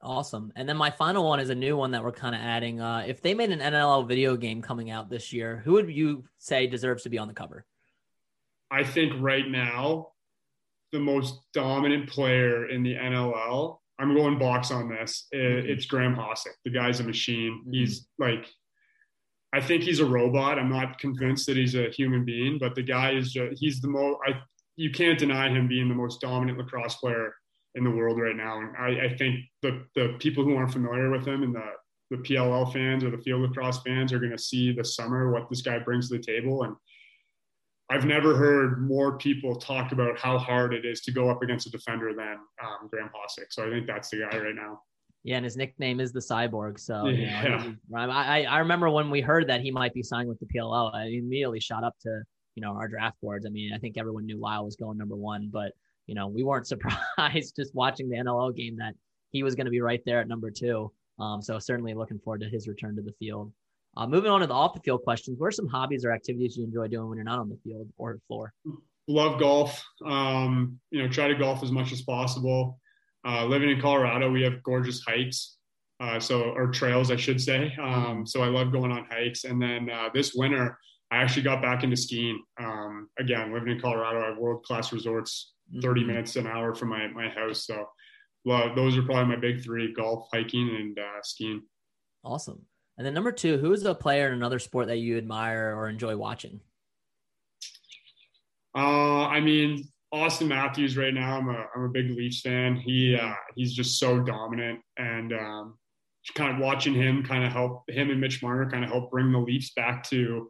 Awesome. 0.02 0.50
And 0.56 0.66
then 0.66 0.78
my 0.78 0.90
final 0.90 1.26
one 1.26 1.40
is 1.40 1.50
a 1.50 1.54
new 1.54 1.76
one 1.76 1.90
that 1.90 2.02
we're 2.02 2.10
kind 2.10 2.34
of 2.34 2.40
adding. 2.40 2.80
Uh, 2.80 3.04
if 3.06 3.20
they 3.20 3.34
made 3.34 3.50
an 3.50 3.60
NLL 3.60 4.08
video 4.08 4.34
game 4.34 4.62
coming 4.62 4.90
out 4.90 5.10
this 5.10 5.30
year, 5.30 5.60
who 5.62 5.72
would 5.72 5.90
you 5.90 6.24
say 6.38 6.66
deserves 6.66 7.02
to 7.02 7.10
be 7.10 7.18
on 7.18 7.28
the 7.28 7.34
cover? 7.34 7.66
I 8.70 8.82
think 8.82 9.12
right 9.18 9.46
now, 9.46 10.08
the 10.90 11.00
most 11.00 11.40
dominant 11.52 12.08
player 12.08 12.70
in 12.70 12.82
the 12.82 12.94
NLL, 12.94 13.76
I'm 13.98 14.14
going 14.14 14.38
box 14.38 14.70
on 14.70 14.88
this. 14.88 15.26
Mm-hmm. 15.34 15.68
It's 15.68 15.84
Graham 15.84 16.14
Hossack. 16.14 16.56
The 16.64 16.70
guy's 16.70 17.00
a 17.00 17.04
machine. 17.04 17.60
Mm-hmm. 17.60 17.72
He's 17.72 18.08
like, 18.18 18.46
I 19.52 19.60
think 19.60 19.82
he's 19.82 20.00
a 20.00 20.06
robot. 20.06 20.58
I'm 20.58 20.70
not 20.70 20.98
convinced 20.98 21.44
that 21.46 21.58
he's 21.58 21.74
a 21.74 21.90
human 21.90 22.24
being, 22.24 22.56
but 22.58 22.74
the 22.74 22.82
guy 22.82 23.12
is 23.12 23.34
just, 23.34 23.60
he's 23.60 23.82
the 23.82 23.88
most, 23.88 24.18
I, 24.26 24.40
you 24.76 24.90
can't 24.90 25.18
deny 25.18 25.50
him 25.50 25.68
being 25.68 25.90
the 25.90 25.94
most 25.94 26.22
dominant 26.22 26.56
lacrosse 26.56 26.94
player 26.94 27.34
in 27.74 27.84
the 27.84 27.90
world 27.90 28.18
right 28.18 28.36
now. 28.36 28.60
And 28.60 28.76
I, 28.76 29.06
I 29.06 29.16
think 29.16 29.40
the 29.62 29.84
the 29.94 30.16
people 30.18 30.44
who 30.44 30.56
aren't 30.56 30.72
familiar 30.72 31.10
with 31.10 31.26
him 31.26 31.42
and 31.42 31.54
the 31.54 31.70
the 32.10 32.16
PLL 32.16 32.72
fans 32.72 33.04
or 33.04 33.10
the 33.10 33.18
field 33.18 33.42
lacrosse 33.42 33.80
fans 33.82 34.12
are 34.12 34.18
going 34.18 34.32
to 34.32 34.38
see 34.38 34.72
this 34.72 34.96
summer 34.96 35.30
what 35.30 35.48
this 35.48 35.62
guy 35.62 35.78
brings 35.78 36.08
to 36.08 36.18
the 36.18 36.22
table. 36.22 36.64
And 36.64 36.74
I've 37.88 38.04
never 38.04 38.36
heard 38.36 38.82
more 38.82 39.16
people 39.16 39.56
talk 39.56 39.92
about 39.92 40.18
how 40.18 40.38
hard 40.38 40.74
it 40.74 40.84
is 40.84 41.00
to 41.02 41.12
go 41.12 41.28
up 41.28 41.42
against 41.42 41.66
a 41.66 41.70
defender 41.70 42.12
than 42.12 42.38
um, 42.62 42.88
Graham 42.90 43.10
Hossack. 43.14 43.46
So 43.50 43.66
I 43.66 43.70
think 43.70 43.86
that's 43.86 44.10
the 44.10 44.28
guy 44.30 44.38
right 44.38 44.54
now. 44.54 44.80
Yeah, 45.22 45.36
and 45.36 45.44
his 45.44 45.56
nickname 45.56 46.00
is 46.00 46.12
the 46.12 46.20
Cyborg. 46.20 46.80
So 46.80 47.06
yeah. 47.06 47.64
You 47.64 47.76
know, 47.90 48.10
I 48.10 48.44
I 48.44 48.58
remember 48.58 48.88
when 48.90 49.10
we 49.10 49.20
heard 49.20 49.48
that 49.48 49.60
he 49.60 49.70
might 49.70 49.92
be 49.92 50.02
signed 50.02 50.28
with 50.28 50.40
the 50.40 50.46
PLL, 50.46 50.94
I 50.94 51.06
immediately 51.06 51.60
shot 51.60 51.84
up 51.84 51.94
to 52.02 52.22
you 52.54 52.62
know 52.62 52.72
our 52.72 52.88
draft 52.88 53.20
boards. 53.20 53.44
I 53.44 53.50
mean, 53.50 53.72
I 53.74 53.78
think 53.78 53.98
everyone 53.98 54.24
knew 54.24 54.40
Lyle 54.40 54.64
was 54.64 54.76
going 54.76 54.96
number 54.96 55.16
one, 55.16 55.50
but 55.52 55.72
you 56.10 56.16
know, 56.16 56.26
we 56.26 56.42
weren't 56.42 56.66
surprised 56.74 57.54
just 57.56 57.72
watching 57.72 58.10
the 58.10 58.16
NLL 58.16 58.54
game 58.54 58.76
that 58.78 58.94
he 59.30 59.44
was 59.44 59.54
going 59.54 59.66
to 59.66 59.70
be 59.70 59.80
right 59.80 60.02
there 60.04 60.20
at 60.20 60.28
number 60.28 60.50
two. 60.50 60.92
Um, 61.20 61.40
so 61.40 61.58
certainly 61.60 61.94
looking 61.94 62.18
forward 62.18 62.40
to 62.40 62.48
his 62.48 62.66
return 62.66 62.96
to 62.96 63.02
the 63.02 63.12
field. 63.20 63.52
Uh, 63.96 64.06
moving 64.06 64.30
on 64.30 64.40
to 64.40 64.46
the 64.46 64.54
off 64.54 64.74
the 64.74 64.80
field 64.80 65.02
questions, 65.02 65.38
what 65.38 65.46
are 65.46 65.52
some 65.52 65.68
hobbies 65.68 66.04
or 66.04 66.12
activities 66.12 66.56
you 66.56 66.64
enjoy 66.64 66.88
doing 66.88 67.08
when 67.08 67.16
you're 67.16 67.24
not 67.24 67.38
on 67.38 67.48
the 67.48 67.58
field 67.62 67.88
or 67.96 68.18
floor? 68.26 68.52
Love 69.06 69.38
golf. 69.38 69.84
Um, 70.04 70.80
you 70.90 71.00
know, 71.00 71.08
try 71.08 71.28
to 71.28 71.34
golf 71.34 71.62
as 71.62 71.70
much 71.70 71.92
as 71.92 72.02
possible. 72.02 72.80
Uh, 73.24 73.44
living 73.44 73.70
in 73.70 73.80
Colorado, 73.80 74.30
we 74.30 74.42
have 74.42 74.62
gorgeous 74.64 75.02
hikes. 75.06 75.58
Uh, 76.00 76.18
so, 76.18 76.42
or 76.42 76.68
trails, 76.68 77.10
I 77.10 77.16
should 77.16 77.40
say. 77.40 77.76
Um, 77.80 78.26
so 78.26 78.42
I 78.42 78.46
love 78.46 78.72
going 78.72 78.90
on 78.90 79.06
hikes. 79.10 79.44
And 79.44 79.60
then 79.60 79.90
uh, 79.90 80.08
this 80.14 80.34
winter, 80.34 80.78
I 81.10 81.16
actually 81.16 81.42
got 81.42 81.60
back 81.62 81.82
into 81.82 81.96
skiing. 81.96 82.42
Um, 82.58 83.08
again, 83.18 83.52
living 83.52 83.70
in 83.70 83.80
Colorado, 83.80 84.22
I 84.22 84.28
have 84.28 84.38
world 84.38 84.64
class 84.64 84.92
resorts 84.92 85.54
30 85.82 86.00
mm-hmm. 86.00 86.08
minutes 86.08 86.36
an 86.36 86.46
hour 86.46 86.74
from 86.74 86.88
my, 86.88 87.08
my 87.08 87.28
house. 87.28 87.66
So 87.66 87.86
well, 88.44 88.74
those 88.74 88.96
are 88.96 89.02
probably 89.02 89.34
my 89.34 89.40
big 89.40 89.62
three 89.62 89.92
golf, 89.92 90.28
hiking, 90.32 90.74
and 90.74 90.98
uh, 90.98 91.20
skiing. 91.22 91.62
Awesome. 92.24 92.64
And 92.96 93.06
then 93.06 93.14
number 93.14 93.32
two, 93.32 93.58
who 93.58 93.72
is 93.72 93.84
a 93.84 93.94
player 93.94 94.28
in 94.28 94.34
another 94.34 94.58
sport 94.58 94.88
that 94.88 94.98
you 94.98 95.16
admire 95.16 95.74
or 95.76 95.88
enjoy 95.88 96.16
watching? 96.16 96.60
Uh, 98.74 99.26
I 99.26 99.40
mean, 99.40 99.88
Auston 100.12 100.48
Matthews 100.48 100.96
right 100.96 101.14
now. 101.14 101.38
I'm 101.38 101.48
a 101.48 101.66
I'm 101.74 101.82
a 101.84 101.88
big 101.88 102.10
Leafs 102.10 102.40
fan. 102.40 102.76
He 102.76 103.16
uh, 103.16 103.34
he's 103.56 103.74
just 103.74 103.98
so 103.98 104.20
dominant, 104.20 104.80
and 104.96 105.32
um, 105.32 105.78
kind 106.34 106.54
of 106.54 106.60
watching 106.60 106.94
him 106.94 107.22
kind 107.22 107.44
of 107.44 107.52
help 107.52 107.84
him 107.88 108.10
and 108.10 108.20
Mitch 108.20 108.42
Marner 108.42 108.70
kind 108.70 108.84
of 108.84 108.90
help 108.90 109.10
bring 109.10 109.32
the 109.32 109.38
Leafs 109.38 109.72
back 109.74 110.02
to 110.10 110.48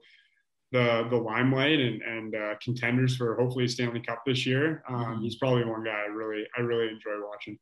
the 0.73 1.07
the 1.11 1.17
limelight 1.17 1.81
and 1.81 2.03
and 2.03 2.35
uh, 2.35 2.55
contenders 2.63 3.17
for 3.17 3.37
hopefully 3.37 3.67
Stanley 3.69 4.01
Cup 4.01 4.23
this 4.25 4.47
year. 4.47 4.83
Um, 4.89 4.97
mm-hmm. 4.97 5.23
He's 5.23 5.37
probably 5.37 5.65
one 5.65 5.85
guy 5.85 5.91
I 5.91 6.07
really 6.07 6.45
I 6.57 6.61
really 6.61 6.89
enjoy 6.89 7.13
watching. 7.29 7.59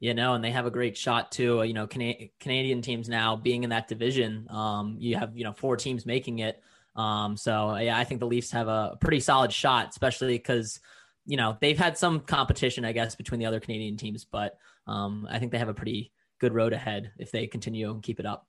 You 0.00 0.14
know, 0.14 0.32
and 0.34 0.42
they 0.42 0.50
have 0.50 0.64
a 0.64 0.70
great 0.70 0.96
shot 0.96 1.30
too. 1.30 1.62
You 1.62 1.74
know, 1.74 1.86
Can- 1.86 2.30
Canadian 2.40 2.80
teams 2.80 3.08
now 3.08 3.36
being 3.36 3.64
in 3.64 3.70
that 3.70 3.86
division. 3.86 4.46
Um, 4.50 4.96
you 4.98 5.16
have 5.16 5.36
you 5.36 5.44
know 5.44 5.52
four 5.52 5.76
teams 5.76 6.06
making 6.06 6.40
it. 6.40 6.62
Um, 6.96 7.36
so 7.36 7.76
yeah, 7.76 7.96
I 7.96 8.04
think 8.04 8.20
the 8.20 8.26
Leafs 8.26 8.50
have 8.50 8.68
a 8.68 8.96
pretty 9.00 9.20
solid 9.20 9.52
shot, 9.52 9.90
especially 9.90 10.36
because 10.36 10.80
you 11.26 11.36
know 11.36 11.56
they've 11.60 11.78
had 11.78 11.96
some 11.96 12.20
competition, 12.20 12.84
I 12.84 12.92
guess, 12.92 13.14
between 13.14 13.38
the 13.40 13.46
other 13.46 13.60
Canadian 13.60 13.96
teams, 13.96 14.24
but 14.24 14.58
um, 14.86 15.28
I 15.30 15.38
think 15.38 15.52
they 15.52 15.58
have 15.58 15.68
a 15.68 15.74
pretty 15.74 16.12
good 16.40 16.54
road 16.54 16.72
ahead 16.72 17.12
if 17.18 17.30
they 17.30 17.46
continue 17.46 17.90
and 17.90 18.02
keep 18.02 18.18
it 18.18 18.26
up. 18.26 18.46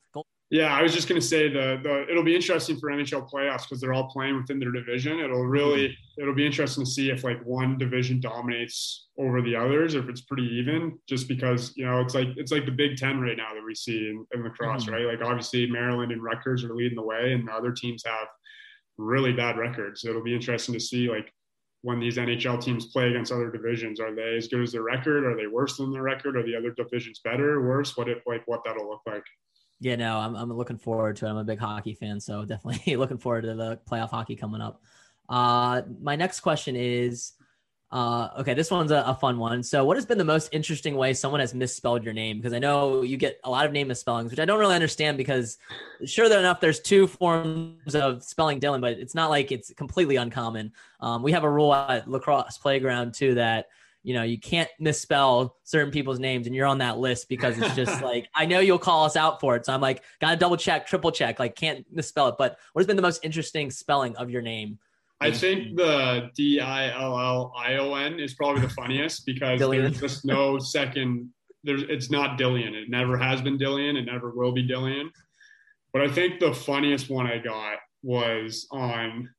Yeah, 0.51 0.75
I 0.75 0.81
was 0.81 0.93
just 0.93 1.07
going 1.07 1.19
to 1.19 1.25
say 1.25 1.47
the, 1.47 1.79
the 1.81 2.05
it'll 2.11 2.25
be 2.25 2.35
interesting 2.35 2.77
for 2.77 2.89
NHL 2.89 3.31
playoffs 3.31 3.61
because 3.61 3.79
they're 3.79 3.93
all 3.93 4.09
playing 4.09 4.35
within 4.35 4.59
their 4.59 4.73
division. 4.73 5.21
It'll 5.21 5.45
really 5.45 5.87
mm-hmm. 5.87 6.21
it'll 6.21 6.35
be 6.35 6.45
interesting 6.45 6.83
to 6.83 6.91
see 6.91 7.09
if 7.09 7.23
like 7.23 7.41
one 7.45 7.77
division 7.77 8.19
dominates 8.19 9.07
over 9.17 9.41
the 9.41 9.55
others, 9.55 9.95
or 9.95 9.99
if 9.99 10.09
it's 10.09 10.19
pretty 10.19 10.43
even. 10.43 10.99
Just 11.07 11.29
because 11.29 11.71
you 11.77 11.85
know 11.85 12.01
it's 12.01 12.13
like 12.13 12.27
it's 12.35 12.51
like 12.51 12.65
the 12.65 12.71
Big 12.71 12.97
Ten 12.97 13.21
right 13.21 13.37
now 13.37 13.53
that 13.53 13.63
we 13.65 13.73
see 13.73 14.09
in, 14.09 14.25
in 14.33 14.43
lacrosse, 14.43 14.83
mm-hmm. 14.83 14.93
right? 14.93 15.05
Like 15.05 15.25
obviously 15.25 15.71
Maryland 15.71 16.11
and 16.11 16.21
Rutgers 16.21 16.65
are 16.65 16.75
leading 16.75 16.97
the 16.97 17.01
way, 17.01 17.31
and 17.31 17.47
the 17.47 17.53
other 17.53 17.71
teams 17.71 18.03
have 18.05 18.27
really 18.97 19.31
bad 19.31 19.57
records. 19.57 20.03
It'll 20.03 20.21
be 20.21 20.35
interesting 20.35 20.73
to 20.73 20.81
see 20.81 21.09
like 21.09 21.31
when 21.83 22.01
these 22.01 22.17
NHL 22.17 22.61
teams 22.61 22.87
play 22.87 23.07
against 23.07 23.31
other 23.31 23.49
divisions, 23.49 24.01
are 24.01 24.13
they 24.13 24.35
as 24.35 24.49
good 24.49 24.63
as 24.63 24.73
their 24.73 24.83
record? 24.83 25.23
Are 25.23 25.37
they 25.37 25.47
worse 25.47 25.77
than 25.77 25.93
their 25.93 26.03
record? 26.03 26.35
Are 26.35 26.43
the 26.43 26.57
other 26.57 26.71
divisions 26.71 27.21
better, 27.23 27.53
or 27.53 27.69
worse? 27.69 27.95
What 27.95 28.09
if 28.09 28.17
like 28.27 28.43
what 28.47 28.63
that'll 28.65 28.89
look 28.89 29.01
like. 29.05 29.23
Yeah, 29.81 29.95
no, 29.95 30.17
I'm, 30.17 30.35
I'm 30.35 30.53
looking 30.53 30.77
forward 30.77 31.17
to 31.17 31.25
it. 31.25 31.29
I'm 31.29 31.37
a 31.37 31.43
big 31.43 31.59
hockey 31.59 31.95
fan, 31.95 32.19
so 32.19 32.45
definitely 32.45 32.95
looking 32.95 33.17
forward 33.17 33.41
to 33.41 33.55
the 33.55 33.79
playoff 33.89 34.11
hockey 34.11 34.35
coming 34.35 34.61
up. 34.61 34.81
Uh, 35.27 35.81
my 35.99 36.15
next 36.15 36.41
question 36.41 36.75
is 36.75 37.33
uh, 37.91 38.29
okay, 38.39 38.53
this 38.53 38.71
one's 38.71 38.91
a, 38.91 39.03
a, 39.05 39.13
fun 39.13 39.37
one. 39.37 39.61
So, 39.61 39.83
what 39.83 39.97
has 39.97 40.05
been 40.05 40.17
the 40.17 40.23
most 40.23 40.49
interesting 40.53 40.95
way 40.95 41.13
someone 41.13 41.41
has 41.41 41.53
misspelled 41.53 42.05
your 42.05 42.13
name? 42.13 42.37
Because 42.37 42.53
I 42.53 42.59
know 42.59 43.01
you 43.01 43.17
get 43.17 43.37
a 43.43 43.49
lot 43.49 43.65
of 43.65 43.73
name 43.73 43.89
misspellings, 43.89 44.31
which 44.31 44.39
I 44.39 44.45
don't 44.45 44.59
really 44.59 44.75
understand. 44.75 45.17
Because 45.17 45.57
sure 46.05 46.25
enough, 46.27 46.61
there's 46.61 46.79
two 46.79 47.05
forms 47.05 47.93
of 47.93 48.23
spelling 48.23 48.61
Dylan, 48.61 48.79
but 48.79 48.93
it's 48.93 49.13
not 49.13 49.29
like 49.29 49.51
it's 49.51 49.73
completely 49.73 50.15
uncommon. 50.15 50.71
Um, 51.01 51.21
we 51.21 51.33
have 51.33 51.43
a 51.43 51.49
rule 51.49 51.73
at 51.73 52.09
lacrosse 52.09 52.57
playground 52.57 53.13
too 53.13 53.35
that 53.35 53.67
you 54.03 54.13
know, 54.13 54.23
you 54.23 54.39
can't 54.39 54.69
misspell 54.79 55.57
certain 55.63 55.91
people's 55.91 56.19
names 56.19 56.47
and 56.47 56.55
you're 56.55 56.65
on 56.65 56.79
that 56.79 56.97
list 56.97 57.29
because 57.29 57.57
it's 57.59 57.75
just 57.75 58.01
like, 58.03 58.27
I 58.35 58.45
know 58.45 58.59
you'll 58.59 58.79
call 58.79 59.05
us 59.05 59.15
out 59.15 59.39
for 59.39 59.55
it. 59.55 59.65
So 59.65 59.73
I'm 59.73 59.81
like, 59.81 60.03
gotta 60.19 60.37
double 60.37 60.57
check, 60.57 60.87
triple 60.87 61.11
check, 61.11 61.39
like 61.39 61.55
can't 61.55 61.85
misspell 61.91 62.29
it. 62.29 62.35
But 62.37 62.57
what 62.73 62.79
has 62.81 62.87
been 62.87 62.95
the 62.95 63.01
most 63.01 63.23
interesting 63.23 63.69
spelling 63.69 64.15
of 64.15 64.29
your 64.29 64.41
name? 64.41 64.79
I 65.21 65.29
think 65.31 65.77
the 65.77 66.31
D 66.35 66.59
I 66.59 66.89
L 66.99 67.17
L 67.17 67.53
I 67.55 67.75
O 67.77 67.93
N 67.93 68.19
is 68.19 68.33
probably 68.33 68.61
the 68.61 68.69
funniest 68.73 69.25
because 69.25 69.59
there's 69.59 69.99
just 69.99 70.25
no 70.25 70.57
second. 70.57 71.29
There's 71.63 71.83
it's 71.83 72.09
not 72.09 72.39
Dillion. 72.39 72.73
It 72.73 72.89
never 72.89 73.17
has 73.17 73.39
been 73.39 73.59
Dillion. 73.59 73.95
It 73.97 74.05
never 74.05 74.31
will 74.31 74.51
be 74.51 74.67
Dillion. 74.67 75.09
But 75.93 76.01
I 76.01 76.07
think 76.07 76.39
the 76.39 76.53
funniest 76.53 77.09
one 77.09 77.27
I 77.27 77.37
got 77.37 77.77
was 78.01 78.67
on. 78.71 79.29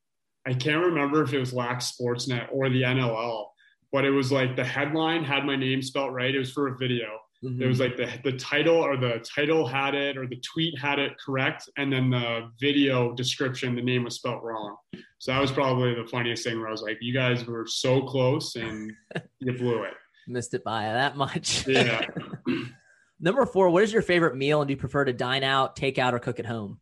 I 0.46 0.54
can't 0.54 0.84
remember 0.84 1.22
if 1.22 1.32
it 1.32 1.38
was 1.38 1.52
Lax 1.52 1.92
Sportsnet 1.92 2.48
or 2.52 2.68
the 2.68 2.82
NLL, 2.82 3.46
but 3.92 4.04
it 4.04 4.10
was 4.10 4.32
like 4.32 4.56
the 4.56 4.64
headline 4.64 5.22
had 5.22 5.44
my 5.44 5.54
name 5.54 5.82
spelt 5.82 6.12
right. 6.12 6.34
It 6.34 6.38
was 6.38 6.50
for 6.50 6.68
a 6.68 6.76
video. 6.76 7.06
Mm-hmm. 7.44 7.62
It 7.62 7.66
was 7.66 7.80
like 7.80 7.96
the 7.96 8.08
the 8.24 8.36
title 8.36 8.76
or 8.76 8.96
the 8.96 9.24
title 9.34 9.66
had 9.66 9.94
it 9.94 10.16
or 10.16 10.26
the 10.26 10.40
tweet 10.40 10.78
had 10.78 10.98
it 10.98 11.12
correct, 11.24 11.68
and 11.76 11.92
then 11.92 12.10
the 12.10 12.50
video 12.60 13.12
description 13.14 13.74
the 13.74 13.82
name 13.82 14.04
was 14.04 14.14
spelt 14.14 14.42
wrong. 14.42 14.76
So 15.18 15.32
that 15.32 15.40
was 15.40 15.50
probably 15.50 15.94
the 15.94 16.06
funniest 16.08 16.44
thing 16.44 16.58
where 16.58 16.68
I 16.68 16.70
was 16.70 16.82
like, 16.82 16.98
"You 17.00 17.12
guys 17.12 17.44
were 17.44 17.66
so 17.66 18.02
close 18.02 18.54
and 18.54 18.92
you 19.40 19.52
blew 19.52 19.82
it." 19.82 19.94
Missed 20.28 20.54
it 20.54 20.62
by 20.62 20.84
that 20.84 21.16
much. 21.16 21.66
Yeah. 21.66 22.06
Number 23.20 23.44
four, 23.46 23.70
what 23.70 23.82
is 23.82 23.92
your 23.92 24.02
favorite 24.02 24.36
meal, 24.36 24.62
and 24.62 24.68
do 24.68 24.72
you 24.72 24.78
prefer 24.78 25.04
to 25.04 25.12
dine 25.12 25.44
out, 25.44 25.76
take 25.76 25.98
out, 25.98 26.14
or 26.14 26.18
cook 26.18 26.38
at 26.38 26.46
home? 26.46 26.80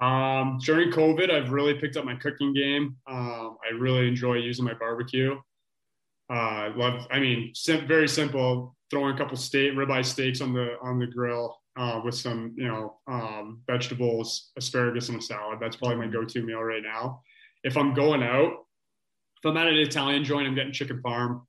Um, 0.00 0.58
during 0.64 0.90
COVID, 0.90 1.30
I've 1.30 1.52
really 1.52 1.74
picked 1.74 1.96
up 1.96 2.04
my 2.04 2.16
cooking 2.16 2.52
game. 2.52 2.96
Um, 3.06 3.56
I 3.64 3.74
really 3.78 4.08
enjoy 4.08 4.34
using 4.34 4.64
my 4.64 4.74
barbecue. 4.74 5.36
Uh, 6.32 6.72
love, 6.76 7.06
I 7.10 7.18
mean, 7.18 7.52
sim- 7.54 7.86
very 7.86 8.08
simple. 8.08 8.74
Throwing 8.90 9.14
a 9.14 9.18
couple 9.18 9.36
steak, 9.36 9.72
ribeye 9.72 10.04
steaks 10.04 10.40
on 10.40 10.52
the 10.52 10.76
on 10.82 10.98
the 10.98 11.06
grill 11.06 11.58
uh, 11.76 12.00
with 12.04 12.14
some, 12.14 12.54
you 12.56 12.68
know, 12.68 12.96
um, 13.06 13.60
vegetables, 13.66 14.50
asparagus, 14.56 15.08
and 15.08 15.18
a 15.18 15.22
salad. 15.22 15.58
That's 15.60 15.76
probably 15.76 15.96
my 15.96 16.06
go-to 16.06 16.42
meal 16.42 16.60
right 16.60 16.82
now. 16.82 17.22
If 17.64 17.76
I'm 17.76 17.94
going 17.94 18.22
out, 18.22 18.52
if 19.42 19.50
I'm 19.50 19.56
at 19.56 19.66
an 19.66 19.76
Italian 19.76 20.24
joint, 20.24 20.46
I'm 20.46 20.54
getting 20.54 20.72
chicken 20.72 21.02
parm. 21.04 21.42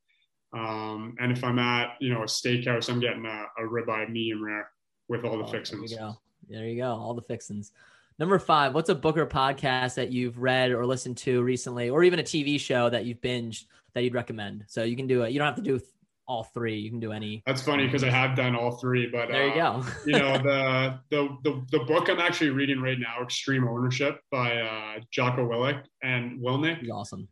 Um, 0.53 1.15
and 1.19 1.31
if 1.31 1.43
I'm 1.43 1.59
at, 1.59 1.95
you 1.99 2.13
know, 2.13 2.21
a 2.21 2.25
steakhouse, 2.25 2.89
I'm 2.89 2.99
getting 2.99 3.25
a, 3.25 3.45
a 3.57 3.67
ribeye 3.67 4.09
medium 4.09 4.43
rare 4.43 4.69
with 5.07 5.25
all 5.25 5.37
the 5.37 5.45
oh, 5.45 5.47
fixings. 5.47 5.91
There 5.91 5.99
you 5.99 6.05
go. 6.05 6.19
There 6.49 6.65
you 6.67 6.77
go. 6.77 6.91
All 6.91 7.13
the 7.13 7.21
fixings. 7.21 7.71
Number 8.19 8.37
five, 8.37 8.73
what's 8.73 8.89
a 8.89 8.95
book 8.95 9.17
or 9.17 9.25
podcast 9.25 9.95
that 9.95 10.11
you've 10.11 10.37
read 10.37 10.71
or 10.71 10.85
listened 10.85 11.17
to 11.17 11.41
recently, 11.41 11.89
or 11.89 12.03
even 12.03 12.19
a 12.19 12.23
TV 12.23 12.59
show 12.59 12.89
that 12.89 13.05
you've 13.05 13.21
binged 13.21 13.65
that 13.93 14.03
you'd 14.03 14.13
recommend? 14.13 14.65
So 14.67 14.83
you 14.83 14.95
can 14.95 15.07
do 15.07 15.23
it. 15.23 15.31
You 15.31 15.39
don't 15.39 15.47
have 15.47 15.55
to 15.55 15.61
do 15.61 15.79
all 16.27 16.43
three. 16.43 16.77
You 16.77 16.89
can 16.89 16.99
do 16.99 17.11
any. 17.11 17.43
That's 17.45 17.61
funny 17.61 17.85
because 17.85 18.03
I 18.03 18.09
have 18.09 18.35
done 18.35 18.55
all 18.55 18.77
three, 18.77 19.07
but 19.07 19.29
there 19.29 19.47
you 19.47 19.61
uh, 19.61 19.81
go. 19.81 19.87
you 20.05 20.13
know 20.13 20.37
the, 20.37 20.99
the 21.09 21.37
the 21.43 21.65
the 21.71 21.83
book 21.85 22.09
I'm 22.09 22.19
actually 22.19 22.51
reading 22.51 22.81
right 22.81 22.99
now, 22.99 23.23
Extreme 23.23 23.67
Ownership 23.67 24.19
by 24.31 24.57
uh, 24.57 24.99
Jocko 25.11 25.47
Willick 25.47 25.83
and 26.01 26.39
Willink. 26.39 26.79
He's 26.79 26.91
awesome. 26.91 27.27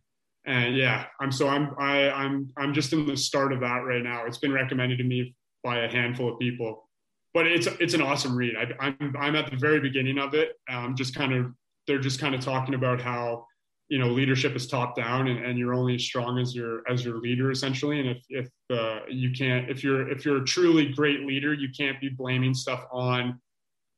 And 0.45 0.75
yeah, 0.75 1.05
I'm 1.19 1.31
so 1.31 1.47
I'm 1.47 1.75
I 1.79 2.09
I'm 2.09 2.49
I'm 2.57 2.73
just 2.73 2.93
in 2.93 3.05
the 3.05 3.17
start 3.17 3.53
of 3.53 3.59
that 3.59 3.83
right 3.85 4.03
now. 4.03 4.25
It's 4.25 4.39
been 4.39 4.53
recommended 4.53 4.97
to 4.97 5.03
me 5.03 5.35
by 5.63 5.79
a 5.79 5.91
handful 5.91 6.33
of 6.33 6.39
people 6.39 6.89
but 7.33 7.47
it's 7.47 7.67
it's 7.79 7.93
an 7.93 8.01
awesome 8.01 8.35
read. 8.35 8.55
I, 8.55 8.87
am 8.87 8.97
I'm, 8.99 9.15
I'm 9.17 9.35
at 9.35 9.49
the 9.49 9.57
very 9.57 9.79
beginning 9.79 10.17
of 10.17 10.33
it. 10.33 10.53
Um, 10.69 10.95
just 10.95 11.15
kind 11.15 11.33
of 11.33 11.53
they're 11.87 11.99
just 11.99 12.19
kind 12.19 12.35
of 12.35 12.41
talking 12.41 12.73
about 12.73 13.01
how 13.01 13.45
you 13.89 13.99
know 13.99 14.07
leadership 14.07 14.55
is 14.55 14.67
top 14.67 14.95
down 14.95 15.27
and, 15.27 15.43
and 15.45 15.57
you're 15.57 15.73
only 15.73 15.95
as 15.95 16.03
strong 16.03 16.39
as 16.39 16.55
your 16.55 16.81
as 16.89 17.05
your 17.05 17.17
leader 17.19 17.51
essentially. 17.51 17.99
And 17.99 18.09
if 18.09 18.23
if 18.29 18.49
uh, 18.69 19.01
you 19.09 19.31
can't 19.31 19.69
if 19.69 19.83
you're 19.83 20.09
if 20.09 20.25
you're 20.25 20.37
a 20.37 20.45
truly 20.45 20.89
great 20.89 21.21
leader, 21.21 21.53
you 21.53 21.69
can't 21.77 21.99
be 21.99 22.09
blaming 22.09 22.53
stuff 22.53 22.85
on 22.91 23.39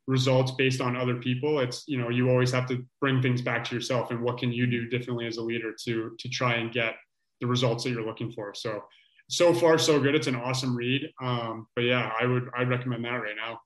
results 0.06 0.52
based 0.52 0.82
on 0.82 0.96
other 0.96 1.16
people. 1.16 1.60
It's 1.60 1.84
you 1.88 1.98
know 1.98 2.10
you 2.10 2.30
always 2.30 2.52
have 2.52 2.68
to 2.68 2.86
bring 3.02 3.22
things 3.22 3.42
back 3.42 3.64
to 3.66 3.76
yourself 3.76 4.12
and 4.12 4.22
what 4.22 4.38
can 4.38 4.52
you 4.52 4.68
do 4.68 4.88
differently 4.90 5.26
as 5.26 5.38
a 5.38 5.42
leader 5.42 5.74
to 5.86 6.16
to 6.20 6.30
try 6.30 6.56
and 6.56 6.72
get 6.72 6.96
the 7.42 7.48
results 7.48 7.84
that 7.84 7.92
you're 7.92 8.06
looking 8.06 8.32
for. 8.32 8.54
So 8.54 8.84
so 9.30 9.54
far 9.54 9.78
so 9.78 10.00
good. 10.00 10.16
It's 10.16 10.28
an 10.28 10.36
awesome 10.36 10.76
read. 10.76 11.10
Um, 11.22 11.68
but 11.76 11.84
yeah, 11.84 12.12
I 12.20 12.26
would 12.26 12.50
I'd 12.56 12.70
recommend 12.70 13.06
that 13.06 13.12
right 13.12 13.36
now. 13.36 13.60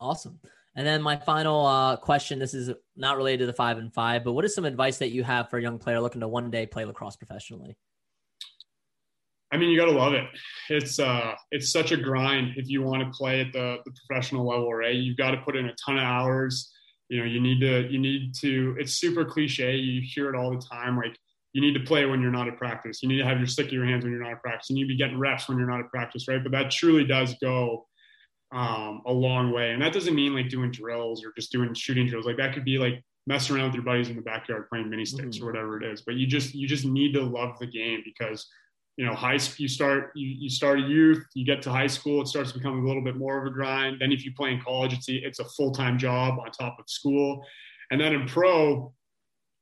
Awesome. 0.00 0.38
And 0.74 0.86
then 0.86 1.00
my 1.00 1.16
final 1.16 1.64
uh, 1.66 1.96
question: 1.96 2.38
This 2.38 2.54
is 2.54 2.70
not 2.96 3.16
related 3.16 3.40
to 3.40 3.46
the 3.46 3.52
five 3.52 3.78
and 3.78 3.92
five, 3.92 4.24
but 4.24 4.32
what 4.32 4.44
is 4.44 4.54
some 4.54 4.64
advice 4.64 4.98
that 4.98 5.10
you 5.10 5.24
have 5.24 5.48
for 5.48 5.58
a 5.58 5.62
young 5.62 5.78
player 5.78 6.00
looking 6.00 6.20
to 6.20 6.28
one 6.28 6.50
day 6.50 6.66
play 6.66 6.84
lacrosse 6.84 7.16
professionally? 7.16 7.76
I 9.52 9.58
mean, 9.58 9.70
you 9.70 9.78
got 9.78 9.86
to 9.86 9.92
love 9.92 10.12
it. 10.12 10.24
It's 10.68 10.98
uh, 10.98 11.34
it's 11.50 11.70
such 11.70 11.92
a 11.92 11.96
grind 11.96 12.54
if 12.56 12.68
you 12.68 12.82
want 12.82 13.02
to 13.02 13.16
play 13.16 13.40
at 13.40 13.52
the, 13.52 13.78
the 13.84 13.92
professional 14.06 14.46
level, 14.46 14.72
right? 14.74 14.94
You've 14.94 15.16
got 15.16 15.30
to 15.30 15.38
put 15.38 15.56
in 15.56 15.66
a 15.66 15.74
ton 15.74 15.96
of 15.96 16.04
hours. 16.04 16.72
You 17.08 17.20
know, 17.20 17.24
you 17.24 17.40
need 17.40 17.60
to 17.60 17.88
you 17.88 17.98
need 17.98 18.34
to. 18.40 18.76
It's 18.78 18.94
super 18.94 19.24
cliche. 19.24 19.76
You 19.76 20.02
hear 20.04 20.28
it 20.28 20.36
all 20.36 20.50
the 20.50 20.60
time, 20.60 20.96
like 20.96 21.16
you 21.56 21.62
need 21.62 21.72
to 21.72 21.80
play 21.80 22.04
when 22.04 22.20
you're 22.20 22.30
not 22.30 22.48
at 22.48 22.58
practice. 22.58 23.02
You 23.02 23.08
need 23.08 23.16
to 23.16 23.24
have 23.24 23.38
your 23.38 23.46
stick 23.46 23.68
in 23.68 23.72
your 23.72 23.86
hands 23.86 24.04
when 24.04 24.12
you're 24.12 24.22
not 24.22 24.32
at 24.32 24.42
practice. 24.42 24.68
You 24.68 24.76
need 24.76 24.82
to 24.82 24.88
be 24.88 24.96
getting 24.98 25.18
reps 25.18 25.48
when 25.48 25.56
you're 25.56 25.66
not 25.66 25.80
at 25.80 25.88
practice, 25.88 26.28
right? 26.28 26.42
But 26.42 26.52
that 26.52 26.70
truly 26.70 27.02
does 27.02 27.34
go 27.40 27.86
um, 28.52 29.00
a 29.06 29.10
long 29.10 29.52
way. 29.52 29.70
And 29.70 29.80
that 29.80 29.94
doesn't 29.94 30.14
mean 30.14 30.34
like 30.34 30.50
doing 30.50 30.70
drills 30.70 31.24
or 31.24 31.32
just 31.34 31.50
doing 31.50 31.72
shooting 31.72 32.08
drills. 32.08 32.26
Like 32.26 32.36
that 32.36 32.52
could 32.52 32.66
be 32.66 32.76
like 32.76 33.02
messing 33.26 33.56
around 33.56 33.68
with 33.68 33.76
your 33.76 33.84
buddies 33.84 34.10
in 34.10 34.16
the 34.16 34.22
backyard 34.22 34.68
playing 34.68 34.90
mini 34.90 35.06
sticks 35.06 35.38
mm-hmm. 35.38 35.44
or 35.44 35.50
whatever 35.50 35.82
it 35.82 35.90
is. 35.90 36.02
But 36.02 36.16
you 36.16 36.26
just 36.26 36.54
you 36.54 36.68
just 36.68 36.84
need 36.84 37.14
to 37.14 37.22
love 37.22 37.58
the 37.58 37.66
game 37.66 38.02
because 38.04 38.46
you 38.98 39.06
know, 39.06 39.14
high 39.14 39.38
you 39.56 39.66
start 39.66 40.12
you, 40.14 40.28
you 40.28 40.50
start 40.50 40.78
a 40.78 40.82
youth, 40.82 41.24
you 41.32 41.46
get 41.46 41.62
to 41.62 41.70
high 41.70 41.86
school, 41.86 42.20
it 42.20 42.28
starts 42.28 42.52
to 42.52 42.58
become 42.58 42.84
a 42.84 42.86
little 42.86 43.02
bit 43.02 43.16
more 43.16 43.40
of 43.40 43.46
a 43.46 43.50
grind. 43.50 43.96
Then 43.98 44.12
if 44.12 44.26
you 44.26 44.34
play 44.34 44.52
in 44.52 44.60
college, 44.60 44.92
it's 44.92 45.08
a, 45.08 45.14
it's 45.14 45.38
a 45.38 45.44
full 45.46 45.72
time 45.72 45.96
job 45.96 46.38
on 46.38 46.50
top 46.50 46.78
of 46.78 46.84
school, 46.86 47.42
and 47.90 47.98
then 47.98 48.12
in 48.12 48.26
pro, 48.26 48.92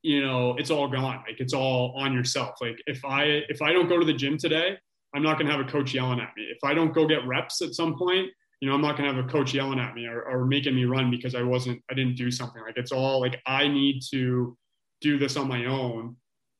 you 0.05 0.23
know, 0.23 0.55
it's 0.59 0.71
all 0.71 0.87
gone. 0.87 1.25
Like 1.27 1.41
it's 1.41 1.55
all 1.55 1.95
on 1.97 2.13
yourself. 2.13 2.57
Like 2.61 2.79
if 2.87 3.03
I 3.07 3.41
if 3.49 3.63
I 3.63 3.73
don't 3.73 3.89
go 3.89 3.99
to 3.99 4.05
the 4.05 4.13
gym 4.13 4.37
today, 4.37 4.77
I'm 5.15 5.23
not 5.23 5.39
going 5.39 5.47
to 5.47 5.53
have 5.53 5.67
a 5.67 5.69
coach 5.69 5.95
yelling 5.95 6.21
at 6.21 6.31
me. 6.37 6.45
If 6.45 6.63
I 6.63 6.75
don't 6.75 6.93
go 6.93 7.07
get 7.07 7.27
reps 7.27 7.63
at 7.63 7.73
some 7.73 7.97
point, 7.97 8.29
you 8.61 8.69
know, 8.69 8.75
I'm 8.75 8.83
not 8.83 8.99
going 8.99 9.09
to 9.09 9.17
have 9.17 9.25
a 9.25 9.29
coach 9.29 9.55
yelling 9.55 9.81
at 9.81 9.95
me 9.95 10.05
or, 10.07 10.23
or 10.23 10.45
making 10.45 10.75
me 10.75 10.85
run 10.85 11.11
because 11.11 11.35
I 11.35 11.41
wasn't 11.41 11.83
I 11.91 11.95
didn't 11.95 12.17
do 12.17 12.31
something. 12.31 12.61
Like 12.63 12.77
it's 12.77 12.93
all 12.93 13.19
like 13.19 13.41
I 13.47 13.67
need 13.67 14.03
to 14.11 14.55
do 15.01 15.19
this 15.19 15.39
on 15.39 15.49
my 15.49 15.65
own 15.65 16.17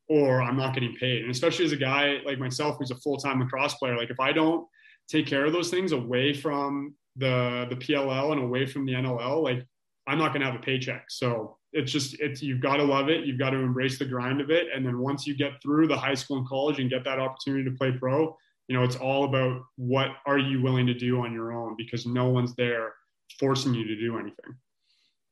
or 0.09 0.41
I'm 0.41 0.57
not 0.57 0.73
getting 0.73 0.95
paid. 0.95 1.21
And 1.21 1.31
especially 1.31 1.67
as 1.67 1.73
a 1.73 1.77
guy 1.77 2.21
like 2.25 2.39
myself 2.39 2.77
who's 2.79 2.93
a 2.93 2.97
full-time 2.97 3.41
lacrosse 3.41 3.75
player, 3.75 3.95
like 3.95 4.11
if 4.11 4.21
I 4.21 4.33
don't 4.33 4.67
take 5.07 5.27
care 5.27 5.45
of 5.45 5.53
those 5.53 5.69
things 5.69 5.93
away 5.93 6.33
from 6.33 6.95
the 7.17 7.67
the 7.69 7.77
PLL 7.77 8.33
and 8.33 8.43
away 8.43 8.65
from 8.65 8.87
the 8.87 8.93
NLL, 8.93 9.43
like 9.43 9.67
I'm 10.07 10.17
not 10.17 10.33
going 10.33 10.41
to 10.41 10.47
have 10.47 10.59
a 10.59 10.65
paycheck. 10.65 11.11
So 11.11 11.59
it's 11.75 11.91
just 11.91 12.19
it's 12.21 12.41
you've 12.41 12.61
got 12.61 12.77
to 12.77 12.85
love 12.85 13.09
it. 13.09 13.27
You've 13.27 13.39
got 13.39 13.51
to 13.51 13.59
embrace 13.59 13.99
the 13.99 14.05
grind 14.05 14.41
of 14.41 14.51
it. 14.51 14.69
And 14.75 14.87
then 14.87 14.99
once 14.99 15.27
you 15.27 15.37
get 15.37 15.61
through 15.61 15.89
the 15.89 15.97
high 15.97 16.15
school 16.15 16.39
and 16.39 16.47
college 16.47 16.79
and 16.79 16.89
get 16.89 17.05
that 17.05 17.19
opportunity 17.19 17.65
to 17.65 17.77
play 17.77 17.93
pro, 17.93 18.37
you 18.69 18.77
know, 18.77 18.85
it's 18.85 18.97
all 18.97 19.25
about 19.25 19.63
what 19.77 20.11
are 20.25 20.39
you 20.39 20.63
willing 20.63 20.87
to 20.87 20.95
do 20.95 21.21
on 21.21 21.33
your 21.33 21.53
own 21.53 21.75
because 21.77 22.07
no 22.07 22.29
one's 22.29 22.55
there 22.55 22.95
forcing 23.39 23.75
you 23.75 23.87
to 23.87 23.97
do 23.97 24.19
anything. 24.19 24.55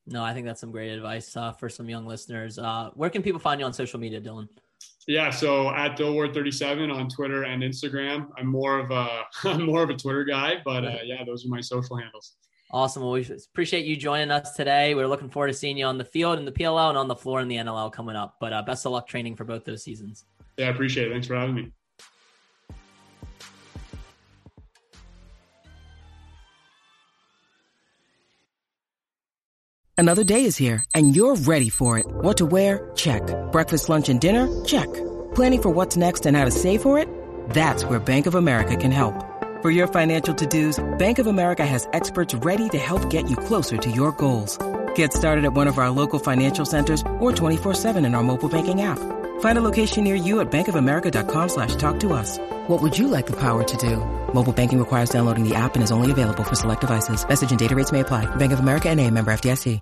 No, 0.05 0.21
I 0.21 0.33
think 0.33 0.45
that's 0.45 0.59
some 0.59 0.71
great 0.71 0.91
advice 0.91 1.35
uh, 1.37 1.53
for 1.53 1.69
some 1.69 1.89
young 1.89 2.05
listeners. 2.05 2.59
Uh, 2.59 2.89
where 2.93 3.09
can 3.09 3.23
people 3.23 3.39
find 3.39 3.59
you 3.59 3.65
on 3.65 3.71
social 3.71 3.99
media, 3.99 4.19
Dillon? 4.19 4.49
Yeah, 5.07 5.29
so 5.29 5.69
at 5.69 5.97
Dilworth37 5.97 6.93
on 6.93 7.07
Twitter 7.07 7.43
and 7.43 7.63
Instagram. 7.63 8.27
I'm 8.37 8.47
more 8.47 8.79
of 8.79 8.91
a 8.91 9.23
I'm 9.45 9.65
more 9.65 9.83
of 9.83 9.89
a 9.89 9.95
Twitter 9.95 10.25
guy, 10.25 10.55
but 10.65 10.83
uh, 10.83 10.97
yeah, 11.05 11.23
those 11.23 11.45
are 11.45 11.49
my 11.49 11.61
social 11.61 11.95
handles. 11.95 12.35
Awesome. 12.73 13.03
Well, 13.03 13.11
we 13.11 13.21
appreciate 13.21 13.85
you 13.85 13.95
joining 13.95 14.31
us 14.31 14.55
today. 14.55 14.95
We're 14.95 15.07
looking 15.07 15.29
forward 15.29 15.49
to 15.49 15.53
seeing 15.53 15.77
you 15.77 15.85
on 15.85 15.99
the 15.99 16.03
field 16.03 16.39
in 16.39 16.45
the 16.45 16.51
PLL 16.51 16.89
and 16.89 16.97
on 16.97 17.07
the 17.07 17.15
floor 17.15 17.39
in 17.39 17.47
the 17.47 17.57
NLL 17.57 17.93
coming 17.93 18.15
up. 18.15 18.37
But 18.39 18.51
uh, 18.51 18.63
best 18.63 18.83
of 18.87 18.91
luck 18.91 19.07
training 19.07 19.35
for 19.35 19.43
both 19.43 19.63
those 19.63 19.83
seasons. 19.83 20.25
Yeah, 20.57 20.67
I 20.67 20.69
appreciate 20.69 21.07
it. 21.07 21.11
Thanks 21.11 21.27
for 21.27 21.35
having 21.35 21.53
me. 21.53 21.71
Another 29.95 30.23
day 30.23 30.43
is 30.43 30.57
here, 30.57 30.83
and 30.95 31.15
you're 31.15 31.35
ready 31.35 31.69
for 31.69 31.99
it. 31.99 32.07
What 32.07 32.37
to 32.37 32.47
wear? 32.47 32.89
Check. 32.95 33.21
Breakfast, 33.51 33.87
lunch, 33.87 34.09
and 34.09 34.19
dinner? 34.19 34.49
Check. 34.65 34.91
Planning 35.35 35.61
for 35.61 35.69
what's 35.69 35.95
next 35.95 36.25
and 36.25 36.35
how 36.35 36.43
to 36.43 36.51
save 36.51 36.81
for 36.81 36.97
it? 36.97 37.07
That's 37.51 37.85
where 37.85 37.99
Bank 37.99 38.25
of 38.25 38.33
America 38.33 38.75
can 38.75 38.91
help. 38.91 39.32
For 39.63 39.71
your 39.71 39.87
financial 39.87 40.35
to-dos, 40.35 40.83
Bank 40.99 41.19
of 41.19 41.27
America 41.27 41.65
has 41.65 41.87
experts 41.93 42.35
ready 42.35 42.67
to 42.67 42.77
help 42.77 43.09
get 43.09 43.29
you 43.29 43.37
closer 43.37 43.77
to 43.77 43.89
your 43.89 44.11
goals. 44.11 44.57
Get 44.93 45.13
started 45.13 45.45
at 45.45 45.53
one 45.53 45.67
of 45.67 45.77
our 45.77 45.89
local 45.89 46.19
financial 46.19 46.65
centers 46.65 46.99
or 47.21 47.31
24-7 47.31 48.05
in 48.05 48.13
our 48.13 48.23
mobile 48.23 48.49
banking 48.49 48.81
app. 48.81 48.99
Find 49.39 49.57
a 49.57 49.61
location 49.61 50.03
near 50.03 50.15
you 50.15 50.41
at 50.41 50.51
bankofamerica.com 50.51 51.47
slash 51.47 51.77
talk 51.77 51.97
to 52.01 52.11
us. 52.11 52.39
What 52.67 52.81
would 52.81 52.97
you 52.97 53.07
like 53.07 53.25
the 53.25 53.39
power 53.39 53.63
to 53.63 53.77
do? 53.77 54.03
Mobile 54.33 54.51
banking 54.51 54.79
requires 54.79 55.09
downloading 55.09 55.47
the 55.47 55.55
app 55.55 55.75
and 55.75 55.83
is 55.83 55.91
only 55.93 56.11
available 56.11 56.43
for 56.43 56.55
select 56.55 56.81
devices. 56.81 57.25
Message 57.25 57.51
and 57.51 57.59
data 57.59 57.73
rates 57.73 57.93
may 57.93 58.01
apply. 58.01 58.25
Bank 58.35 58.51
of 58.51 58.59
America 58.59 58.89
and 58.89 58.99
a 58.99 59.09
member 59.09 59.31
FDIC. 59.31 59.79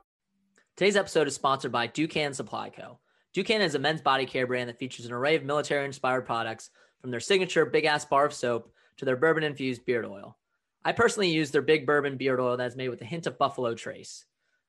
Today's 0.78 0.96
episode 0.96 1.28
is 1.28 1.34
sponsored 1.34 1.72
by 1.72 1.88
Duke 1.88 2.12
Cannon 2.12 2.36
Supply 2.36 2.70
Co. 2.70 3.00
Duke 3.34 3.48
Cannon 3.48 3.66
is 3.66 3.74
a 3.74 3.80
men's 3.80 4.02
body 4.02 4.28
care 4.28 4.46
brand 4.46 4.70
that 4.70 4.78
features 4.78 5.08
an 5.08 5.12
array 5.12 5.38
of 5.38 5.44
military-inspired 5.44 6.28
products 6.28 6.70
from 7.02 7.10
their 7.10 7.20
signature 7.20 7.66
Big 7.66 7.86
Ass 7.86 8.06
Bar 8.06 8.28
of 8.28 8.34
Soap 8.36 8.72
to 9.02 9.06
their 9.06 9.18
bourbon-infused 9.18 9.84
beard 9.84 10.06
oil. 10.06 10.38
I 10.86 10.92
personally 10.92 11.32
use 11.32 11.50
their 11.50 11.64
Big 11.64 11.88
Bourbon 11.88 12.18
Beard 12.18 12.40
Oil 12.40 12.56
that 12.56 12.68
is 12.68 12.76
made 12.76 12.90
with 12.90 13.02
a 13.02 13.06
hint 13.06 13.26
of 13.26 13.40
Buffalo 13.40 13.74
Trace. 13.74 14.26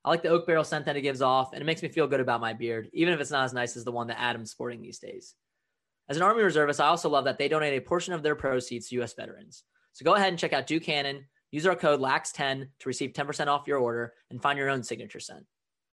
I 0.06 0.08
like 0.08 0.22
the 0.22 0.30
oak 0.30 0.46
barrel 0.46 0.64
scent 0.64 0.86
that 0.86 0.96
it 0.96 1.02
gives 1.02 1.20
off, 1.20 1.52
and 1.52 1.60
it 1.60 1.66
makes 1.66 1.82
me 1.82 1.90
feel 1.90 2.06
good 2.06 2.20
about 2.20 2.40
my 2.40 2.54
beard, 2.54 2.88
even 2.94 3.12
if 3.12 3.20
it's 3.20 3.30
not 3.30 3.44
as 3.44 3.52
nice 3.52 3.76
as 3.76 3.84
the 3.84 3.92
one 3.92 4.06
that 4.06 4.18
Adam's 4.18 4.50
sporting 4.50 4.80
these 4.80 4.98
days. 4.98 5.34
As 6.08 6.16
an 6.16 6.22
Army 6.22 6.42
reservist, 6.42 6.80
I 6.80 6.86
also 6.86 7.10
love 7.10 7.26
that 7.26 7.36
they 7.36 7.46
donate 7.46 7.76
a 7.76 7.84
portion 7.84 8.14
of 8.14 8.22
their 8.22 8.34
proceeds 8.34 8.88
to 8.88 8.94
U.S. 8.96 9.12
veterans. 9.12 9.64
So 9.92 10.02
go 10.02 10.14
ahead 10.14 10.30
and 10.30 10.38
check 10.38 10.54
out 10.54 10.66
Duke 10.66 10.84
Ducannon. 10.84 11.24
Use 11.50 11.66
our 11.66 11.76
code 11.76 12.00
LAX10 12.00 12.68
to 12.78 12.88
receive 12.88 13.12
10% 13.12 13.48
off 13.48 13.66
your 13.66 13.80
order 13.80 14.14
and 14.30 14.40
find 14.40 14.58
your 14.58 14.70
own 14.70 14.82
signature 14.82 15.20
scent. 15.20 15.44